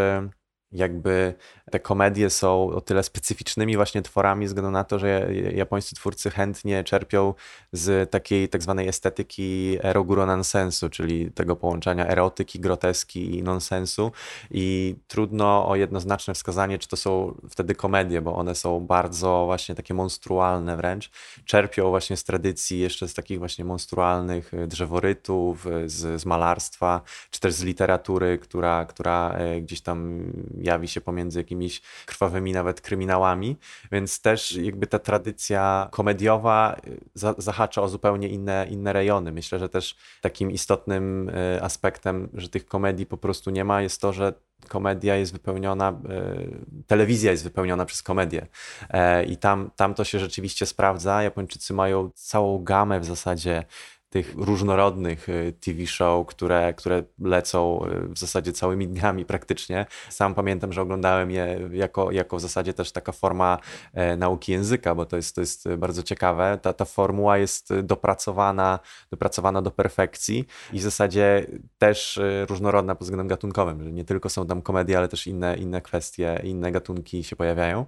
jakby 0.71 1.33
te 1.71 1.79
komedie 1.79 2.29
są 2.29 2.69
o 2.69 2.81
tyle 2.81 3.03
specyficznymi 3.03 3.75
właśnie 3.75 4.01
tworami, 4.01 4.45
ze 4.45 4.49
względu 4.49 4.71
na 4.71 4.83
to, 4.83 4.99
że 4.99 5.27
japońscy 5.53 5.95
twórcy 5.95 6.29
chętnie 6.29 6.83
czerpią 6.83 7.33
z 7.71 8.11
takiej 8.11 8.49
tak 8.49 8.63
zwanej 8.63 8.87
estetyki 8.87 9.77
eroguro 9.83 10.25
nonsensu, 10.25 10.89
czyli 10.89 11.31
tego 11.31 11.55
połączenia 11.55 12.07
erotyki, 12.07 12.59
groteski 12.59 13.37
i 13.37 13.43
nonsensu 13.43 14.11
i 14.51 14.95
trudno 15.07 15.67
o 15.67 15.75
jednoznaczne 15.75 16.33
wskazanie, 16.33 16.79
czy 16.79 16.87
to 16.87 16.97
są 16.97 17.35
wtedy 17.49 17.75
komedie, 17.75 18.21
bo 18.21 18.35
one 18.35 18.55
są 18.55 18.79
bardzo 18.79 19.43
właśnie 19.45 19.75
takie 19.75 19.93
monstrualne 19.93 20.77
wręcz. 20.77 21.11
Czerpią 21.45 21.89
właśnie 21.89 22.17
z 22.17 22.23
tradycji 22.23 22.79
jeszcze 22.79 23.07
z 23.07 23.13
takich 23.13 23.39
właśnie 23.39 23.65
monstrualnych 23.65 24.51
drzeworytów, 24.67 25.67
z, 25.85 26.21
z 26.21 26.25
malarstwa, 26.25 27.01
czy 27.31 27.39
też 27.39 27.53
z 27.53 27.63
literatury, 27.63 28.37
która, 28.37 28.85
która 28.85 29.31
e, 29.31 29.61
gdzieś 29.61 29.81
tam 29.81 30.31
jawi 30.63 30.87
się 30.87 31.01
pomiędzy 31.01 31.39
jakimiś 31.39 31.81
krwawymi 32.05 32.51
nawet 32.51 32.81
kryminałami, 32.81 33.57
więc 33.91 34.21
też 34.21 34.51
jakby 34.51 34.87
ta 34.87 34.99
tradycja 34.99 35.87
komediowa 35.91 36.75
y, 36.87 36.99
za, 37.13 37.35
zahacza 37.37 37.81
o 37.81 37.89
zupełnie 37.89 38.27
inne, 38.27 38.67
inne 38.69 38.93
rejony. 38.93 39.31
Myślę, 39.31 39.59
że 39.59 39.69
też 39.69 39.95
takim 40.21 40.51
istotnym 40.51 41.29
y, 41.29 41.63
aspektem, 41.63 42.29
że 42.33 42.49
tych 42.49 42.65
komedii 42.65 43.05
po 43.05 43.17
prostu 43.17 43.49
nie 43.49 43.63
ma, 43.63 43.81
jest 43.81 44.01
to, 44.01 44.13
że 44.13 44.33
komedia 44.67 45.15
jest 45.15 45.33
wypełniona, 45.33 45.99
y, 46.09 46.83
telewizja 46.87 47.31
jest 47.31 47.43
wypełniona 47.43 47.85
przez 47.85 48.03
komedię. 48.03 48.47
E, 48.89 49.23
I 49.23 49.37
tam, 49.37 49.71
tam 49.75 49.93
to 49.93 50.03
się 50.03 50.19
rzeczywiście 50.19 50.65
sprawdza. 50.65 51.23
Japończycy 51.23 51.73
mają 51.73 52.09
całą 52.15 52.63
gamę 52.63 52.99
w 52.99 53.05
zasadzie 53.05 53.63
tych 54.11 54.35
różnorodnych 54.35 55.29
y, 55.29 55.53
TV 55.59 55.85
show, 55.87 56.27
które, 56.27 56.73
które 56.73 57.03
lecą 57.19 57.85
y, 57.85 58.13
w 58.13 58.19
zasadzie 58.19 58.53
całymi 58.53 58.87
dniami 58.87 59.25
praktycznie. 59.25 59.85
Sam 60.09 60.35
pamiętam, 60.35 60.73
że 60.73 60.81
oglądałem 60.81 61.31
je 61.31 61.69
jako, 61.71 62.11
jako 62.11 62.37
w 62.37 62.41
zasadzie 62.41 62.73
też 62.73 62.91
taka 62.91 63.11
forma 63.11 63.57
e, 63.93 64.17
nauki 64.17 64.51
języka, 64.51 64.95
bo 64.95 65.05
to 65.05 65.15
jest, 65.15 65.35
to 65.35 65.41
jest 65.41 65.69
bardzo 65.77 66.03
ciekawe. 66.03 66.59
Ta, 66.61 66.73
ta 66.73 66.85
formuła 66.85 67.37
jest 67.37 67.73
dopracowana, 67.83 68.79
dopracowana 69.11 69.61
do 69.61 69.71
perfekcji 69.71 70.47
i 70.73 70.79
w 70.79 70.81
zasadzie 70.81 71.45
też 71.77 72.17
y, 72.17 72.45
różnorodna 72.49 72.95
pod 72.95 73.03
względem 73.03 73.27
gatunkowym, 73.27 73.83
że 73.83 73.91
nie 73.91 74.05
tylko 74.05 74.29
są 74.29 74.47
tam 74.47 74.61
komedie, 74.61 74.97
ale 74.97 75.07
też 75.07 75.27
inne, 75.27 75.57
inne 75.57 75.81
kwestie, 75.81 76.41
inne 76.43 76.71
gatunki 76.71 77.23
się 77.23 77.35
pojawiają. 77.35 77.85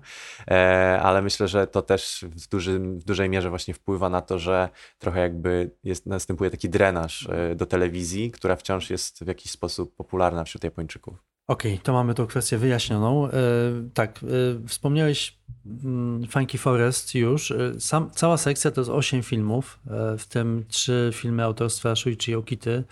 E, 0.47 0.99
ale 1.03 1.21
myślę, 1.21 1.47
że 1.47 1.67
to 1.67 1.81
też 1.81 2.25
w, 2.29 2.47
dużym, 2.47 2.99
w 2.99 3.03
dużej 3.03 3.29
mierze 3.29 3.49
właśnie 3.49 3.73
wpływa 3.73 4.09
na 4.09 4.21
to, 4.21 4.39
że 4.39 4.69
trochę 4.99 5.19
jakby 5.19 5.71
jest 5.83 6.12
następuje 6.13 6.51
taki 6.51 6.69
drenaż 6.69 7.27
e, 7.31 7.55
do 7.55 7.65
telewizji, 7.65 8.31
która 8.31 8.55
wciąż 8.55 8.89
jest 8.89 9.23
w 9.23 9.27
jakiś 9.27 9.51
sposób 9.51 9.95
popularna 9.95 10.43
wśród 10.43 10.63
Japończyków. 10.63 11.23
Okej, 11.47 11.73
okay, 11.73 11.83
to 11.83 11.93
mamy 11.93 12.13
tą 12.13 12.27
kwestię 12.27 12.57
wyjaśnioną. 12.57 13.27
E, 13.27 13.31
tak, 13.93 14.19
e, 14.23 14.67
wspomniałeś 14.67 15.37
mm, 15.65 16.27
Funky 16.27 16.57
Forest 16.57 17.15
już. 17.15 17.53
Sam, 17.79 18.11
cała 18.11 18.37
sekcja 18.37 18.71
to 18.71 18.81
jest 18.81 18.91
8 18.91 19.23
filmów, 19.23 19.79
w 20.17 20.25
tym 20.29 20.65
trzy 20.67 21.11
filmy 21.13 21.43
autorstwa 21.43 21.95
Shuichi 21.95 22.35
Okity. 22.35 22.83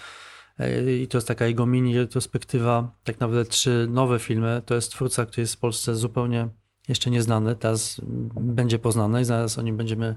I 1.02 1.08
to 1.08 1.18
jest 1.18 1.28
taka 1.28 1.46
jego 1.46 1.66
mini 1.66 1.98
retrospektywa, 1.98 2.96
tak 3.04 3.20
naprawdę 3.20 3.46
trzy 3.46 3.88
nowe 3.90 4.20
filmy. 4.20 4.62
To 4.66 4.76
jest 4.76 4.92
twórca, 4.92 5.26
który 5.26 5.42
jest 5.42 5.56
w 5.56 5.60
Polsce 5.60 5.96
zupełnie 5.96 6.50
jeszcze 6.90 7.10
nieznany, 7.10 7.56
teraz 7.56 8.02
będzie 8.36 8.80
poznany 8.80 9.22
i 9.22 9.26
zaraz 9.26 9.58
o 9.58 9.62
nim 9.62 9.78
będziemy 9.78 10.16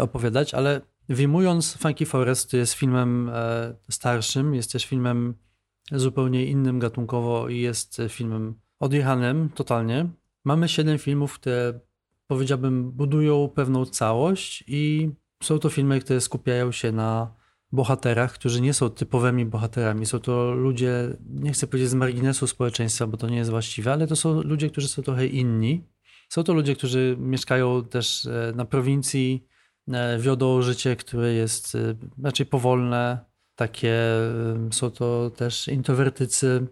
opowiadać, 0.00 0.54
ale 0.54 0.80
Wyjmując 1.08 1.76
Funky 1.76 2.06
Forest 2.06 2.52
jest 2.52 2.74
filmem 2.74 3.30
e, 3.34 3.74
starszym, 3.90 4.54
jest 4.54 4.72
też 4.72 4.86
filmem 4.86 5.34
zupełnie 5.92 6.46
innym 6.46 6.78
gatunkowo 6.78 7.48
i 7.48 7.60
jest 7.60 8.02
filmem 8.08 8.54
odjechanym 8.80 9.48
totalnie. 9.54 10.06
Mamy 10.44 10.68
siedem 10.68 10.98
filmów, 10.98 11.34
które 11.34 11.80
powiedziałbym 12.26 12.90
budują 12.90 13.48
pewną 13.48 13.86
całość 13.86 14.64
i 14.66 15.10
są 15.42 15.58
to 15.58 15.70
filmy, 15.70 16.00
które 16.00 16.20
skupiają 16.20 16.72
się 16.72 16.92
na 16.92 17.34
bohaterach, 17.72 18.32
którzy 18.32 18.60
nie 18.60 18.74
są 18.74 18.90
typowymi 18.90 19.46
bohaterami. 19.46 20.06
Są 20.06 20.18
to 20.18 20.50
ludzie, 20.50 21.16
nie 21.30 21.52
chcę 21.52 21.66
powiedzieć 21.66 21.90
z 21.90 21.94
marginesu 21.94 22.46
społeczeństwa, 22.46 23.06
bo 23.06 23.16
to 23.16 23.28
nie 23.28 23.36
jest 23.36 23.50
właściwe, 23.50 23.92
ale 23.92 24.06
to 24.06 24.16
są 24.16 24.42
ludzie, 24.42 24.70
którzy 24.70 24.88
są 24.88 25.02
trochę 25.02 25.26
inni. 25.26 25.84
Są 26.28 26.44
to 26.44 26.54
ludzie, 26.54 26.76
którzy 26.76 27.16
mieszkają 27.18 27.84
też 27.84 28.26
e, 28.26 28.52
na 28.56 28.64
prowincji, 28.64 29.48
E, 29.48 29.57
wiodą 30.18 30.62
życie, 30.62 30.96
które 30.96 31.32
jest 31.32 31.74
e, 31.74 31.94
raczej 32.22 32.46
powolne. 32.46 33.18
Takie 33.54 33.92
e, 33.92 34.68
są 34.72 34.90
to 34.90 35.30
też 35.30 35.68
introwertycy. 35.68 36.66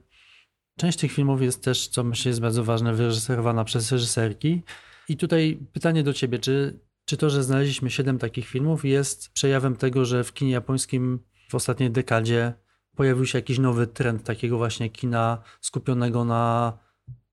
Część 0.78 0.98
tych 0.98 1.12
filmów 1.12 1.42
jest 1.42 1.64
też, 1.64 1.88
co 1.88 2.04
myślę 2.04 2.28
jest 2.28 2.40
bardzo 2.40 2.64
ważne, 2.64 2.94
wyreżyserowana 2.94 3.64
przez 3.64 3.92
reżyserki. 3.92 4.62
I 5.08 5.16
tutaj 5.16 5.58
pytanie 5.72 6.02
do 6.02 6.12
ciebie, 6.12 6.38
czy, 6.38 6.80
czy 7.04 7.16
to, 7.16 7.30
że 7.30 7.42
znaleźliśmy 7.42 7.90
siedem 7.90 8.18
takich 8.18 8.48
filmów 8.48 8.84
jest 8.84 9.32
przejawem 9.32 9.76
tego, 9.76 10.04
że 10.04 10.24
w 10.24 10.32
kinie 10.32 10.52
japońskim 10.52 11.18
w 11.48 11.54
ostatniej 11.54 11.90
dekadzie 11.90 12.54
pojawił 12.96 13.26
się 13.26 13.38
jakiś 13.38 13.58
nowy 13.58 13.86
trend 13.86 14.24
takiego 14.24 14.56
właśnie 14.58 14.90
kina 14.90 15.42
skupionego 15.60 16.24
na, 16.24 16.78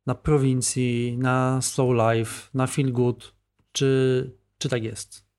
na 0.06 0.16
prowincji, 0.16 1.18
na 1.18 1.62
slow 1.62 1.90
life, 1.90 2.50
na 2.54 2.68
feel 2.68 2.92
good, 2.92 3.36
czy, 3.72 4.32
czy 4.58 4.70
tak 4.70 4.84
jest? 4.84 5.33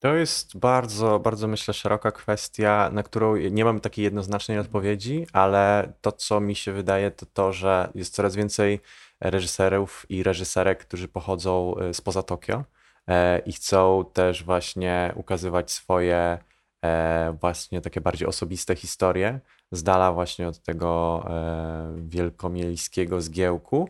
To 0.00 0.14
jest 0.14 0.58
bardzo, 0.58 1.18
bardzo 1.18 1.48
myślę 1.48 1.74
szeroka 1.74 2.12
kwestia, 2.12 2.90
na 2.92 3.02
którą 3.02 3.36
nie 3.36 3.64
mam 3.64 3.80
takiej 3.80 4.02
jednoznacznej 4.02 4.58
odpowiedzi, 4.58 5.26
ale 5.32 5.92
to, 6.00 6.12
co 6.12 6.40
mi 6.40 6.54
się 6.54 6.72
wydaje, 6.72 7.10
to 7.10 7.26
to, 7.26 7.52
że 7.52 7.90
jest 7.94 8.14
coraz 8.14 8.36
więcej 8.36 8.80
reżyserów 9.20 10.06
i 10.08 10.22
reżyserek, 10.22 10.78
którzy 10.78 11.08
pochodzą 11.08 11.74
y, 11.90 11.94
spoza 11.94 12.22
Tokio 12.22 12.64
e, 13.08 13.38
i 13.38 13.52
chcą 13.52 14.04
też 14.12 14.44
właśnie 14.44 15.12
ukazywać 15.16 15.70
swoje 15.70 16.38
e, 16.84 17.36
właśnie 17.40 17.80
takie 17.80 18.00
bardziej 18.00 18.28
osobiste 18.28 18.76
historie, 18.76 19.40
z 19.72 19.82
dala 19.82 20.12
właśnie 20.12 20.48
od 20.48 20.62
tego 20.62 21.22
e, 21.28 21.94
wielkomiejskiego 21.96 23.20
zgiełku 23.20 23.88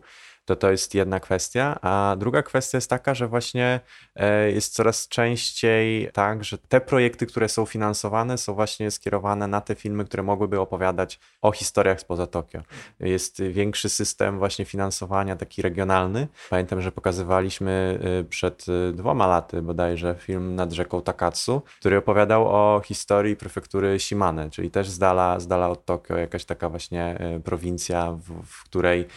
to 0.55 0.71
to 0.71 0.71
jest 0.71 0.95
jedna 0.95 1.19
kwestia. 1.19 1.79
A 1.81 2.15
druga 2.17 2.43
kwestia 2.43 2.77
jest 2.77 2.89
taka, 2.89 3.13
że 3.13 3.27
właśnie 3.27 3.79
e, 4.15 4.51
jest 4.51 4.73
coraz 4.73 5.07
częściej 5.07 6.09
tak, 6.13 6.43
że 6.43 6.57
te 6.57 6.81
projekty, 6.81 7.25
które 7.25 7.49
są 7.49 7.65
finansowane, 7.65 8.37
są 8.37 8.53
właśnie 8.53 8.91
skierowane 8.91 9.47
na 9.47 9.61
te 9.61 9.75
filmy, 9.75 10.05
które 10.05 10.23
mogłyby 10.23 10.59
opowiadać 10.59 11.19
o 11.41 11.51
historiach 11.51 11.99
spoza 11.99 12.27
Tokio. 12.27 12.61
Jest 12.99 13.43
większy 13.43 13.89
system 13.89 14.37
właśnie 14.37 14.65
finansowania, 14.65 15.35
taki 15.35 15.61
regionalny. 15.61 16.27
Pamiętam, 16.49 16.81
że 16.81 16.91
pokazywaliśmy 16.91 17.99
e, 18.19 18.23
przed 18.23 18.65
e, 18.89 18.93
dwoma 18.93 19.27
laty 19.27 19.61
bodajże 19.61 20.15
film 20.19 20.55
nad 20.55 20.71
rzeką 20.71 21.01
Takatsu, 21.01 21.61
który 21.79 21.97
opowiadał 21.97 22.47
o 22.47 22.81
historii 22.85 23.35
prefektury 23.35 23.99
Shimane, 23.99 24.49
czyli 24.49 24.71
też 24.71 24.89
z 24.89 24.99
dala, 24.99 25.39
z 25.39 25.47
dala 25.47 25.69
od 25.69 25.85
Tokio, 25.85 26.17
jakaś 26.17 26.45
taka 26.45 26.69
właśnie 26.69 27.17
prowincja, 27.43 28.11
w, 28.11 28.43
w 28.45 28.63
której 28.63 29.07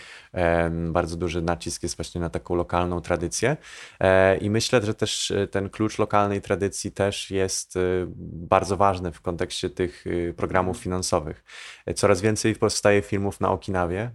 bardzo 0.90 1.16
duży 1.16 1.42
nacisk 1.42 1.82
jest 1.82 1.96
właśnie 1.96 2.20
na 2.20 2.30
taką 2.30 2.54
lokalną 2.54 3.00
tradycję. 3.00 3.56
E, 4.00 4.36
I 4.36 4.50
myślę, 4.50 4.82
że 4.82 4.94
też 4.94 5.30
e, 5.30 5.46
ten 5.46 5.70
klucz 5.70 5.98
lokalnej 5.98 6.40
tradycji 6.40 6.92
też 6.92 7.30
jest 7.30 7.76
e, 7.76 7.80
bardzo 8.18 8.76
ważny 8.76 9.12
w 9.12 9.20
kontekście 9.20 9.70
tych 9.70 10.04
programów 10.36 10.78
finansowych. 10.78 11.44
Coraz 11.94 12.20
więcej 12.20 12.54
powstaje 12.54 13.02
filmów 13.02 13.40
na 13.40 13.50
Okinawie, 13.50 14.10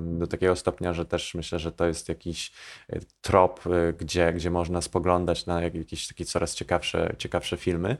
do 0.00 0.26
takiego 0.26 0.56
stopnia, 0.56 0.92
że 0.92 1.04
też 1.04 1.34
myślę, 1.34 1.58
że 1.58 1.72
to 1.72 1.86
jest 1.86 2.08
jakiś 2.08 2.52
trop, 3.20 3.64
gdzie, 3.98 4.32
gdzie 4.32 4.50
można 4.50 4.80
spoglądać 4.82 5.46
na 5.46 5.62
jakieś 5.62 6.08
takie 6.08 6.24
coraz 6.24 6.54
ciekawsze, 6.54 7.14
ciekawsze 7.18 7.56
filmy. 7.56 7.96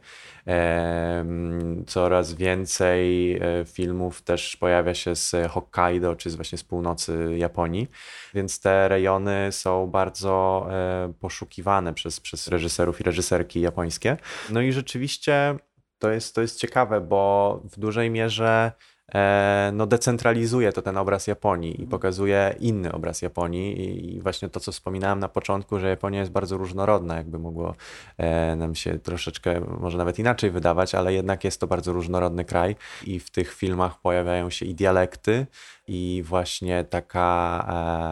Coraz 1.86 2.34
więcej 2.34 3.40
filmów 3.66 4.22
też 4.22 4.56
pojawia 4.56 4.94
się 4.94 5.16
z 5.16 5.34
Hokkaido, 5.50 6.16
czy 6.16 6.30
z 6.30 6.34
właśnie 6.34 6.58
z 6.58 6.64
północy 6.64 7.36
Japonii, 7.42 7.88
więc 8.34 8.60
te 8.60 8.88
rejony 8.88 9.48
są 9.50 9.86
bardzo 9.86 10.66
e, 10.70 11.12
poszukiwane 11.20 11.94
przez, 11.94 12.20
przez 12.20 12.48
reżyserów 12.48 13.00
i 13.00 13.04
reżyserki 13.04 13.60
japońskie. 13.60 14.16
No 14.50 14.60
i 14.60 14.72
rzeczywiście 14.72 15.56
to 16.02 16.10
jest, 16.10 16.34
to 16.34 16.40
jest 16.40 16.60
ciekawe, 16.60 17.00
bo 17.00 17.60
w 17.64 17.78
dużej 17.78 18.10
mierze 18.10 18.72
e, 19.14 19.70
no, 19.74 19.86
decentralizuje 19.86 20.72
to 20.72 20.82
ten 20.82 20.96
obraz 20.96 21.26
Japonii 21.26 21.82
i 21.82 21.86
pokazuje 21.86 22.54
inny 22.60 22.92
obraz 22.92 23.22
Japonii. 23.22 24.14
I 24.16 24.20
właśnie 24.20 24.48
to, 24.48 24.60
co 24.60 24.72
wspominałem 24.72 25.18
na 25.18 25.28
początku, 25.28 25.78
że 25.78 25.88
Japonia 25.88 26.20
jest 26.20 26.32
bardzo 26.32 26.56
różnorodna, 26.56 27.16
jakby 27.16 27.38
mogło 27.38 27.74
e, 28.18 28.56
nam 28.56 28.74
się 28.74 28.98
troszeczkę, 28.98 29.60
może 29.60 29.98
nawet 29.98 30.18
inaczej 30.18 30.50
wydawać, 30.50 30.94
ale 30.94 31.12
jednak 31.12 31.44
jest 31.44 31.60
to 31.60 31.66
bardzo 31.66 31.92
różnorodny 31.92 32.44
kraj 32.44 32.76
i 33.04 33.20
w 33.20 33.30
tych 33.30 33.54
filmach 33.54 34.00
pojawiają 34.00 34.50
się 34.50 34.66
i 34.66 34.74
dialekty, 34.74 35.46
i 35.86 36.22
właśnie 36.26 36.84
taka 36.84 37.66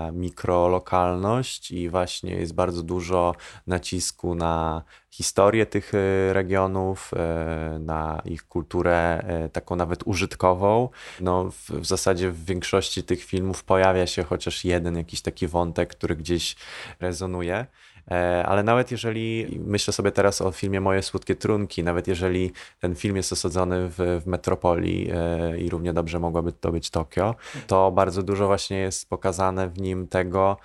e, 0.08 0.12
mikrolokalność 0.12 1.70
i 1.70 1.88
właśnie 1.88 2.34
jest 2.34 2.54
bardzo 2.54 2.82
dużo 2.82 3.34
nacisku 3.66 4.34
na 4.34 4.82
historię 5.10 5.66
tych 5.66 5.92
e, 5.94 6.32
regionów, 6.32 7.10
e, 7.14 7.78
na 7.78 8.22
ich 8.24 8.48
kulturę 8.48 9.22
e, 9.26 9.48
taką 9.48 9.76
nawet 9.76 10.02
użytkową. 10.06 10.88
No, 11.20 11.50
w, 11.50 11.70
w 11.70 11.86
zasadzie 11.86 12.30
w 12.30 12.44
większości 12.44 13.02
tych 13.02 13.24
filmów 13.24 13.64
pojawia 13.64 14.06
się 14.06 14.22
chociaż 14.22 14.64
jeden 14.64 14.96
jakiś 14.96 15.22
taki 15.22 15.48
wątek, 15.48 15.90
który 15.90 16.16
gdzieś 16.16 16.56
rezonuje. 17.00 17.66
E, 18.10 18.46
ale 18.46 18.62
nawet 18.62 18.90
jeżeli, 18.90 19.58
myślę 19.66 19.92
sobie 19.92 20.12
teraz 20.12 20.40
o 20.40 20.52
filmie 20.52 20.80
Moje 20.80 21.02
Słodkie 21.02 21.34
Trunki, 21.34 21.84
nawet 21.84 22.08
jeżeli 22.08 22.52
ten 22.80 22.94
film 22.94 23.16
jest 23.16 23.32
osadzony 23.32 23.88
w, 23.88 24.20
w 24.24 24.26
metropolii 24.26 25.10
e, 25.14 25.58
i 25.58 25.70
równie 25.70 25.92
dobrze 25.92 26.18
mogłoby 26.18 26.52
to 26.52 26.72
być 26.72 26.90
Tokio, 26.90 27.34
to 27.66 27.90
bardzo 27.90 28.22
dużo 28.22 28.46
właśnie 28.46 28.78
jest 28.78 29.08
pokazane 29.08 29.68
w 29.68 29.80
nim 29.80 30.08
tego, 30.08 30.56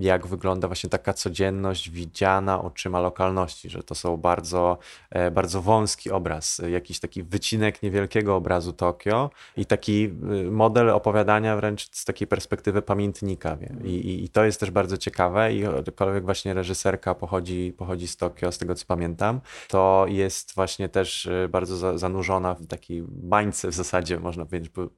jak 0.00 0.26
wygląda 0.26 0.68
właśnie 0.68 0.90
taka 0.90 1.12
codzienność 1.12 1.90
widziana 1.90 2.62
oczyma 2.62 3.00
lokalności, 3.00 3.70
że 3.70 3.82
to 3.82 3.94
są 3.94 4.16
bardzo, 4.16 4.78
e, 5.10 5.30
bardzo 5.30 5.62
wąski 5.62 6.10
obraz, 6.10 6.62
jakiś 6.70 7.00
taki 7.00 7.22
wycinek 7.22 7.82
niewielkiego 7.82 8.36
obrazu 8.36 8.72
Tokio 8.72 9.30
i 9.56 9.66
taki 9.66 10.04
y, 10.04 10.50
model 10.50 10.90
opowiadania 10.90 11.56
wręcz 11.56 11.88
z 11.92 12.04
takiej 12.04 12.28
perspektywy 12.28 12.82
pamiętnika. 12.82 13.56
I, 13.84 13.90
i, 13.90 14.24
i 14.24 14.28
to 14.28 14.44
jest 14.44 14.60
też 14.60 14.70
bardzo 14.70 14.96
ciekawe 14.96 15.54
i 15.54 15.64
aczkolwiek 15.66 16.24
właśnie 16.24 16.37
reżyserka 16.44 17.14
pochodzi, 17.14 17.74
pochodzi 17.76 18.08
z 18.08 18.16
Tokio, 18.16 18.52
z 18.52 18.58
tego 18.58 18.74
co 18.74 18.86
pamiętam, 18.86 19.40
to 19.68 20.06
jest 20.08 20.54
właśnie 20.54 20.88
też 20.88 21.26
y, 21.26 21.48
bardzo 21.50 21.98
zanurzona 21.98 22.54
w 22.54 22.66
takiej 22.66 23.02
bańce 23.08 23.68
w 23.68 23.74
zasadzie, 23.74 24.20
można 24.20 24.46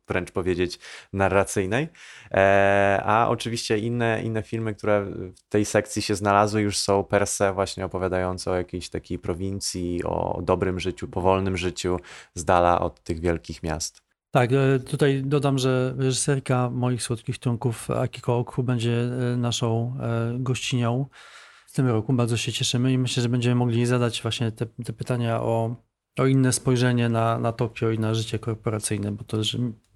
wręcz 0.08 0.30
powiedzieć, 0.30 0.78
narracyjnej. 1.12 1.88
E, 2.30 3.02
a 3.04 3.28
oczywiście 3.28 3.78
inne, 3.78 4.22
inne 4.22 4.42
filmy, 4.42 4.74
które 4.74 5.04
w 5.36 5.48
tej 5.48 5.64
sekcji 5.64 6.02
się 6.02 6.14
znalazły, 6.14 6.60
już 6.60 6.78
są 6.78 7.04
per 7.04 7.26
se 7.26 7.52
właśnie 7.52 7.84
opowiadające 7.84 8.50
o 8.50 8.56
jakiejś 8.56 8.88
takiej 8.88 9.18
prowincji, 9.18 10.04
o 10.04 10.40
dobrym 10.42 10.80
życiu, 10.80 11.08
powolnym 11.08 11.56
życiu 11.56 11.96
z 12.34 12.44
dala 12.44 12.80
od 12.80 13.00
tych 13.00 13.20
wielkich 13.20 13.62
miast. 13.62 14.09
Tak, 14.30 14.52
e, 14.52 14.78
tutaj 14.78 15.22
dodam, 15.24 15.58
że 15.58 15.94
reżyserka 15.98 16.70
moich 16.70 17.02
słodkich 17.02 17.38
trunków 17.38 17.90
Akiko 17.90 18.38
Oku 18.38 18.62
będzie 18.62 19.00
e, 19.32 19.36
naszą 19.36 19.96
e, 20.00 20.36
gościnią 20.38 21.06
w 21.66 21.72
tym 21.72 21.86
roku. 21.86 22.12
Bardzo 22.12 22.36
się 22.36 22.52
cieszymy 22.52 22.92
i 22.92 22.98
myślę, 22.98 23.22
że 23.22 23.28
będziemy 23.28 23.54
mogli 23.54 23.86
zadać 23.86 24.22
właśnie 24.22 24.52
te, 24.52 24.66
te 24.66 24.92
pytania 24.92 25.42
o, 25.42 25.76
o 26.18 26.26
inne 26.26 26.52
spojrzenie 26.52 27.08
na, 27.08 27.38
na 27.38 27.52
Tokio 27.52 27.90
i 27.90 27.98
na 27.98 28.14
życie 28.14 28.38
korporacyjne, 28.38 29.12
bo 29.12 29.24
to 29.24 29.38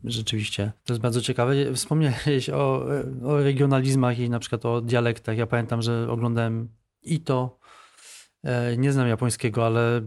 rzeczywiście 0.04 0.72
to 0.84 0.92
jest 0.92 1.02
bardzo 1.02 1.20
ciekawe. 1.20 1.74
Wspomniałeś 1.74 2.50
o, 2.50 2.86
o 3.24 3.38
regionalizmach 3.38 4.18
i 4.18 4.30
na 4.30 4.38
przykład 4.38 4.66
o 4.66 4.80
dialektach. 4.80 5.38
Ja 5.38 5.46
pamiętam, 5.46 5.82
że 5.82 6.10
oglądałem 6.10 6.68
Ito. 7.02 7.58
Nie 8.76 8.92
znam 8.92 9.08
japońskiego, 9.08 9.66
ale 9.66 10.06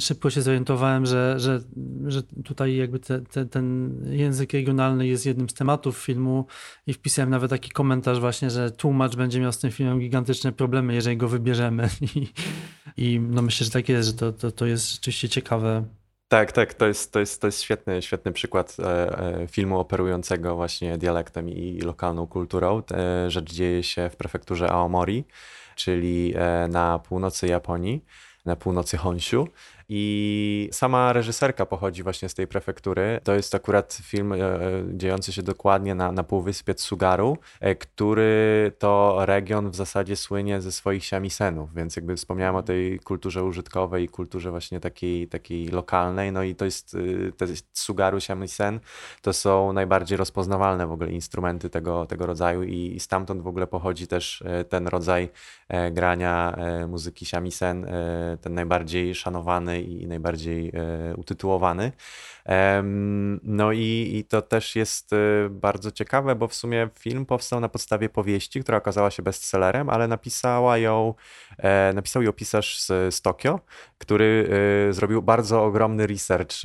szybko 0.00 0.30
się 0.30 0.42
zorientowałem, 0.42 1.06
że, 1.06 1.34
że, 1.38 1.60
że 2.06 2.22
tutaj 2.44 2.76
jakby 2.76 2.98
te, 2.98 3.20
te, 3.20 3.46
ten 3.46 3.94
język 4.10 4.52
regionalny 4.52 5.06
jest 5.06 5.26
jednym 5.26 5.48
z 5.48 5.54
tematów 5.54 5.98
filmu 5.98 6.46
i 6.86 6.92
wpisałem 6.92 7.30
nawet 7.30 7.50
taki 7.50 7.70
komentarz 7.70 8.20
właśnie, 8.20 8.50
że 8.50 8.70
tłumacz 8.70 9.16
będzie 9.16 9.40
miał 9.40 9.52
z 9.52 9.58
tym 9.58 9.70
filmem 9.70 10.00
gigantyczne 10.00 10.52
problemy, 10.52 10.94
jeżeli 10.94 11.16
go 11.16 11.28
wybierzemy 11.28 11.88
i, 12.16 12.28
i 12.96 13.20
no 13.20 13.42
myślę, 13.42 13.64
że 13.64 13.70
tak 13.70 13.88
jest, 13.88 14.08
że 14.08 14.14
to, 14.14 14.32
to, 14.32 14.50
to 14.50 14.66
jest 14.66 14.92
rzeczywiście 14.92 15.28
ciekawe. 15.28 15.84
Tak, 16.28 16.52
tak, 16.52 16.74
to 16.74 16.86
jest, 16.86 17.12
to 17.12 17.20
jest, 17.20 17.40
to 17.40 17.48
jest 17.48 17.62
świetny, 17.62 18.02
świetny 18.02 18.32
przykład 18.32 18.76
e, 18.78 19.18
e, 19.42 19.46
filmu 19.46 19.78
operującego 19.78 20.56
właśnie 20.56 20.98
dialektem 20.98 21.48
i 21.48 21.80
lokalną 21.80 22.26
kulturą. 22.26 22.82
Rzecz 23.28 23.52
dzieje 23.52 23.82
się 23.82 24.10
w 24.10 24.16
prefekturze 24.16 24.70
Aomori, 24.70 25.24
czyli 25.76 26.34
e, 26.36 26.68
na 26.68 26.98
północy 26.98 27.46
Japonii 27.46 28.04
na 28.44 28.56
północy 28.56 28.96
Honshu. 28.96 29.48
I 29.92 30.68
sama 30.72 31.12
reżyserka 31.12 31.66
pochodzi 31.66 32.02
właśnie 32.02 32.28
z 32.28 32.34
tej 32.34 32.46
prefektury. 32.46 33.20
To 33.24 33.34
jest 33.34 33.54
akurat 33.54 33.98
film 34.02 34.32
e, 34.32 34.38
dziejący 34.92 35.32
się 35.32 35.42
dokładnie 35.42 35.94
na, 35.94 36.12
na 36.12 36.24
półwyspie 36.24 36.74
Tsugaru, 36.74 37.38
e, 37.60 37.74
który 37.74 38.72
to 38.78 39.18
region 39.26 39.70
w 39.70 39.76
zasadzie 39.76 40.16
słynie 40.16 40.60
ze 40.60 40.72
swoich 40.72 41.04
siamisenów, 41.04 41.74
więc 41.74 41.96
jakby 41.96 42.16
wspomniałem 42.16 42.56
o 42.56 42.62
tej 42.62 42.98
kulturze 42.98 43.44
użytkowej 43.44 44.04
i 44.04 44.08
kulturze 44.08 44.50
właśnie 44.50 44.80
takiej, 44.80 45.28
takiej 45.28 45.68
lokalnej, 45.68 46.32
no 46.32 46.42
i 46.42 46.54
to 46.54 46.64
jest 46.64 46.96
e, 47.40 47.46
Tsugaru 47.72 48.20
siamisen, 48.20 48.80
to 49.22 49.32
są 49.32 49.72
najbardziej 49.72 50.18
rozpoznawalne 50.18 50.86
w 50.86 50.92
ogóle 50.92 51.10
instrumenty 51.10 51.70
tego, 51.70 52.06
tego 52.06 52.26
rodzaju 52.26 52.62
i 52.62 53.00
stamtąd 53.00 53.42
w 53.42 53.46
ogóle 53.46 53.66
pochodzi 53.66 54.06
też 54.06 54.44
ten 54.68 54.86
rodzaj 54.86 55.28
grania 55.92 56.56
muzyki 56.88 57.26
siamisen, 57.26 57.86
ten 58.40 58.54
najbardziej 58.54 59.14
szanowany 59.14 59.79
i 59.82 60.06
najbardziej 60.06 60.68
e, 60.74 61.14
utytułowany. 61.16 61.92
No 63.42 63.72
i, 63.72 64.10
i 64.14 64.24
to 64.24 64.42
też 64.42 64.76
jest 64.76 65.12
e, 65.12 65.16
bardzo 65.50 65.90
ciekawe, 65.90 66.34
bo 66.34 66.48
w 66.48 66.54
sumie 66.54 66.88
film 66.98 67.26
powstał 67.26 67.60
na 67.60 67.68
podstawie 67.68 68.08
powieści, 68.08 68.60
która 68.60 68.78
okazała 68.78 69.10
się 69.10 69.22
bestsellerem, 69.22 69.90
ale 69.90 70.08
napisała 70.08 70.78
ją, 70.78 71.14
e, 71.58 71.92
napisał 71.92 72.22
ją 72.22 72.32
pisarz 72.32 72.80
z, 72.80 73.14
z 73.14 73.22
Tokio, 73.22 73.60
który 73.98 74.50
zrobił 74.90 75.22
bardzo 75.22 75.64
ogromny 75.64 76.06
research 76.06 76.56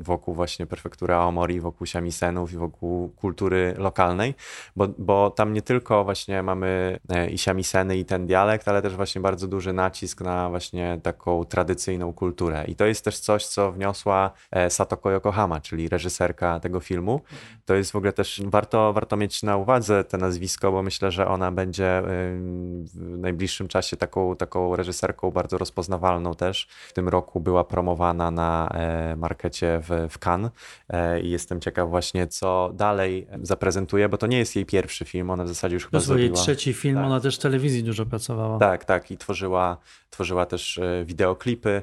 wokół 0.00 0.34
właśnie 0.34 0.66
prefektury 0.66 1.14
Aomori, 1.14 1.60
wokół 1.60 1.86
siamisenów 1.86 2.52
i 2.52 2.56
wokół 2.56 3.08
kultury 3.08 3.74
lokalnej, 3.78 4.34
bo, 4.76 4.88
bo 4.98 5.30
tam 5.30 5.52
nie 5.52 5.62
tylko 5.62 6.04
właśnie 6.04 6.42
mamy 6.42 6.98
i 7.30 7.38
siamiseny 7.38 7.96
i 7.96 8.04
ten 8.04 8.26
dialekt, 8.26 8.68
ale 8.68 8.82
też 8.82 8.96
właśnie 8.96 9.20
bardzo 9.20 9.48
duży 9.48 9.72
nacisk 9.72 10.20
na 10.20 10.50
właśnie 10.50 11.00
taką 11.02 11.44
tradycyjną 11.44 12.12
kulturę. 12.12 12.64
I 12.68 12.76
to 12.76 12.86
jest 12.86 13.04
też 13.04 13.18
coś, 13.18 13.46
co 13.46 13.72
wniosła 13.72 14.30
e, 14.50 14.70
Satoko 14.70 15.10
Yokohama, 15.22 15.60
czyli 15.60 15.88
reżyserka 15.88 16.60
tego 16.60 16.80
filmu. 16.80 17.20
To 17.64 17.74
jest 17.74 17.92
w 17.92 17.96
ogóle 17.96 18.12
też, 18.12 18.42
warto, 18.44 18.92
warto 18.92 19.16
mieć 19.16 19.42
na 19.42 19.56
uwadze 19.56 20.04
te 20.04 20.18
nazwisko, 20.18 20.72
bo 20.72 20.82
myślę, 20.82 21.10
że 21.10 21.28
ona 21.28 21.52
będzie 21.52 22.02
w 22.04 23.18
najbliższym 23.18 23.68
czasie 23.68 23.96
taką, 23.96 24.36
taką 24.36 24.76
reżyserką 24.76 25.30
bardzo 25.30 25.58
rozpoznawalną 25.58 26.34
też. 26.34 26.68
W 26.88 26.92
tym 26.92 27.08
roku 27.08 27.40
była 27.40 27.64
promowana 27.64 28.30
na 28.30 28.68
e, 28.74 29.16
markecie 29.16 29.80
w, 29.82 30.08
w 30.10 30.26
Cannes 30.26 30.50
e, 30.88 31.20
i 31.20 31.30
jestem 31.30 31.60
ciekaw 31.60 31.90
właśnie, 31.90 32.26
co 32.26 32.70
dalej 32.74 33.26
zaprezentuje, 33.42 34.08
bo 34.08 34.18
to 34.18 34.26
nie 34.26 34.38
jest 34.38 34.56
jej 34.56 34.66
pierwszy 34.66 35.04
film, 35.04 35.30
ona 35.30 35.44
w 35.44 35.48
zasadzie 35.48 35.74
już 35.74 35.84
chyba 35.84 35.98
to 35.98 36.04
zrobiła... 36.04 36.26
jej 36.26 36.36
trzeci 36.36 36.72
film, 36.72 36.96
tak. 36.96 37.06
ona 37.06 37.20
też 37.20 37.36
w 37.36 37.38
telewizji 37.38 37.84
dużo 37.84 38.06
pracowała. 38.06 38.58
Tak, 38.58 38.84
tak 38.84 39.10
i 39.10 39.18
tworzyła, 39.18 39.76
tworzyła 40.12 40.46
też 40.46 40.80
wideoklipy 41.04 41.82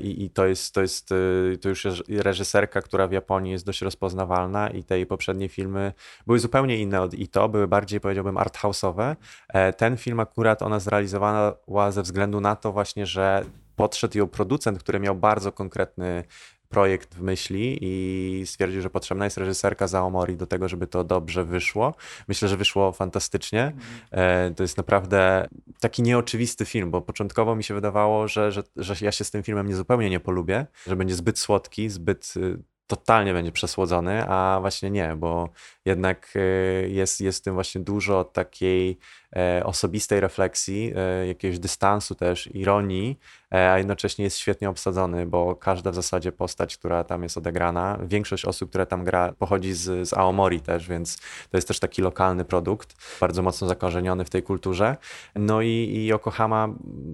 i, 0.00 0.24
i 0.24 0.30
to 0.30 0.46
jest, 0.46 0.74
to 0.74 0.80
jest, 0.80 1.12
y, 1.12 1.58
to 1.62 1.68
już 1.68 1.86
reżyserka, 2.08 2.82
która 2.82 3.06
w 3.08 3.12
Japonii 3.12 3.52
jest 3.52 3.66
dość 3.66 3.82
rozpoznawalna 3.82 4.70
i 4.70 4.84
te 4.84 4.96
jej 4.96 5.06
poprzednie 5.06 5.48
filmy 5.48 5.92
były 6.26 6.38
zupełnie 6.38 6.78
inne 6.78 7.02
od 7.02 7.14
Ito, 7.14 7.48
były 7.48 7.68
bardziej 7.68 8.00
powiedziałbym 8.00 8.34
arthouse'owe. 8.34 9.16
E, 9.48 9.72
ten 9.72 9.96
film 9.96 10.20
akurat 10.20 10.62
ona 10.62 10.80
zrealizowała 10.80 11.90
ze 11.90 12.02
względu 12.02 12.40
na 12.40 12.56
to 12.56 12.72
właśnie, 12.72 13.06
że 13.06 13.44
podszedł 13.76 14.18
ją 14.18 14.28
producent, 14.28 14.78
który 14.78 15.00
miał 15.00 15.14
bardzo 15.14 15.52
konkretny 15.52 16.24
projekt 16.68 17.14
w 17.14 17.20
myśli 17.22 17.78
i 17.80 18.42
stwierdził, 18.46 18.82
że 18.82 18.90
potrzebna 18.90 19.24
jest 19.24 19.38
reżyserka 19.38 19.88
Zaomori 19.88 20.36
do 20.36 20.46
tego, 20.46 20.68
żeby 20.68 20.86
to 20.86 21.04
dobrze 21.04 21.44
wyszło. 21.44 21.94
Myślę, 22.28 22.48
że 22.48 22.56
wyszło 22.56 22.92
fantastycznie. 22.92 23.72
E, 24.10 24.50
to 24.50 24.62
jest 24.62 24.76
naprawdę 24.76 25.48
taki 25.80 26.02
nieoczywisty 26.02 26.64
film, 26.64 26.90
bo 26.90 27.00
początkowo 27.00 27.56
mi 27.56 27.64
się 27.64 27.74
wydawało, 27.74 28.28
że, 28.28 28.52
że, 28.52 28.62
że 28.76 28.94
ja 29.00 29.12
się 29.12 29.24
z 29.24 29.30
tym 29.30 29.42
filmem 29.42 29.68
nie 29.68 29.76
zupełnie 29.76 30.10
nie 30.10 30.20
polubię, 30.20 30.66
że 30.86 30.96
będzie 30.96 31.14
zbyt 31.14 31.38
słodki, 31.38 31.88
zbyt 31.88 32.34
y, 32.36 32.58
totalnie 32.86 33.32
będzie 33.32 33.52
przesłodzony, 33.52 34.24
a 34.28 34.58
właśnie 34.60 34.90
nie, 34.90 35.16
bo 35.16 35.48
jednak 35.84 36.32
y, 36.36 36.88
jest, 36.90 37.20
jest 37.20 37.38
w 37.38 37.42
tym 37.42 37.54
właśnie 37.54 37.80
dużo 37.80 38.24
takiej 38.24 38.98
e, 39.36 39.62
osobistej 39.64 40.20
refleksji, 40.20 40.92
e, 40.96 41.26
jakiegoś 41.26 41.58
dystansu 41.58 42.14
też, 42.14 42.54
ironii, 42.54 43.18
e, 43.54 43.72
a 43.72 43.78
jednocześnie 43.78 44.24
jest 44.24 44.38
świetnie 44.38 44.70
obsadzony, 44.70 45.26
bo 45.26 45.56
każda 45.56 45.90
w 45.90 45.94
zasadzie 45.94 46.32
postać, 46.32 46.76
która 46.76 47.04
tam 47.04 47.22
jest 47.22 47.38
odegrana, 47.38 47.98
większość 48.02 48.44
osób, 48.44 48.68
które 48.68 48.86
tam 48.86 49.04
gra, 49.04 49.32
pochodzi 49.38 49.72
z, 49.72 50.08
z 50.08 50.12
Aomori 50.12 50.60
też, 50.60 50.88
więc 50.88 51.16
to 51.50 51.56
jest 51.56 51.68
też 51.68 51.80
taki 51.80 52.02
lokalny 52.02 52.44
produkt, 52.44 52.94
bardzo 53.20 53.42
mocno 53.42 53.68
zakorzeniony 53.68 54.24
w 54.24 54.30
tej 54.30 54.42
kulturze. 54.42 54.96
No 55.34 55.62
i, 55.62 55.68
i 55.68 56.06
Yokohama 56.06 56.68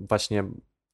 właśnie 0.09 0.45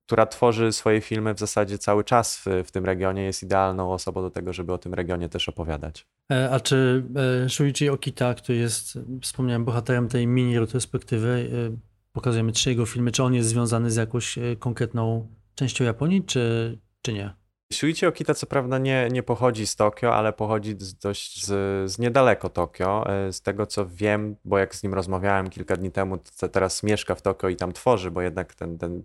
która 0.06 0.26
tworzy 0.26 0.72
swoje 0.72 1.00
filmy 1.00 1.34
w 1.34 1.38
zasadzie 1.38 1.78
cały 1.78 2.04
czas 2.04 2.36
w, 2.36 2.46
w, 2.66 2.70
tym 2.70 2.84
regionie, 2.84 3.22
jest 3.22 3.42
idealną 3.42 3.92
osobą 3.92 4.22
do 4.22 4.30
tego, 4.30 4.52
żeby 4.52 4.72
o 4.72 4.78
tym 4.78 4.94
regionie 4.94 5.28
też 5.28 5.48
opowiadać. 5.48 6.06
E, 6.32 6.50
a 6.50 6.60
czy 6.60 7.04
e, 7.44 7.48
Shuichi 7.48 7.88
Okita, 7.88 8.34
który 8.34 8.58
jest, 8.58 8.98
wspomniałem, 9.22 9.64
bohaterem 9.64 10.08
tej 10.08 10.26
mini 10.26 10.58
retrospektywy, 10.58 11.50
e, 11.72 11.76
pokazujemy 12.12 12.52
trzy 12.52 12.70
jego 12.70 12.86
filmy, 12.86 13.12
czy 13.12 13.22
on 13.22 13.34
jest 13.34 13.48
związany 13.48 13.90
z 13.90 13.96
jakąś 13.96 14.38
konkretną 14.58 15.28
częścią 15.54 15.84
Japonii, 15.84 16.24
czy, 16.24 16.78
czy 17.02 17.12
nie? 17.12 17.34
Shuichi 17.72 18.06
Okita 18.06 18.34
co 18.34 18.46
prawda 18.46 18.78
nie, 18.78 19.08
nie 19.12 19.22
pochodzi 19.22 19.66
z 19.66 19.76
Tokio, 19.76 20.14
ale 20.14 20.32
pochodzi 20.32 20.76
z 20.78 20.94
dość 20.94 21.44
z, 21.46 21.90
z 21.90 21.98
niedaleko 21.98 22.48
Tokio. 22.48 23.06
E, 23.06 23.32
z 23.32 23.42
tego 23.42 23.66
co 23.66 23.86
wiem, 23.86 24.36
bo 24.44 24.58
jak 24.58 24.74
z 24.74 24.82
nim 24.82 24.94
rozmawiałem 24.94 25.50
kilka 25.50 25.76
dni 25.76 25.90
temu, 25.90 26.18
to 26.40 26.48
teraz 26.48 26.82
mieszka 26.82 27.14
w 27.14 27.22
Tokio 27.22 27.48
i 27.48 27.56
tam 27.56 27.72
tworzy, 27.72 28.10
bo 28.10 28.22
jednak 28.22 28.54
ten, 28.54 28.78
ten 28.78 29.02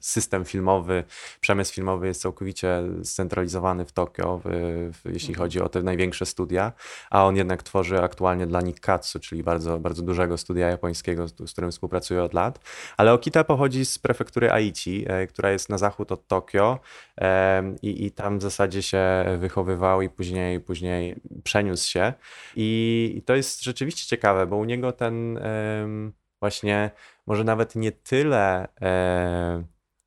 system 0.00 0.44
filmowy, 0.44 1.04
przemysł 1.40 1.74
filmowy 1.74 2.06
jest 2.06 2.22
całkowicie 2.22 2.82
scentralizowany 3.04 3.84
w 3.84 3.92
Tokio, 3.92 4.40
w, 4.44 4.48
w, 4.92 5.12
jeśli 5.12 5.34
chodzi 5.34 5.60
o 5.60 5.68
te 5.68 5.82
największe 5.82 6.26
studia, 6.26 6.72
a 7.10 7.26
on 7.26 7.36
jednak 7.36 7.62
tworzy 7.62 7.98
aktualnie 7.98 8.46
dla 8.46 8.60
Nikkatsu, 8.60 9.20
czyli 9.20 9.42
bardzo, 9.42 9.78
bardzo 9.78 10.02
dużego 10.02 10.38
studia 10.38 10.68
japońskiego, 10.68 11.28
z, 11.28 11.52
którym 11.52 11.70
współpracuje 11.70 12.22
od 12.22 12.34
lat. 12.34 12.60
Ale 12.96 13.12
Okita 13.12 13.44
pochodzi 13.44 13.84
z 13.84 13.98
prefektury 13.98 14.50
Aichi, 14.50 15.04
e, 15.08 15.26
która 15.26 15.50
jest 15.50 15.68
na 15.68 15.78
zachód 15.78 16.12
od 16.12 16.26
Tokio 16.26 16.78
i, 17.82 18.04
i 18.04 18.10
tam 18.10 18.38
w 18.38 18.42
zasadzie 18.42 18.82
się 18.82 19.24
wychowywał 19.38 20.02
i 20.02 20.08
później, 20.08 20.60
później 20.60 21.16
przeniósł 21.44 21.90
się. 21.90 22.12
I, 22.56 23.12
I, 23.16 23.22
to 23.22 23.34
jest 23.34 23.62
rzeczywiście 23.62 24.08
ciekawe, 24.08 24.46
bo 24.46 24.56
u 24.56 24.64
niego 24.64 24.92
ten 24.92 25.40
właśnie 26.40 26.90
może 27.26 27.44
nawet 27.44 27.76
nie 27.76 27.92
tyle 27.92 28.68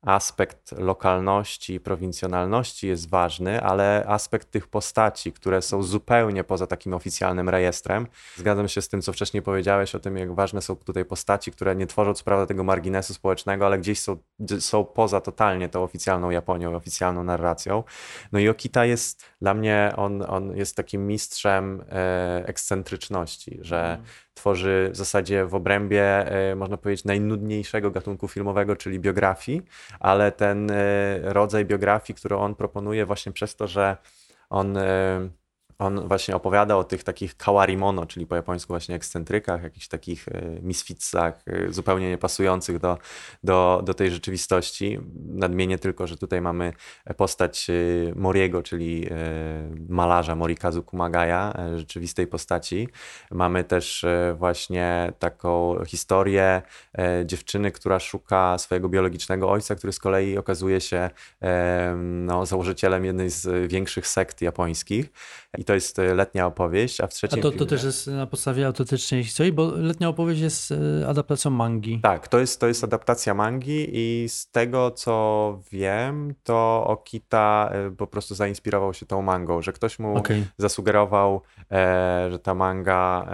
aspekt 0.06 0.72
lokalności 0.72 1.74
i 1.74 1.80
prowincjonalności 1.80 2.88
jest 2.88 3.08
ważny, 3.08 3.62
ale 3.62 4.04
aspekt 4.06 4.50
tych 4.50 4.66
postaci, 4.66 5.32
które 5.32 5.62
są 5.62 5.82
zupełnie 5.82 6.44
poza 6.44 6.66
takim 6.66 6.94
oficjalnym 6.94 7.48
rejestrem. 7.48 8.06
Zgadzam 8.36 8.68
się 8.68 8.82
z 8.82 8.88
tym, 8.88 9.02
co 9.02 9.12
wcześniej 9.12 9.42
powiedziałeś 9.42 9.94
o 9.94 9.98
tym, 9.98 10.16
jak 10.16 10.34
ważne 10.34 10.62
są 10.62 10.76
tutaj 10.76 11.04
postaci, 11.04 11.52
które 11.52 11.76
nie 11.76 11.86
tworzą 11.86 12.14
co 12.14 12.24
prawda 12.24 12.46
tego 12.46 12.64
marginesu 12.64 13.14
społecznego, 13.14 13.66
ale 13.66 13.78
gdzieś 13.78 14.00
są, 14.00 14.16
są 14.60 14.84
poza 14.84 15.20
totalnie 15.20 15.68
tą 15.68 15.82
oficjalną 15.82 16.30
Japonią 16.30 16.76
oficjalną 16.76 17.24
narracją. 17.24 17.84
No 18.32 18.38
i 18.38 18.48
Okita 18.48 18.84
jest 18.84 19.24
dla 19.40 19.54
mnie, 19.54 19.92
on, 19.96 20.22
on 20.28 20.56
jest 20.56 20.76
takim 20.76 21.06
mistrzem 21.06 21.84
e, 21.90 22.42
ekscentryczności, 22.46 23.58
że 23.62 23.84
mm 23.84 24.06
tworzy 24.36 24.88
w 24.92 24.96
zasadzie 24.96 25.46
w 25.46 25.54
obrębie, 25.54 26.02
e, 26.02 26.54
można 26.56 26.76
powiedzieć, 26.76 27.04
najnudniejszego 27.04 27.90
gatunku 27.90 28.28
filmowego, 28.28 28.76
czyli 28.76 29.00
biografii, 29.00 29.62
ale 30.00 30.32
ten 30.32 30.70
e, 30.70 30.76
rodzaj 31.22 31.64
biografii, 31.64 32.16
który 32.16 32.36
on 32.36 32.54
proponuje 32.54 33.06
właśnie 33.06 33.32
przez 33.32 33.56
to, 33.56 33.66
że 33.66 33.96
on 34.50 34.76
e, 34.76 35.28
on 35.78 36.08
właśnie 36.08 36.36
opowiada 36.36 36.76
o 36.76 36.84
tych 36.84 37.04
takich 37.04 37.36
kawarimono, 37.36 38.06
czyli 38.06 38.26
po 38.26 38.36
japońsku 38.36 38.72
właśnie 38.72 38.94
ekscentrykach, 38.94 39.62
jakichś 39.62 39.88
takich 39.88 40.28
e, 40.28 40.60
misfitsach, 40.62 41.42
e, 41.46 41.72
zupełnie 41.72 42.08
niepasujących 42.08 42.78
do, 42.78 42.98
do, 43.44 43.82
do 43.84 43.94
tej 43.94 44.10
rzeczywistości. 44.10 44.98
Nadmienię 45.26 45.78
tylko, 45.78 46.06
że 46.06 46.16
tutaj 46.16 46.40
mamy 46.40 46.72
postać 47.16 47.70
e, 47.70 47.72
Moriego, 48.14 48.62
czyli 48.62 49.06
malarza 49.88 50.34
Morikazu 50.34 50.82
Kumagaya, 50.82 51.52
rzeczywistej 51.76 52.26
postaci. 52.26 52.88
Mamy 53.30 53.64
też 53.64 54.04
właśnie 54.34 55.12
taką 55.18 55.84
historię 55.86 56.62
dziewczyny, 57.24 57.72
która 57.72 58.00
szuka 58.00 58.58
swojego 58.58 58.88
biologicznego 58.88 59.50
ojca, 59.50 59.74
który 59.74 59.92
z 59.92 59.98
kolei 59.98 60.38
okazuje 60.38 60.80
się 60.80 61.10
no, 61.96 62.46
założycielem 62.46 63.04
jednej 63.04 63.30
z 63.30 63.70
większych 63.72 64.06
sekt 64.06 64.42
japońskich. 64.42 65.12
I 65.58 65.64
to 65.64 65.74
jest 65.74 65.98
e, 65.98 66.14
letnia 66.14 66.46
opowieść, 66.46 67.00
a 67.00 67.06
w 67.06 67.10
trzecim 67.10 67.38
A 67.38 67.42
to, 67.42 67.50
filmie... 67.50 67.66
to 67.66 67.66
też 67.66 67.84
jest 67.84 68.06
na 68.06 68.26
podstawie 68.26 68.66
autentycznej 68.66 69.24
historii, 69.24 69.52
bo 69.52 69.70
letnia 69.76 70.08
opowieść 70.08 70.40
jest 70.40 70.72
e, 70.72 71.08
adaptacją 71.08 71.50
mangi. 71.50 72.00
Tak, 72.02 72.28
to 72.28 72.38
jest, 72.38 72.60
to 72.60 72.66
jest 72.66 72.84
adaptacja 72.84 73.34
mangi 73.34 73.86
i 73.92 74.28
z 74.28 74.50
tego 74.50 74.90
co 74.90 75.58
wiem, 75.70 76.34
to 76.44 76.84
Okita 76.86 77.70
e, 77.72 77.90
po 77.90 78.06
prostu 78.06 78.34
zainspirował 78.34 78.94
się 78.94 79.06
tą 79.06 79.22
mangą, 79.22 79.62
że 79.62 79.72
ktoś 79.72 79.98
mu 79.98 80.16
okay. 80.16 80.46
zasugerował, 80.58 81.40
e, 81.72 82.28
że 82.30 82.38
ta 82.38 82.54
manga... 82.54 83.26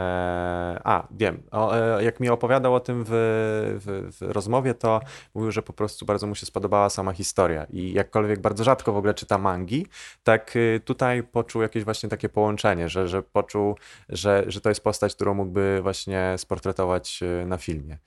A, 0.85 1.09
wiem, 1.11 1.43
o, 1.51 1.77
e, 1.77 2.05
jak 2.05 2.21
mi 2.21 2.29
opowiadał 2.29 2.75
o 2.75 2.81
tym 2.81 3.05
w, 3.05 3.11
w, 3.11 4.17
w 4.19 4.31
rozmowie, 4.33 4.75
to 4.75 5.01
mówił, 5.35 5.53
że 5.53 5.63
po 5.63 5.73
prostu 5.73 6.07
bardzo 6.07 6.27
mu 6.27 6.35
się 6.35 6.47
spodobała 6.47 6.91
sama 6.91 7.13
historia 7.13 7.67
i 7.71 7.93
jakkolwiek 7.93 8.41
bardzo 8.41 8.65
rzadko 8.65 8.93
w 8.93 8.97
ogóle 8.97 9.15
czyta 9.15 9.39
mangi, 9.39 9.87
tak 10.23 10.55
tutaj 10.85 11.23
poczuł 11.23 11.63
jakieś 11.63 11.85
właśnie 11.85 12.09
takie 12.09 12.29
połączenie, 12.29 12.89
że, 12.89 13.09
że 13.09 13.23
poczuł, 13.23 13.77
że, 14.09 14.45
że 14.47 14.61
to 14.61 14.69
jest 14.69 14.85
postać, 14.85 15.15
którą 15.15 15.35
mógłby 15.35 15.79
właśnie 15.83 16.35
sportretować 16.37 17.21
e, 17.23 17.47
na 17.47 17.57
filmie. 17.57 17.99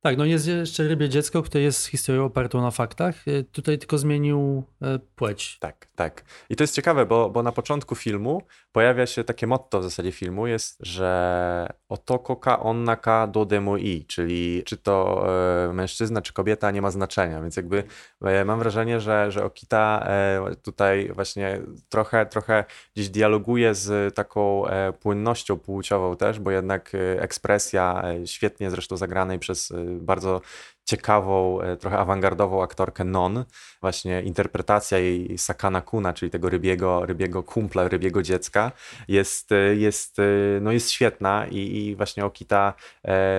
Tak, 0.00 0.16
no 0.16 0.24
jest 0.24 0.46
jeszcze 0.46 0.88
Rybie 0.88 1.08
Dziecko, 1.08 1.42
które 1.42 1.64
jest 1.64 1.86
historią 1.86 2.24
opartą 2.24 2.62
na 2.62 2.70
faktach. 2.70 3.28
E, 3.28 3.42
tutaj 3.42 3.78
tylko 3.78 3.98
zmienił 3.98 4.64
e, 4.82 4.98
płeć. 4.98 5.58
Tak, 5.58 5.88
tak. 5.96 6.24
I 6.50 6.56
to 6.56 6.64
jest 6.64 6.74
ciekawe, 6.74 7.06
bo, 7.06 7.30
bo 7.30 7.42
na 7.42 7.52
początku 7.52 7.94
filmu 7.94 8.42
pojawia 8.72 9.06
się 9.06 9.24
takie 9.24 9.46
motto 9.46 9.80
w 9.80 9.82
zasadzie 9.82 10.12
filmu, 10.12 10.46
jest, 10.46 10.76
że 10.80 11.68
otokoka 11.88 12.60
onnaka 12.60 13.26
do 13.26 13.44
demo 13.44 13.76
i, 13.76 14.04
czyli 14.08 14.62
czy 14.64 14.76
to 14.76 15.26
e, 15.68 15.72
mężczyzna, 15.72 16.22
czy 16.22 16.32
kobieta 16.32 16.70
nie 16.70 16.82
ma 16.82 16.90
znaczenia, 16.90 17.40
więc 17.40 17.56
jakby 17.56 17.84
e, 18.22 18.44
mam 18.44 18.58
wrażenie, 18.58 19.00
że, 19.00 19.30
że 19.32 19.44
Okita 19.44 20.06
e, 20.06 20.56
tutaj 20.62 21.12
właśnie 21.14 21.60
trochę, 21.88 22.26
trochę 22.26 22.64
gdzieś 22.94 23.08
dialoguje 23.08 23.74
z 23.74 24.14
taką 24.14 24.64
płynnością 25.00 25.58
płciową 25.58 26.16
też, 26.16 26.40
bo 26.40 26.50
jednak 26.50 26.92
ekspresja 27.18 28.02
świetnie 28.26 28.70
zresztą 28.70 28.96
zagranej 28.96 29.38
przez 29.38 29.72
bardzo 30.00 30.40
ciekawą, 30.84 31.60
e, 31.60 31.76
trochę 31.76 31.98
awangardową 31.98 32.62
aktorkę 32.62 33.04
Non. 33.04 33.44
Właśnie 33.80 34.22
interpretacja 34.22 34.98
jej 34.98 35.38
Sakana 35.38 35.80
Kuna, 35.80 36.12
czyli 36.12 36.30
tego 36.30 36.48
rybiego, 36.48 37.06
rybiego 37.06 37.42
kumpla, 37.42 37.88
rybiego 37.88 38.22
dziecka 38.22 38.72
jest, 39.08 39.52
e, 39.52 39.76
jest, 39.76 40.18
e, 40.18 40.22
no 40.60 40.72
jest 40.72 40.90
świetna 40.90 41.46
i, 41.46 41.56
i 41.56 41.96
właśnie 41.96 42.24
Okita 42.24 42.74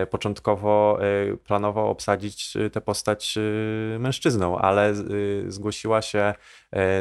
początkowo 0.10 1.00
planował 1.44 1.90
obsadzić 1.90 2.54
tę 2.72 2.82
postać 2.82 3.36
mężczyzną, 4.00 4.58
ale 4.58 4.94
zgłosiła 5.48 6.02
się 6.02 6.34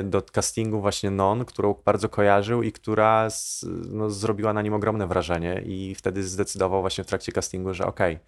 do 0.04 0.22
castingu 0.22 0.80
właśnie 0.80 1.10
Non, 1.10 1.44
którą 1.44 1.74
bardzo 1.84 2.08
kojarzył 2.08 2.62
i 2.62 2.72
która 2.72 3.30
z, 3.30 3.66
no, 3.90 4.10
zrobiła 4.10 4.52
na 4.52 4.62
nim 4.62 4.74
ogromne 4.74 5.06
wrażenie 5.06 5.62
i 5.66 5.94
wtedy 5.94 6.22
zdecydował 6.22 6.80
właśnie 6.80 7.04
w 7.04 7.06
trakcie 7.06 7.32
castingu, 7.32 7.74
że 7.74 7.86
okej, 7.86 8.14
okay, 8.14 8.26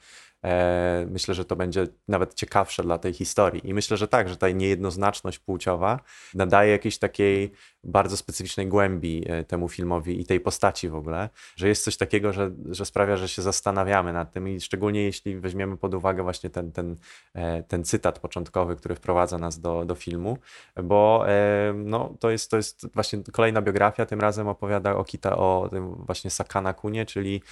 myślę, 1.10 1.34
że 1.34 1.44
to 1.44 1.56
będzie 1.56 1.86
nawet 2.08 2.34
ciekawsze 2.34 2.82
dla 2.82 2.98
tej 2.98 3.12
historii. 3.12 3.68
I 3.68 3.74
myślę, 3.74 3.96
że 3.96 4.08
tak, 4.08 4.28
że 4.28 4.36
ta 4.36 4.50
niejednoznaczność 4.50 5.38
płciowa 5.38 6.00
nadaje 6.34 6.72
jakiejś 6.72 6.98
takiej 6.98 7.52
bardzo 7.86 8.16
specyficznej 8.16 8.66
głębi 8.66 9.24
e, 9.26 9.44
temu 9.44 9.68
filmowi 9.68 10.20
i 10.20 10.24
tej 10.24 10.40
postaci 10.40 10.88
w 10.88 10.94
ogóle, 10.94 11.28
że 11.56 11.68
jest 11.68 11.84
coś 11.84 11.96
takiego, 11.96 12.32
że, 12.32 12.50
że 12.70 12.84
sprawia, 12.84 13.16
że 13.16 13.28
się 13.28 13.42
zastanawiamy 13.42 14.12
nad 14.12 14.32
tym 14.32 14.48
i 14.48 14.60
szczególnie 14.60 15.04
jeśli 15.04 15.40
weźmiemy 15.40 15.76
pod 15.76 15.94
uwagę 15.94 16.22
właśnie 16.22 16.50
ten, 16.50 16.72
ten, 16.72 16.96
e, 17.34 17.62
ten 17.62 17.84
cytat 17.84 18.18
początkowy, 18.18 18.76
który 18.76 18.94
wprowadza 18.94 19.38
nas 19.38 19.60
do, 19.60 19.84
do 19.84 19.94
filmu, 19.94 20.38
bo 20.84 21.26
no, 21.74 22.14
to, 22.20 22.30
jest, 22.30 22.50
to 22.50 22.56
jest 22.56 22.86
właśnie 22.94 23.22
kolejna 23.32 23.62
biografia, 23.62 24.06
tym 24.06 24.20
razem 24.20 24.48
opowiada 24.48 24.96
Okita 24.96 25.36
o 25.36 25.68
tym 25.70 25.94
właśnie 25.94 26.30
Sakana 26.30 26.72
Kunie, 26.72 27.06
czyli 27.06 27.42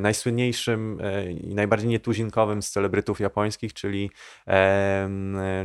najsłynniejszym 0.00 0.98
i 1.42 1.54
najbardziej 1.54 1.88
z 2.60 2.70
celebrytów 2.70 3.20
japońskich, 3.20 3.74
czyli, 3.74 4.10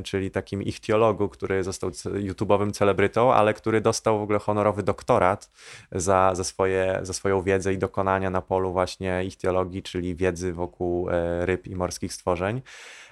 czyli 0.04 0.32
takim 0.32 0.64
ichtiologu, 0.64 1.30
który 1.30 1.64
został 1.64 1.90
YouTube'owym 1.90 2.72
celebrytą, 2.72 3.34
ale 3.34 3.54
który 3.54 3.82
dostał 3.82 4.20
w 4.20 4.22
ogóle 4.22 4.40
honorowy 4.40 4.84
doktorat 4.84 5.52
za, 5.92 6.36
za, 6.36 6.44
swoje, 6.44 7.00
za 7.02 7.14
swoją 7.14 7.42
wiedzę 7.42 7.74
i 7.74 7.78
dokonania 7.78 8.30
na 8.30 8.42
polu 8.42 8.72
właśnie 8.72 9.24
ichtiologii, 9.26 9.84
czyli 9.84 10.16
wiedzy 10.16 10.54
wokół 10.54 11.10
e, 11.10 11.46
ryb 11.46 11.68
i 11.68 11.76
morskich 11.76 12.14
stworzeń. 12.14 12.62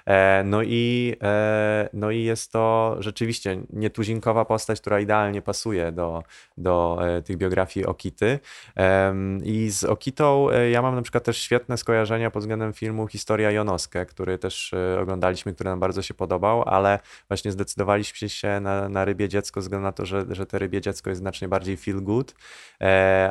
E, 0.06 0.42
no 0.44 0.62
i, 0.62 1.16
e, 1.22 1.88
no 1.92 2.10
i 2.10 2.22
jest 2.22 2.52
to 2.52 2.96
rzeczywiście 2.98 3.62
nietuzinkowa 3.70 4.44
postać, 4.44 4.80
która 4.80 5.00
idealnie 5.00 5.42
pasuje 5.42 5.92
do, 5.92 6.22
do 6.56 6.98
e, 7.00 7.22
tych 7.22 7.36
biografii 7.36 7.86
Okity. 7.86 8.38
I 9.44 9.70
z 9.70 9.84
Okitą 9.84 10.48
ja 10.70 10.82
mam 10.82 10.94
na 10.94 11.02
przykład 11.02 11.24
też 11.24 11.38
świetne 11.38 11.76
skojarzenia 11.76 12.30
pod 12.30 12.42
względem 12.42 12.72
filmu 12.72 13.06
Historia 13.06 13.50
Jonoskę, 13.50 14.06
który 14.06 14.38
też 14.38 14.74
oglądaliśmy, 15.02 15.54
który 15.54 15.70
nam 15.70 15.80
bardzo 15.80 16.02
się 16.02 16.14
podobał, 16.14 16.62
ale 16.66 16.98
właśnie 17.28 17.52
zdecydowaliśmy 17.52 18.28
się 18.28 18.60
na, 18.60 18.88
na 18.88 19.04
Rybie 19.04 19.28
Dziecko 19.28 19.60
ze 19.60 19.64
względu 19.64 19.84
na 19.84 19.92
to, 19.92 20.06
że, 20.06 20.24
że 20.30 20.46
te 20.46 20.58
Rybie 20.58 20.80
Dziecko 20.80 21.10
jest 21.10 21.20
znacznie 21.20 21.48
bardziej 21.48 21.76
feel 21.76 22.02
good, 22.02 22.34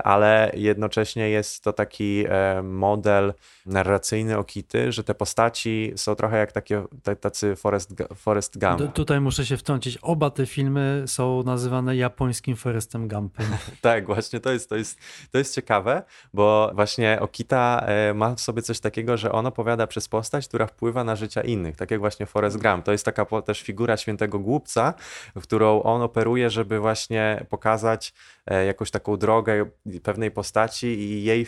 ale 0.03 0.51
jednocześnie 0.53 1.29
jest 1.29 1.63
to 1.63 1.73
taki 1.73 2.25
model 2.63 3.33
narracyjny 3.65 4.37
Okity, 4.37 4.91
że 4.91 5.03
te 5.03 5.15
postaci 5.15 5.93
są 5.95 6.15
trochę 6.15 6.37
jak 6.37 6.51
takie, 6.51 6.62
tacy 7.21 7.55
Forest, 7.55 7.93
Forest 8.15 8.59
Gump. 8.59 8.93
tutaj 8.93 9.21
muszę 9.21 9.45
się 9.45 9.57
wtrącić. 9.57 9.97
Oba 10.01 10.29
te 10.29 10.45
filmy 10.45 11.03
są 11.07 11.43
nazywane 11.43 11.95
japońskim 11.95 12.55
Forestem 12.55 13.07
Gumpem. 13.07 13.45
tak, 13.81 14.05
właśnie 14.05 14.39
to 14.39 14.51
jest, 14.51 14.69
to, 14.69 14.75
jest, 14.75 14.99
to 15.31 15.37
jest 15.37 15.55
ciekawe, 15.55 16.03
bo 16.33 16.71
właśnie 16.75 17.17
Okita 17.21 17.83
e, 17.85 18.13
ma 18.13 18.35
w 18.35 18.41
sobie 18.41 18.61
coś 18.61 18.79
takiego, 18.79 19.17
że 19.17 19.31
on 19.31 19.45
opowiada 19.45 19.87
przez 19.87 20.07
postać, 20.07 20.47
która 20.47 20.67
wpływa 20.67 21.03
na 21.03 21.15
życia 21.15 21.41
innych, 21.41 21.75
tak 21.75 21.91
jak 21.91 21.99
właśnie 21.99 22.25
Forrest 22.25 22.61
Gump. 22.61 22.85
To 22.85 22.91
jest 22.91 23.05
taka 23.05 23.25
też 23.41 23.61
figura 23.61 23.97
świętego 23.97 24.39
głupca, 24.39 24.93
w 25.35 25.41
którą 25.41 25.83
on 25.83 26.01
operuje, 26.01 26.49
żeby 26.49 26.79
właśnie 26.79 27.45
pokazać 27.49 28.13
e, 28.45 28.65
jakąś 28.65 28.91
taką 28.91 29.17
drogę 29.17 29.65
pewnej 30.03 30.31
postaci 30.31 30.87
i 30.87 31.23
jej 31.23 31.45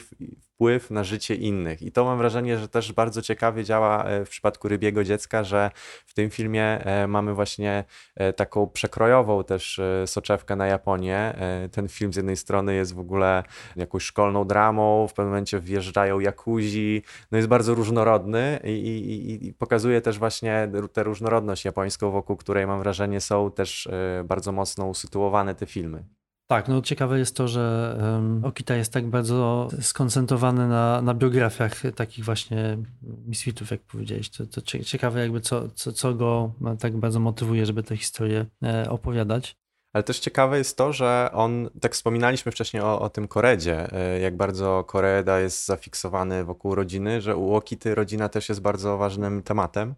wpływ 0.55 0.91
na 0.91 1.03
życie 1.03 1.35
innych. 1.35 1.81
I 1.81 1.91
to 1.91 2.05
mam 2.05 2.17
wrażenie, 2.17 2.57
że 2.57 2.67
też 2.67 2.93
bardzo 2.93 3.21
ciekawie 3.21 3.63
działa 3.63 4.03
e, 4.03 4.25
w 4.25 4.29
przypadku 4.29 4.67
Rybiego 4.67 5.03
Dziecka, 5.05 5.43
że 5.43 5.71
w 6.05 6.13
tym 6.13 6.29
filmie 6.29 6.63
e, 6.63 7.07
mamy 7.07 7.33
właśnie 7.33 7.83
taką 8.35 8.67
przekrojową 8.67 9.43
też 9.43 9.81
soczewkę 10.05 10.55
na 10.55 10.67
Japonię. 10.67 11.35
Ten 11.71 11.87
film 11.87 12.13
z 12.13 12.15
jednej 12.15 12.37
strony 12.37 12.75
jest 12.75 12.93
w 12.93 12.99
ogóle 12.99 13.43
jakąś 13.75 14.03
szkolną 14.03 14.45
dramą, 14.45 15.07
w 15.07 15.13
pewnym 15.13 15.29
momencie 15.29 15.59
wjeżdżają 15.59 16.19
jakuzi, 16.19 17.03
no 17.31 17.37
jest 17.37 17.47
bardzo 17.47 17.75
różnorodny 17.75 18.59
i, 18.63 18.69
i, 18.69 19.47
i 19.47 19.53
pokazuje 19.53 20.01
też 20.01 20.19
właśnie 20.19 20.69
tę 20.93 21.03
różnorodność 21.03 21.65
japońską, 21.65 22.11
wokół 22.11 22.35
której 22.37 22.67
mam 22.67 22.79
wrażenie 22.79 23.21
są 23.21 23.51
też 23.51 23.89
bardzo 24.25 24.51
mocno 24.51 24.85
usytuowane 24.85 25.55
te 25.55 25.65
filmy. 25.65 26.14
Tak, 26.47 26.67
no 26.67 26.81
ciekawe 26.81 27.19
jest 27.19 27.35
to, 27.35 27.47
że 27.47 27.97
Okita 28.43 28.75
jest 28.75 28.93
tak 28.93 29.07
bardzo 29.09 29.69
skoncentrowany 29.81 30.67
na, 30.67 31.01
na 31.01 31.13
biografiach 31.13 31.81
takich 31.95 32.25
właśnie 32.25 32.77
misfitów, 33.01 33.71
jak 33.71 33.81
powiedziałeś. 33.81 34.29
To, 34.29 34.45
to 34.45 34.61
ciekawe 34.61 35.19
jakby 35.19 35.41
co, 35.41 35.69
co, 35.69 35.91
co 35.91 36.13
go 36.13 36.53
tak 36.79 36.97
bardzo 36.97 37.19
motywuje, 37.19 37.65
żeby 37.65 37.83
tę 37.83 37.97
historię 37.97 38.45
e, 38.63 38.89
opowiadać. 38.89 39.55
Ale 39.93 40.03
też 40.03 40.19
ciekawe 40.19 40.57
jest 40.57 40.77
to, 40.77 40.93
że 40.93 41.29
on, 41.33 41.69
tak 41.81 41.93
wspominaliśmy 41.93 42.51
wcześniej 42.51 42.83
o, 42.83 42.99
o 42.99 43.09
tym 43.09 43.27
Koredzie, 43.27 43.93
e, 43.93 44.19
jak 44.19 44.37
bardzo 44.37 44.83
Koreda 44.83 45.39
jest 45.39 45.65
zafiksowany 45.65 46.43
wokół 46.43 46.75
rodziny, 46.75 47.21
że 47.21 47.35
u 47.35 47.55
Okity 47.55 47.95
rodzina 47.95 48.29
też 48.29 48.49
jest 48.49 48.61
bardzo 48.61 48.97
ważnym 48.97 49.43
tematem. 49.43 49.95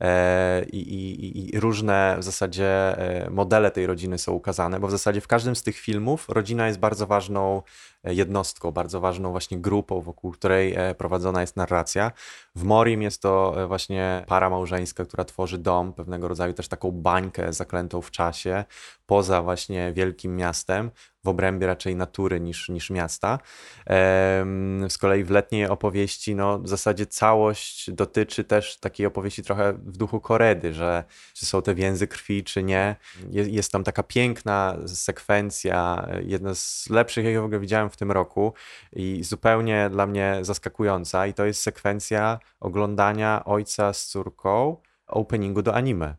E, 0.00 0.64
i, 0.64 0.78
i, 0.78 1.54
i, 1.56 1.60
różne 1.60 2.16
w 2.18 2.24
zasadzie 2.24 2.66
e, 2.66 3.30
modele 3.30 3.70
tej 3.70 3.86
rodziny 3.86 4.18
są 4.18 4.32
ukazane, 4.32 4.80
bo 4.80 4.86
w 4.86 4.90
zasadzie 4.90 5.20
w 5.20 5.26
każdym 5.26 5.56
z 5.56 5.62
tych 5.62 5.78
filmów 5.78 6.28
rodzina 6.28 6.66
jest 6.66 6.78
bardzo 6.78 7.06
ważną 7.06 7.62
e, 8.04 8.14
jednostką, 8.14 8.70
bardzo 8.72 9.00
ważną 9.00 9.30
właśnie 9.30 9.58
grupą, 9.58 10.00
wokół 10.00 10.32
której 10.32 10.76
prowadzona 10.98 11.40
jest 11.40 11.56
narracja. 11.56 12.12
W 12.54 12.62
Morim 12.64 13.02
jest 13.02 13.22
to 13.22 13.56
właśnie 13.68 14.24
para 14.26 14.50
małżeńska, 14.50 15.04
która 15.04 15.24
tworzy 15.24 15.58
dom, 15.58 15.92
pewnego 15.92 16.28
rodzaju 16.28 16.52
też 16.52 16.68
taką 16.68 16.90
bańkę 16.90 17.52
zaklętą 17.52 18.02
w 18.02 18.10
czasie, 18.10 18.64
poza 19.06 19.42
właśnie 19.42 19.92
wielkim 19.92 20.36
miastem, 20.36 20.90
w 21.24 21.28
obrębie 21.28 21.66
raczej 21.66 21.96
natury 21.96 22.40
niż, 22.40 22.68
niż 22.68 22.90
miasta. 22.90 23.38
Z 24.88 24.98
kolei 24.98 25.24
w 25.24 25.30
letniej 25.30 25.66
opowieści, 25.66 26.34
no 26.34 26.58
w 26.58 26.68
zasadzie 26.68 27.06
całość 27.06 27.90
dotyczy 27.90 28.44
też 28.44 28.78
takiej 28.78 29.06
opowieści 29.06 29.42
trochę 29.42 29.72
w 29.72 29.96
duchu 29.96 30.20
Koredy, 30.20 30.74
że 30.74 31.04
czy 31.34 31.46
są 31.46 31.62
te 31.62 31.74
więzy 31.74 32.06
krwi, 32.06 32.44
czy 32.44 32.62
nie. 32.62 32.96
Jest, 33.30 33.72
tam 33.72 33.84
taka 33.84 34.02
piękna 34.02 34.76
sekwencja, 34.86 36.08
jedna 36.22 36.54
z 36.54 36.90
lepszych, 36.90 37.24
jakie 37.24 37.40
w 37.40 37.44
ogóle 37.44 37.60
widziałem 37.60 37.90
w 37.90 37.96
tym 37.96 38.12
roku 38.12 38.54
i 38.92 39.24
zupełnie 39.24 39.90
dla 39.90 40.06
mnie 40.06 40.38
zaskakująca 40.42 41.26
i 41.26 41.34
to 41.34 41.44
jest 41.44 41.62
sekwencja 41.62 42.38
oglądania 42.60 43.44
ojca 43.44 43.92
z 43.92 44.06
córką 44.06 44.76
openingu 45.06 45.62
do 45.62 45.74
anime. 45.74 46.16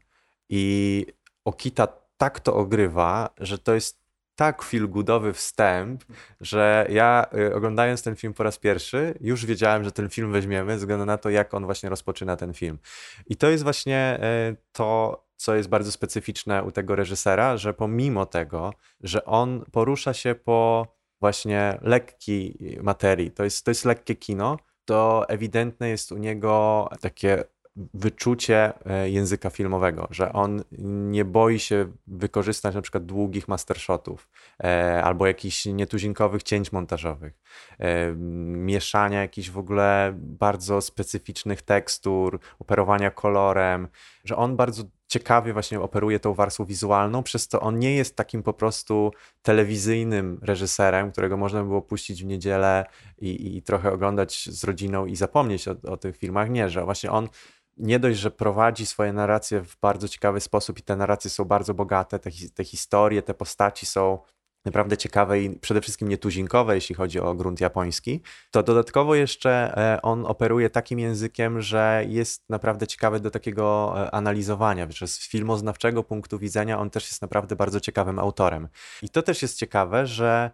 I 0.49 1.05
Okita 1.45 1.87
tak 2.17 2.39
to 2.39 2.55
ogrywa, 2.55 3.29
że 3.37 3.57
to 3.57 3.73
jest 3.73 4.01
tak 4.35 4.63
feelgoodowy 4.63 5.33
wstęp, 5.33 6.03
że 6.41 6.87
ja 6.89 7.25
y, 7.33 7.55
oglądając 7.55 8.03
ten 8.03 8.15
film 8.15 8.33
po 8.33 8.43
raz 8.43 8.57
pierwszy, 8.57 9.17
już 9.21 9.45
wiedziałem, 9.45 9.83
że 9.83 9.91
ten 9.91 10.09
film 10.09 10.31
weźmiemy, 10.31 10.71
ze 10.71 10.77
względu 10.77 11.05
na 11.05 11.17
to, 11.17 11.29
jak 11.29 11.53
on 11.53 11.65
właśnie 11.65 11.89
rozpoczyna 11.89 12.35
ten 12.35 12.53
film. 12.53 12.79
I 13.27 13.35
to 13.35 13.49
jest 13.49 13.63
właśnie 13.63 14.19
y, 14.51 14.55
to, 14.71 15.23
co 15.35 15.55
jest 15.55 15.69
bardzo 15.69 15.91
specyficzne 15.91 16.63
u 16.63 16.71
tego 16.71 16.95
reżysera, 16.95 17.57
że 17.57 17.73
pomimo 17.73 18.25
tego, 18.25 18.73
że 19.01 19.25
on 19.25 19.65
porusza 19.71 20.13
się 20.13 20.35
po 20.35 20.87
właśnie 21.19 21.79
lekkiej 21.81 22.77
materii, 22.83 23.31
to 23.31 23.43
jest, 23.43 23.65
to 23.65 23.71
jest 23.71 23.85
lekkie 23.85 24.15
kino, 24.15 24.57
to 24.85 25.29
ewidentne 25.29 25.89
jest 25.89 26.11
u 26.11 26.17
niego 26.17 26.89
takie 27.01 27.43
wyczucie 27.75 28.73
e, 28.85 29.09
języka 29.09 29.49
filmowego, 29.49 30.07
że 30.09 30.33
on 30.33 30.63
nie 31.11 31.25
boi 31.25 31.59
się 31.59 31.91
wykorzystać 32.07 32.75
na 32.75 32.81
przykład 32.81 33.05
długich 33.05 33.47
mastershotów 33.47 34.29
e, 34.63 35.03
albo 35.03 35.27
jakichś 35.27 35.65
nietuzinkowych 35.65 36.43
cięć 36.43 36.71
montażowych, 36.71 37.33
e, 37.79 38.13
mieszania 38.15 39.21
jakichś 39.21 39.49
w 39.49 39.57
ogóle 39.57 40.13
bardzo 40.15 40.81
specyficznych 40.81 41.61
tekstur, 41.61 42.39
operowania 42.59 43.11
kolorem, 43.11 43.87
że 44.23 44.35
on 44.35 44.55
bardzo 44.55 44.83
ciekawie 45.11 45.53
właśnie 45.53 45.81
operuje 45.81 46.19
tą 46.19 46.33
warstwą 46.33 46.65
wizualną, 46.65 47.23
przez 47.23 47.47
to 47.47 47.59
on 47.61 47.79
nie 47.79 47.95
jest 47.95 48.15
takim 48.15 48.43
po 48.43 48.53
prostu 48.53 49.11
telewizyjnym 49.41 50.39
reżyserem, 50.41 51.11
którego 51.11 51.37
można 51.37 51.63
było 51.63 51.81
puścić 51.81 52.23
w 52.23 52.25
niedzielę 52.25 52.85
i, 53.17 53.57
i 53.57 53.61
trochę 53.61 53.91
oglądać 53.91 54.49
z 54.49 54.63
rodziną 54.63 55.05
i 55.05 55.15
zapomnieć 55.15 55.67
o, 55.67 55.75
o 55.87 55.97
tych 55.97 56.17
filmach. 56.17 56.49
Nie, 56.49 56.69
że 56.69 56.85
właśnie 56.85 57.11
on 57.11 57.29
nie 57.77 57.99
dość, 57.99 58.19
że 58.19 58.31
prowadzi 58.31 58.85
swoje 58.85 59.13
narracje 59.13 59.61
w 59.61 59.77
bardzo 59.79 60.07
ciekawy 60.07 60.39
sposób 60.39 60.79
i 60.79 60.81
te 60.81 60.95
narracje 60.95 61.29
są 61.29 61.45
bardzo 61.45 61.73
bogate, 61.73 62.19
te, 62.19 62.29
te 62.53 62.63
historie, 62.63 63.21
te 63.21 63.33
postaci 63.33 63.85
są 63.85 64.19
naprawdę 64.65 64.97
ciekawe 64.97 65.41
i 65.41 65.49
przede 65.49 65.81
wszystkim 65.81 66.07
nietuzinkowe, 66.07 66.75
jeśli 66.75 66.95
chodzi 66.95 67.19
o 67.19 67.33
grunt 67.33 67.61
japoński, 67.61 68.21
to 68.51 68.63
dodatkowo 68.63 69.15
jeszcze 69.15 69.77
e, 69.77 70.01
on 70.01 70.25
operuje 70.25 70.69
takim 70.69 70.99
językiem, 70.99 71.61
że 71.61 72.03
jest 72.07 72.49
naprawdę 72.49 72.87
ciekawy 72.87 73.19
do 73.19 73.31
takiego 73.31 73.93
e, 73.97 74.11
analizowania, 74.11 74.87
z 75.05 75.29
filmoznawczego 75.29 76.03
punktu 76.03 76.39
widzenia 76.39 76.79
on 76.79 76.89
też 76.89 77.07
jest 77.07 77.21
naprawdę 77.21 77.55
bardzo 77.55 77.79
ciekawym 77.79 78.19
autorem. 78.19 78.67
I 79.01 79.09
to 79.09 79.21
też 79.21 79.41
jest 79.41 79.57
ciekawe, 79.57 80.07
że 80.07 80.51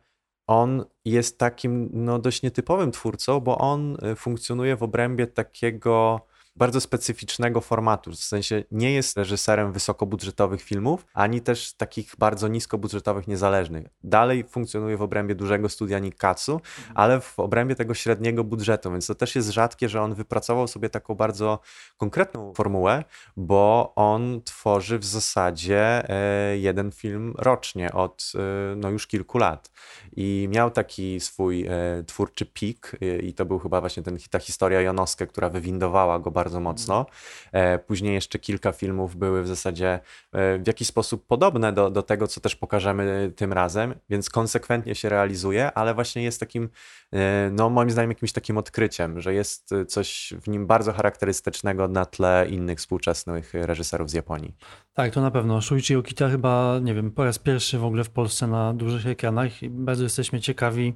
on 0.48 0.86
jest 1.06 1.38
takim 1.40 1.90
no, 1.94 2.20
dość 2.20 2.42
nietypowym 2.42 2.92
twórcą, 2.92 3.40
bo 3.40 3.58
on 3.58 3.98
e, 4.02 4.16
funkcjonuje 4.16 4.76
w 4.76 4.84
obrębie 4.84 5.28
takiego 5.28 6.22
bardzo 6.58 6.82
specyficznego 6.82 7.62
formatu. 7.62 8.12
W 8.12 8.16
sensie 8.16 8.64
nie 8.72 8.94
jest 8.94 9.18
reżyserem 9.18 9.72
wysokobudżetowych 9.72 10.62
filmów, 10.62 11.06
ani 11.14 11.42
też 11.42 11.74
takich 11.74 12.16
bardzo 12.20 12.48
niskobudżetowych, 12.48 13.28
niezależnych. 13.28 13.88
Dalej 14.04 14.44
funkcjonuje 14.44 14.98
w 14.98 15.02
obrębie 15.02 15.36
dużego 15.36 15.70
studia 15.70 16.00
Nikatsu, 16.00 16.54
mhm. 16.54 16.92
ale 16.96 17.22
w 17.22 17.40
obrębie 17.40 17.76
tego 17.76 17.94
średniego 17.94 18.44
budżetu, 18.44 18.92
więc 18.92 19.08
to 19.08 19.16
też 19.16 19.36
jest 19.36 19.50
rzadkie, 19.50 19.90
że 19.90 20.02
on 20.02 20.14
wypracował 20.14 20.68
sobie 20.68 20.90
taką 20.90 21.16
bardzo 21.16 21.60
konkretną 21.98 22.54
formułę, 22.54 23.04
bo 23.38 23.94
on 23.96 24.42
tworzy 24.44 25.00
w 25.00 25.06
zasadzie 25.06 26.10
e, 26.10 26.58
jeden 26.58 26.92
film 26.92 27.34
rocznie 27.38 27.92
od 27.92 28.32
e, 28.36 28.76
no 28.76 28.90
już 28.90 29.08
kilku 29.08 29.38
lat. 29.38 29.72
I 30.16 30.48
miał 30.52 30.72
taki 30.72 31.20
swój 31.20 31.66
e, 31.68 32.04
twórczy 32.08 32.46
pik 32.46 32.92
i 33.24 33.34
to 33.34 33.46
był 33.46 33.60
chyba 33.60 33.80
właśnie 33.82 34.04
ten, 34.04 34.18
ta 34.30 34.40
historia 34.40 34.82
Jonoskę, 34.82 35.28
która 35.28 35.50
wywindowała 35.50 36.20
go 36.20 36.32
bardzo 36.32 36.47
bardzo 36.48 36.60
mocno. 36.60 37.06
E, 37.52 37.80
później 37.80 38.14
jeszcze 38.14 38.40
kilka 38.40 38.72
filmów 38.72 39.16
były 39.16 39.44
w 39.44 39.48
zasadzie 39.48 40.00
e, 40.32 40.60
w 40.60 40.68
jakiś 40.68 40.88
sposób 40.88 41.28
podobne 41.28 41.74
do, 41.74 41.90
do 41.90 42.04
tego, 42.04 42.28
co 42.28 42.42
też 42.42 42.56
pokażemy 42.56 43.34
tym 43.36 43.54
razem, 43.54 43.96
więc 44.10 44.30
konsekwentnie 44.30 44.96
się 44.96 45.10
realizuje, 45.10 45.72
ale 45.74 45.94
właśnie 45.94 46.24
jest 46.24 46.40
takim, 46.40 46.70
e, 47.14 47.50
no 47.52 47.70
moim 47.70 47.90
zdaniem, 47.90 48.12
jakimś 48.12 48.32
takim 48.32 48.58
odkryciem, 48.58 49.22
że 49.22 49.34
jest 49.34 49.74
coś 49.88 50.34
w 50.42 50.48
nim 50.48 50.68
bardzo 50.68 50.94
charakterystycznego 50.94 51.88
na 51.88 52.06
tle 52.06 52.48
innych 52.50 52.78
współczesnych 52.78 53.54
reżyserów 53.54 54.10
z 54.10 54.14
Japonii. 54.14 54.56
Tak, 54.94 55.14
to 55.14 55.22
na 55.22 55.32
pewno. 55.32 55.62
Shuichi 55.62 55.96
Okita 55.96 56.30
chyba, 56.30 56.80
nie 56.82 56.94
wiem, 56.94 57.12
po 57.12 57.24
raz 57.24 57.40
pierwszy 57.40 57.78
w 57.78 57.86
ogóle 57.86 58.04
w 58.04 58.10
Polsce 58.10 58.48
na 58.48 58.74
dużych 58.74 59.08
ekranach 59.08 59.64
i 59.64 59.70
bardzo 59.70 60.04
jesteśmy 60.04 60.42
ciekawi, 60.42 60.94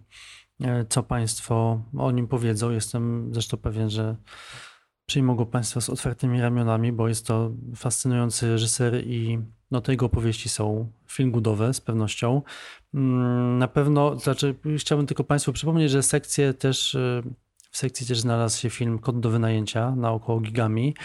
co 0.90 1.04
Państwo 1.04 1.82
o 1.98 2.12
nim 2.12 2.28
powiedzą. 2.28 2.72
Jestem 2.72 3.30
zresztą 3.34 3.58
pewien, 3.58 3.90
że 3.90 4.16
przyjmą 5.12 5.36
go 5.36 5.46
Państwo 5.46 5.82
z 5.82 5.90
otwartymi 5.90 6.42
ramionami, 6.42 6.92
bo 6.92 7.08
jest 7.08 7.28
to 7.28 7.52
fascynujący 7.76 8.48
reżyser 8.48 9.08
i 9.08 9.40
no, 9.72 9.82
te 9.82 9.92
jego 9.92 10.06
opowieści 10.06 10.50
są 10.50 10.92
filmgudowe 11.08 11.74
z 11.74 11.82
pewnością. 11.82 12.42
Mm, 12.94 13.58
na 13.58 13.68
pewno, 13.68 14.20
znaczy 14.20 14.56
chciałbym 14.78 15.08
tylko 15.08 15.24
Państwu 15.24 15.54
przypomnieć, 15.54 15.92
że 15.92 16.04
sekcje 16.04 16.54
też, 16.54 16.96
y, 16.96 17.24
w 17.72 17.78
sekcji 17.78 18.08
też 18.08 18.20
znalazł 18.20 18.60
się 18.60 18.70
film 18.70 19.00
Kod 19.00 19.20
do 19.20 19.30
wynajęcia 19.30 19.96
na 19.96 20.12
około 20.12 20.40
gigami. 20.40 20.96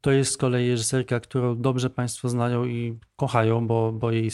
To 0.00 0.10
jest 0.10 0.32
z 0.32 0.36
kolei 0.36 0.70
reżyserka, 0.70 1.20
którą 1.20 1.60
dobrze 1.60 1.90
Państwo 1.90 2.28
znają 2.28 2.64
i 2.64 2.98
kochają, 3.16 3.66
bo, 3.66 3.92
bo 3.92 4.10
jej 4.10 4.30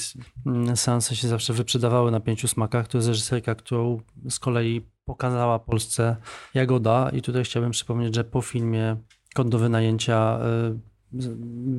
mm, 0.47 0.77
seanse 0.77 1.17
się 1.17 1.29
zawsze 1.29 1.53
wyprzedawały 1.53 2.11
na 2.11 2.21
pięciu 2.21 2.49
smakach. 2.49 2.89
To 2.89 2.99
jest 2.99 3.09
reżyserka, 3.09 3.55
którą 3.55 4.01
z 4.31 4.39
kolei 4.39 4.87
pokazała 5.05 5.59
Polsce 5.59 6.17
Jagoda 6.55 7.11
i 7.11 7.23
tutaj 7.23 7.45
chciałbym 7.45 7.71
przypomnieć, 7.71 8.15
że 8.15 8.25
po 8.25 8.43
filmie 8.43 8.97
kod 9.37 9.49
do 9.49 9.59
wynajęcia 9.59 10.39
y, 10.73 11.27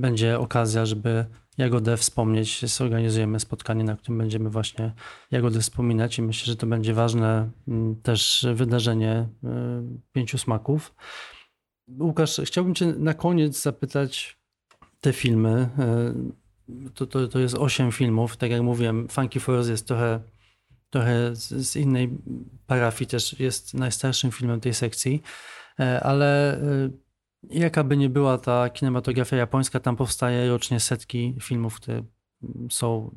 będzie 0.02 0.40
okazja, 0.40 0.86
żeby 0.86 1.26
Jagodę 1.58 1.98
wspomnieć. 1.98 2.66
Zorganizujemy 2.66 3.40
spotkanie, 3.40 3.84
na 3.84 3.96
którym 3.96 4.18
będziemy 4.18 4.50
właśnie 4.50 4.94
Jagodę 5.32 5.60
wspominać 5.60 6.18
i 6.18 6.22
myślę, 6.22 6.46
że 6.46 6.56
to 6.56 6.68
będzie 6.68 6.94
ważne 6.94 7.50
mm, 7.68 7.96
też 7.96 8.48
wydarzenie 8.54 9.28
y, 9.44 9.48
pięciu 10.12 10.38
smaków. 10.38 10.96
Łukasz, 12.00 12.42
chciałbym 12.46 12.76
Cię 12.76 12.86
na 12.86 13.14
koniec 13.14 13.62
zapytać 13.62 14.38
te 15.02 15.14
filmy. 15.14 15.70
E, 15.80 16.14
to, 16.94 17.08
to, 17.08 17.28
to 17.28 17.40
jest 17.40 17.56
osiem 17.56 17.92
filmów. 17.92 18.38
Tak 18.38 18.52
jak 18.52 18.62
mówiłem, 18.62 19.08
Funky 19.08 19.40
Forest 19.40 19.70
jest 19.70 19.88
trochę, 19.88 20.20
trochę 20.90 21.36
z, 21.36 21.76
innej 21.76 22.18
parafii, 22.68 23.08
też 23.08 23.40
jest 23.40 23.74
najstarszym 23.74 24.32
filmem 24.32 24.60
tej 24.60 24.74
sekcji, 24.74 25.22
ale 26.02 26.60
jaka 27.44 27.84
by 27.84 27.98
nie 27.98 28.10
była 28.10 28.38
ta 28.38 28.70
kinematografia 28.70 29.38
japońska, 29.38 29.80
tam 29.80 29.96
powstaje 29.96 30.50
rocznie 30.50 30.80
setki 30.80 31.36
filmów, 31.42 31.76
które 31.76 32.04
są 32.72 33.16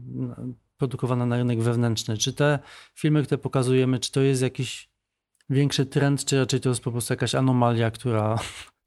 produkowane 0.77 1.27
na 1.27 1.37
rynek 1.37 1.63
wewnętrzny. 1.63 2.19
Czy 2.19 2.33
te 2.33 2.59
filmy, 2.95 3.23
które 3.23 3.39
pokazujemy, 3.39 3.99
czy 3.99 4.13
to 4.13 4.21
jest 4.21 4.43
jakiś 4.43 4.91
większy 5.51 5.87
trend, 5.87 6.25
czy 6.25 6.39
raczej 6.39 6.61
to 6.61 6.69
jest 6.69 6.83
po 6.83 6.93
prostu 6.93 7.13
jakaś 7.13 7.35
anomalia, 7.35 7.91
która, 7.91 8.39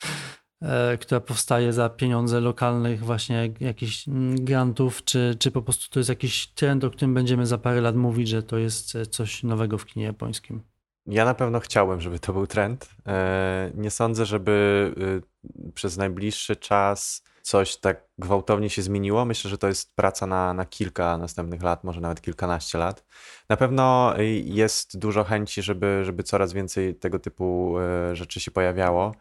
e, 0.62 0.98
która 0.98 1.22
powstaje 1.22 1.74
za 1.74 1.90
pieniądze 1.90 2.42
lokalnych 2.42 3.04
właśnie 3.04 3.54
jakichś 3.60 4.08
mm, 4.08 4.46
grantów, 4.46 5.04
czy, 5.04 5.36
czy 5.40 5.52
po 5.52 5.62
prostu 5.62 5.90
to 5.90 6.00
jest 6.00 6.10
jakiś 6.10 6.48
trend, 6.48 6.84
o 6.84 6.90
którym 6.90 7.14
będziemy 7.14 7.46
za 7.46 7.58
parę 7.58 7.82
lat 7.82 7.96
mówić, 7.96 8.28
że 8.30 8.44
to 8.44 8.58
jest 8.58 8.98
coś 9.10 9.44
nowego 9.44 9.78
w 9.78 9.86
kinie 9.86 10.06
japońskim? 10.06 10.73
Ja 11.06 11.26
na 11.26 11.34
pewno 11.34 11.60
chciałbym, 11.60 12.02
żeby 12.02 12.20
to 12.20 12.34
był 12.34 12.48
trend. 12.48 12.90
E, 13.08 13.72
nie 13.76 13.92
sądzę, 13.92 14.26
żeby 14.26 14.94
y, 14.98 15.72
przez 15.72 15.98
najbliższy 15.98 16.56
czas 16.56 17.24
coś 17.42 17.78
tak 17.78 18.08
gwałtownie 18.18 18.70
się 18.70 18.82
zmieniło. 18.82 19.26
Myślę, 19.26 19.50
że 19.50 19.58
to 19.58 19.68
jest 19.68 19.96
praca 19.96 20.28
na, 20.28 20.54
na 20.54 20.66
kilka 20.66 21.18
następnych 21.18 21.64
lat, 21.64 21.84
może 21.84 22.02
nawet 22.02 22.22
kilkanaście 22.22 22.78
lat. 22.78 23.06
Na 23.50 23.58
pewno 23.58 24.14
jest 24.44 25.00
dużo 25.00 25.24
chęci, 25.24 25.62
żeby, 25.62 26.02
żeby 26.06 26.24
coraz 26.24 26.54
więcej 26.54 26.96
tego 26.96 27.20
typu 27.20 27.76
e, 27.80 28.16
rzeczy 28.16 28.40
się 28.40 28.52
pojawiało. 28.52 29.14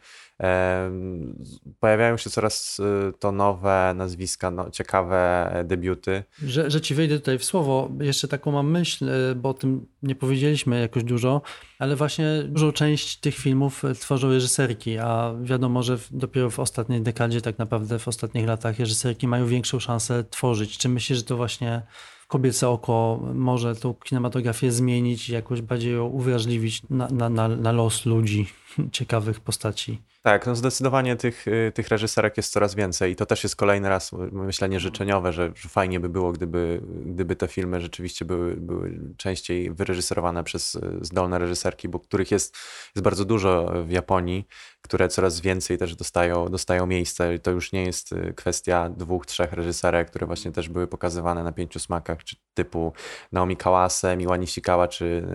Pojawiają 1.80 2.16
się 2.16 2.30
coraz 2.30 2.78
y, 2.78 3.12
to 3.18 3.32
nowe 3.32 3.94
nazwiska, 3.96 4.50
no, 4.50 4.70
ciekawe 4.70 5.50
debiuty. 5.64 6.24
Że, 6.42 6.70
że 6.70 6.80
ci 6.80 6.94
wejdę 6.94 7.18
tutaj 7.18 7.38
w 7.38 7.44
słowo, 7.44 7.90
jeszcze 8.00 8.28
taką 8.28 8.52
mam 8.52 8.70
myśl, 8.70 9.08
y, 9.08 9.34
bo 9.34 9.48
o 9.48 9.54
tym 9.54 9.86
nie 10.02 10.14
powiedzieliśmy 10.14 10.80
jakoś 10.80 11.04
dużo, 11.04 11.42
ale 11.78 11.96
właśnie 11.96 12.42
dużą 12.48 12.72
część 12.72 13.16
tych 13.16 13.34
filmów 13.34 13.82
tworzą 14.00 14.30
reżyserki, 14.30 14.98
a 14.98 15.34
wiadomo, 15.42 15.82
że 15.82 15.98
dopiero 16.10 16.50
w 16.50 16.58
ostatniej 16.58 17.02
dekadzie, 17.02 17.40
tak 17.40 17.58
naprawdę 17.58 17.98
w 17.98 18.08
ostatnich 18.08 18.46
latach 18.46 18.78
reżyserki 18.82 19.28
mają 19.28 19.46
większą 19.46 19.80
szansę 19.80 20.24
tworzyć. 20.24 20.78
Czy 20.78 20.88
myślisz, 20.88 21.18
że 21.18 21.24
to 21.24 21.36
właśnie 21.36 21.82
kobiece 22.28 22.68
oko 22.68 23.20
może 23.34 23.76
tą 23.76 23.94
kinematografię 23.94 24.72
zmienić 24.72 25.28
i 25.28 25.32
jakoś 25.32 25.62
bardziej 25.62 25.92
ją 25.92 26.04
uwrażliwić 26.04 26.82
na, 26.90 27.08
na, 27.08 27.28
na, 27.28 27.48
na 27.48 27.72
los 27.72 28.06
ludzi, 28.06 28.46
ciekawych 28.92 29.40
postaci? 29.40 30.02
Tak, 30.22 30.46
no 30.46 30.56
zdecydowanie 30.56 31.16
tych, 31.16 31.48
y, 31.48 31.72
tych 31.74 31.88
reżyserek 31.88 32.36
jest 32.36 32.52
coraz 32.52 32.74
więcej 32.74 33.12
i 33.12 33.16
to 33.16 33.26
też 33.26 33.42
jest 33.42 33.56
kolejny 33.56 33.88
raz 33.88 34.12
myślenie 34.32 34.80
życzeniowe, 34.80 35.32
że, 35.32 35.52
że 35.54 35.68
fajnie 35.68 36.00
by 36.00 36.08
było, 36.08 36.32
gdyby, 36.32 36.80
gdyby 37.06 37.36
te 37.36 37.48
filmy 37.48 37.80
rzeczywiście 37.80 38.24
były, 38.24 38.56
były 38.56 39.00
częściej 39.16 39.70
wyreżyserowane 39.70 40.44
przez 40.44 40.74
y, 40.74 40.80
zdolne 41.00 41.38
reżyserki, 41.38 41.88
bo 41.88 42.00
których 42.00 42.30
jest, 42.30 42.56
jest 42.96 43.04
bardzo 43.04 43.24
dużo 43.24 43.72
w 43.86 43.90
Japonii, 43.90 44.46
które 44.82 45.08
coraz 45.08 45.40
więcej 45.40 45.78
też 45.78 45.96
dostają, 45.96 46.48
dostają 46.48 46.86
miejsce. 46.86 47.38
To 47.38 47.50
już 47.50 47.72
nie 47.72 47.84
jest 47.84 48.12
y, 48.12 48.34
kwestia 48.36 48.88
dwóch, 48.88 49.26
trzech 49.26 49.52
reżyserek, 49.52 50.10
które 50.10 50.26
właśnie 50.26 50.52
też 50.52 50.68
były 50.68 50.86
pokazywane 50.86 51.44
na 51.44 51.52
pięciu 51.52 51.78
smakach, 51.78 52.24
czy 52.24 52.36
typu 52.54 52.92
Naomi 53.32 53.56
Kawase, 53.56 54.16
Miła 54.16 54.36
Nishikawa, 54.36 54.88
czy 54.88 55.26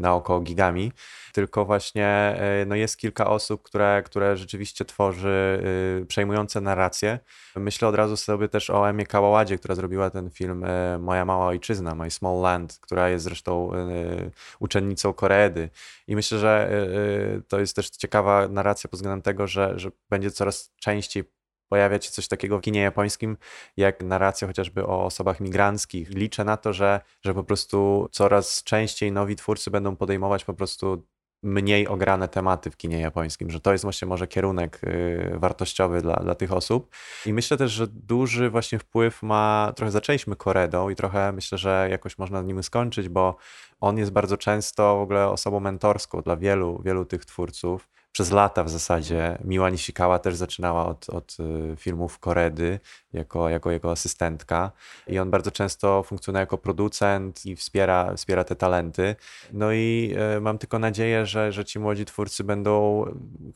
Naoko 0.00 0.40
Gigami, 0.40 0.92
tylko 1.32 1.64
właśnie 1.64 2.36
no 2.66 2.74
jest 2.74 2.96
kilka 2.96 3.26
osób, 3.30 3.62
które, 3.62 4.02
które 4.06 4.36
rzeczywiście 4.36 4.84
tworzy 4.84 5.62
y, 6.02 6.06
przejmujące 6.06 6.60
narracje. 6.60 7.18
Myślę 7.56 7.88
od 7.88 7.94
razu 7.94 8.16
sobie 8.16 8.48
też 8.48 8.70
o 8.70 8.88
Emie 8.88 9.06
Kałaładzie, 9.06 9.58
która 9.58 9.74
zrobiła 9.74 10.10
ten 10.10 10.30
film 10.30 10.64
y, 10.64 10.98
Moja 10.98 11.24
Mała 11.24 11.46
Ojczyzna, 11.46 11.94
My 11.94 12.10
Small 12.10 12.40
Land, 12.40 12.78
która 12.80 13.08
jest 13.08 13.24
zresztą 13.24 13.74
y, 13.74 14.30
uczennicą 14.58 15.12
Koredy. 15.12 15.70
I 16.06 16.16
myślę, 16.16 16.38
że 16.38 16.70
to 17.48 17.60
jest 17.60 17.76
też 17.76 17.90
ciekawa 17.90 18.48
narracja 18.48 18.90
pod 18.90 18.98
względem 18.98 19.22
tego, 19.22 19.46
że, 19.46 19.78
że 19.78 19.90
będzie 20.10 20.30
coraz 20.30 20.72
częściej 20.80 21.24
pojawiać 21.72 22.04
się 22.06 22.10
coś 22.10 22.28
takiego 22.28 22.58
w 22.58 22.60
kinie 22.60 22.80
japońskim, 22.80 23.36
jak 23.76 24.02
narracja 24.02 24.48
chociażby 24.48 24.86
o 24.86 25.04
osobach 25.04 25.40
migranckich. 25.40 26.08
Liczę 26.08 26.44
na 26.44 26.56
to, 26.56 26.72
że, 26.72 27.00
że 27.22 27.34
po 27.34 27.44
prostu 27.44 28.08
coraz 28.10 28.62
częściej 28.62 29.12
nowi 29.12 29.36
twórcy 29.36 29.70
będą 29.70 29.96
podejmować 29.96 30.44
po 30.44 30.54
prostu 30.54 31.06
mniej 31.42 31.88
ograne 31.88 32.28
tematy 32.28 32.70
w 32.70 32.76
kinie 32.76 33.00
japońskim, 33.00 33.50
że 33.50 33.60
to 33.60 33.72
jest 33.72 33.84
właśnie 33.84 34.08
może 34.08 34.26
kierunek 34.26 34.80
y, 34.84 35.38
wartościowy 35.38 36.02
dla, 36.02 36.16
dla 36.16 36.34
tych 36.34 36.52
osób. 36.52 36.94
I 37.26 37.32
myślę 37.32 37.56
też, 37.56 37.72
że 37.72 37.86
duży 37.86 38.50
właśnie 38.50 38.78
wpływ 38.78 39.22
ma, 39.22 39.72
trochę 39.76 39.90
zaczęliśmy 39.90 40.36
Koredą 40.36 40.88
i 40.88 40.96
trochę 40.96 41.32
myślę, 41.32 41.58
że 41.58 41.88
jakoś 41.90 42.18
można 42.18 42.42
nim 42.42 42.62
skończyć, 42.62 43.08
bo 43.08 43.36
on 43.80 43.98
jest 43.98 44.12
bardzo 44.12 44.36
często 44.36 44.96
w 44.96 45.00
ogóle 45.00 45.28
osobą 45.28 45.60
mentorską 45.60 46.22
dla 46.22 46.36
wielu, 46.36 46.82
wielu 46.84 47.04
tych 47.04 47.24
twórców 47.24 47.88
przez 48.12 48.30
lata 48.30 48.64
w 48.64 48.70
zasadzie 48.70 49.38
Miła 49.44 49.70
Nishikawa 49.70 50.18
też 50.18 50.36
zaczynała 50.36 50.86
od, 50.86 51.10
od 51.10 51.36
y, 51.72 51.76
filmów 51.76 52.18
Koredy 52.18 52.80
jako, 53.12 53.48
jako 53.48 53.70
jego 53.70 53.90
asystentka 53.90 54.72
i 55.06 55.18
on 55.18 55.30
bardzo 55.30 55.50
często 55.50 56.02
funkcjonuje 56.02 56.40
jako 56.40 56.58
producent 56.58 57.46
i 57.46 57.56
wspiera, 57.56 58.16
wspiera 58.16 58.44
te 58.44 58.56
talenty. 58.56 59.16
No 59.52 59.72
i 59.72 60.14
y, 60.36 60.40
mam 60.40 60.58
tylko 60.58 60.78
nadzieję, 60.78 61.26
że, 61.26 61.52
że 61.52 61.64
ci 61.64 61.78
młodzi 61.78 62.04
twórcy 62.04 62.44
będą 62.44 63.04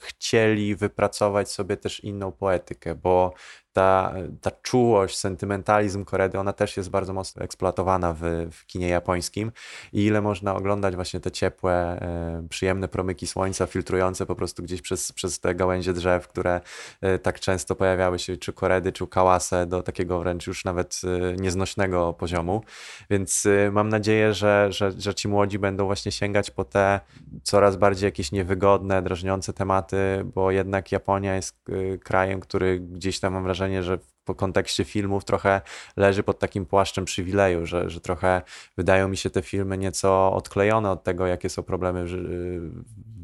chcieli 0.01 0.77
wypracować 0.77 1.51
sobie 1.51 1.77
też 1.77 2.01
inną 2.01 2.33
poetykę, 2.33 2.95
bo 2.95 3.33
ta, 3.77 4.15
ta 4.41 4.51
czułość, 4.51 5.17
sentymentalizm 5.17 6.05
Koredy, 6.05 6.39
ona 6.39 6.53
też 6.53 6.77
jest 6.77 6.91
bardzo 6.91 7.13
mocno 7.13 7.43
eksploatowana 7.43 8.13
w, 8.13 8.21
w 8.53 8.67
kinie 8.67 8.89
japońskim 8.89 9.53
i 9.93 10.05
ile 10.05 10.21
można 10.21 10.55
oglądać 10.55 10.95
właśnie 10.95 11.21
te 11.21 11.31
ciepłe, 11.31 11.73
e, 11.73 12.47
przyjemne 12.49 12.89
promyki 12.89 13.27
słońca 13.27 13.67
filtrujące 13.67 14.27
po 14.27 14.35
prostu 14.35 14.63
gdzieś 14.63 14.83
przez, 14.83 15.13
przez 15.13 15.41
te 15.41 15.55
gałęzie 15.55 15.93
drzew, 15.93 16.29
które 16.29 16.61
e, 17.01 17.19
tak 17.19 17.41
często 17.41 17.75
pojawiały 17.75 18.19
się, 18.19 18.37
czy 18.37 18.53
Koredy, 18.53 18.93
czy 18.93 19.07
Kałase, 19.07 19.67
do 19.67 19.83
takiego 19.83 20.21
wręcz 20.21 20.47
już 20.47 20.65
nawet 20.65 21.01
e, 21.05 21.37
nieznośnego 21.37 22.13
poziomu. 22.13 22.63
Więc 23.11 23.49
mam 23.73 23.89
nadzieję, 23.89 24.35
że, 24.35 24.69
że, 24.71 24.93
że 24.93 25.15
ci 25.15 25.29
młodzi 25.29 25.59
będą 25.59 25.87
właśnie 25.87 26.13
sięgać 26.13 26.51
po 26.51 26.65
te 26.65 27.01
coraz 27.43 27.77
bardziej 27.77 28.07
jakieś 28.07 28.33
niewygodne, 28.33 29.03
drażniące 29.03 29.53
tematy, 29.53 29.97
bo 30.35 30.51
jednak 30.51 30.93
Japonia 30.93 31.35
jest 31.35 31.57
krajem, 32.05 32.41
który 32.41 32.81
gdzieś 32.81 33.21
tam 33.21 33.33
mam 33.33 33.45
wrażenie, 33.45 33.66
wrażenie, 33.67 33.83
że 33.83 33.99
w 34.27 34.35
kontekście 34.35 34.85
filmów 34.85 35.25
trochę 35.25 35.61
leży 35.97 36.23
pod 36.23 36.39
takim 36.39 36.67
płaszczem 36.67 37.05
przywileju, 37.05 37.67
że, 37.67 37.91
że 37.91 38.01
trochę 38.01 38.43
wydają 38.77 39.09
mi 39.09 39.17
się 39.17 39.31
te 39.31 39.43
filmy 39.43 39.79
nieco 39.79 40.33
odklejone 40.33 40.91
od 40.91 41.05
tego, 41.05 41.27
jakie 41.27 41.49
są 41.49 41.63
problemy 41.63 42.09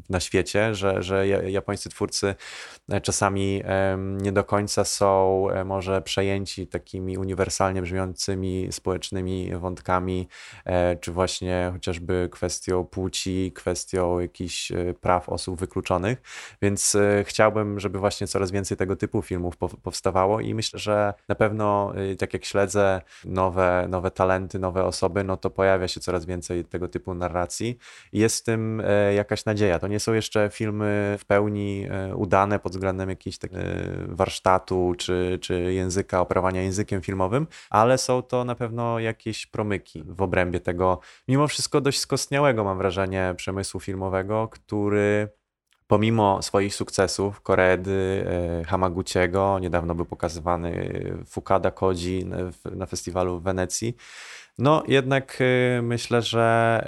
na 0.09 0.19
świecie, 0.19 0.75
że, 0.75 1.03
że 1.03 1.27
japońscy 1.27 1.89
twórcy 1.89 2.35
e, 2.89 3.01
czasami 3.01 3.63
nie 3.97 4.31
do 4.31 4.43
końca 4.43 4.85
są 4.85 5.47
e, 5.49 5.63
może 5.63 6.01
przejęci 6.01 6.67
takimi 6.67 7.17
uniwersalnie 7.17 7.81
brzmiącymi 7.81 8.67
społecznymi 8.71 9.55
wątkami, 9.55 10.27
e, 10.65 10.95
czy 10.95 11.11
właśnie 11.11 11.69
chociażby 11.73 12.29
kwestią 12.31 12.85
płci, 12.85 13.51
kwestią 13.55 14.19
jakichś 14.19 14.71
praw 15.01 15.29
osób 15.29 15.59
wykluczonych. 15.59 16.21
Więc 16.61 16.97
chciałbym, 17.23 17.79
żeby 17.79 17.99
właśnie 17.99 18.27
coraz 18.27 18.51
więcej 18.51 18.77
tego 18.77 18.95
typu 18.95 19.21
filmów 19.21 19.57
powstawało 19.57 20.39
i 20.39 20.53
myślę, 20.53 20.79
że 20.79 21.13
na 21.27 21.35
pewno 21.35 21.93
tak 22.19 22.33
jak 22.33 22.45
śledzę 22.45 23.01
nowe, 23.25 23.85
nowe 23.89 24.11
talenty, 24.11 24.59
nowe 24.59 24.83
osoby, 24.83 25.23
no 25.23 25.37
to 25.37 25.49
pojawia 25.49 25.87
się 25.87 25.99
coraz 25.99 26.25
więcej 26.25 26.65
tego 26.65 26.87
typu 26.87 27.13
narracji 27.13 27.77
i 28.11 28.19
jest 28.19 28.39
w 28.39 28.43
tym 28.43 28.83
jakaś 29.15 29.45
nadzieja. 29.45 29.79
To 29.79 29.87
nie 29.93 29.99
są 29.99 30.13
jeszcze 30.13 30.49
filmy 30.53 31.17
w 31.19 31.25
pełni 31.25 31.87
e, 31.89 32.15
udane 32.15 32.59
pod 32.59 32.71
względem 32.71 33.09
jakiegoś 33.09 33.37
tak, 33.37 33.51
warsztatu 34.07 34.93
czy, 34.97 35.39
czy 35.41 35.73
języka, 35.73 36.21
oprawania 36.21 36.61
językiem 36.61 37.01
filmowym, 37.01 37.47
ale 37.69 37.97
są 37.97 38.21
to 38.21 38.45
na 38.45 38.55
pewno 38.55 38.99
jakieś 38.99 39.45
promyki 39.45 40.03
w 40.05 40.21
obrębie 40.21 40.59
tego, 40.59 40.99
mimo 41.27 41.47
wszystko 41.47 41.81
dość 41.81 41.99
skostniałego, 41.99 42.63
mam 42.63 42.77
wrażenie, 42.77 43.33
przemysłu 43.37 43.79
filmowego, 43.79 44.47
który 44.47 45.29
pomimo 45.87 46.41
swoich 46.41 46.75
sukcesów, 46.75 47.41
Koredy, 47.41 48.25
e, 48.61 48.63
Hamaguchiego, 48.63 49.59
niedawno 49.59 49.95
był 49.95 50.05
pokazywany 50.05 50.93
Fukada 51.25 51.71
Koji 51.71 52.25
na 52.75 52.85
festiwalu 52.85 53.39
w 53.39 53.43
Wenecji, 53.43 53.95
no 54.57 54.83
jednak 54.87 55.39
myślę, 55.81 56.21
że 56.21 56.85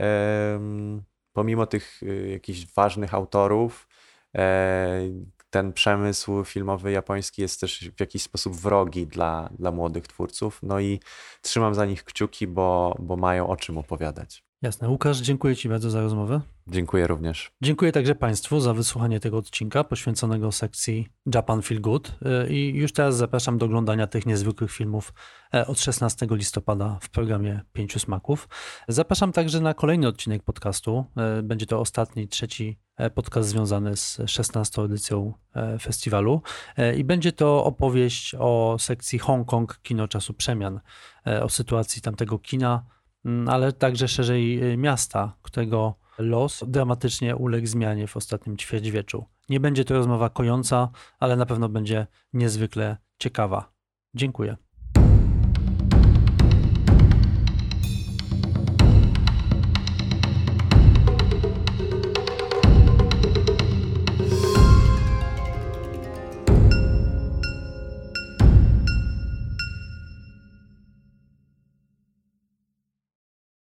pomimo 1.36 1.66
tych 1.66 2.04
y, 2.04 2.30
jakichś 2.32 2.66
ważnych 2.76 3.14
autorów, 3.14 3.88
e, 4.36 5.02
ten 5.50 5.74
przemysł 5.74 6.44
filmowy 6.44 6.92
japoński 6.92 7.42
jest 7.42 7.62
też 7.62 7.90
w 7.98 8.00
jakiś 8.00 8.24
sposób 8.24 8.56
wrogi 8.56 9.08
dla, 9.08 9.50
dla 9.60 9.72
młodych 9.72 10.08
twórców. 10.08 10.60
No 10.64 10.80
i 10.80 11.00
trzymam 11.42 11.76
za 11.76 11.86
nich 11.86 12.04
kciuki, 12.04 12.48
bo, 12.48 12.96
bo 13.00 13.16
mają 13.16 13.48
o 13.48 13.56
czym 13.56 13.78
opowiadać. 13.78 14.45
Jasne. 14.66 14.90
Łukasz, 14.90 15.18
dziękuję 15.18 15.56
Ci 15.56 15.70
bardzo 15.70 15.90
za 15.90 16.02
rozmowę. 16.02 16.42
Dziękuję 16.68 17.08
również. 17.08 17.52
Dziękuję 17.62 17.92
także 17.92 18.16
Państwu 18.16 18.60
za 18.60 18.74
wysłuchanie 18.74 19.20
tego 19.20 19.38
odcinka 19.38 19.84
poświęconego 19.84 20.52
sekcji 20.52 21.08
Japan 21.36 21.62
Feel 21.62 21.82
Good 21.82 22.16
y, 22.48 22.54
i 22.54 22.76
już 22.76 22.94
teraz 22.94 23.18
zapraszam 23.18 23.58
do 23.58 23.66
oglądania 23.66 24.08
tych 24.08 24.26
niezwykłych 24.26 24.72
filmów 24.72 25.14
e, 25.54 25.68
od 25.68 25.80
16 25.80 26.28
listopada 26.30 26.98
w 27.02 27.10
programie 27.10 27.62
Pięciu 27.74 28.00
Smaków. 28.00 28.50
Zapraszam 28.88 29.32
także 29.32 29.62
na 29.62 29.74
kolejny 29.74 30.08
odcinek 30.08 30.44
podcastu. 30.44 31.06
E, 31.18 31.44
będzie 31.44 31.66
to 31.66 31.80
ostatni, 31.80 32.28
trzeci 32.28 32.80
e, 32.98 33.10
podcast 33.10 33.50
związany 33.50 33.98
z 33.98 34.22
16 34.26 34.82
edycją 34.82 35.34
festiwalu 35.82 36.42
i 36.98 37.04
będzie 37.04 37.32
to 37.32 37.66
opowieść 37.66 38.36
o 38.40 38.76
sekcji 38.80 39.20
Hongkong 39.20 39.80
Kino 39.84 40.08
Czasu 40.08 40.34
Przemian, 40.34 40.80
o 41.42 41.50
sytuacji 41.50 42.02
tamtego 42.02 42.40
kina, 42.40 42.86
ale 43.48 43.74
także 43.74 44.08
szerzej 44.08 44.78
miasta, 44.78 45.38
którego 45.42 45.96
los 46.18 46.64
dramatycznie 46.68 47.36
uległ 47.36 47.68
zmianie 47.68 48.08
w 48.08 48.18
ostatnim 48.18 48.58
ćwierćwieczu. 48.58 49.26
Nie 49.50 49.60
będzie 49.60 49.86
to 49.86 49.94
rozmowa 49.94 50.30
kojąca, 50.30 50.90
ale 51.20 51.36
na 51.36 51.46
pewno 51.46 51.70
będzie 51.70 52.08
niezwykle 52.34 52.98
ciekawa. 53.18 53.74
Dziękuję. 54.14 54.58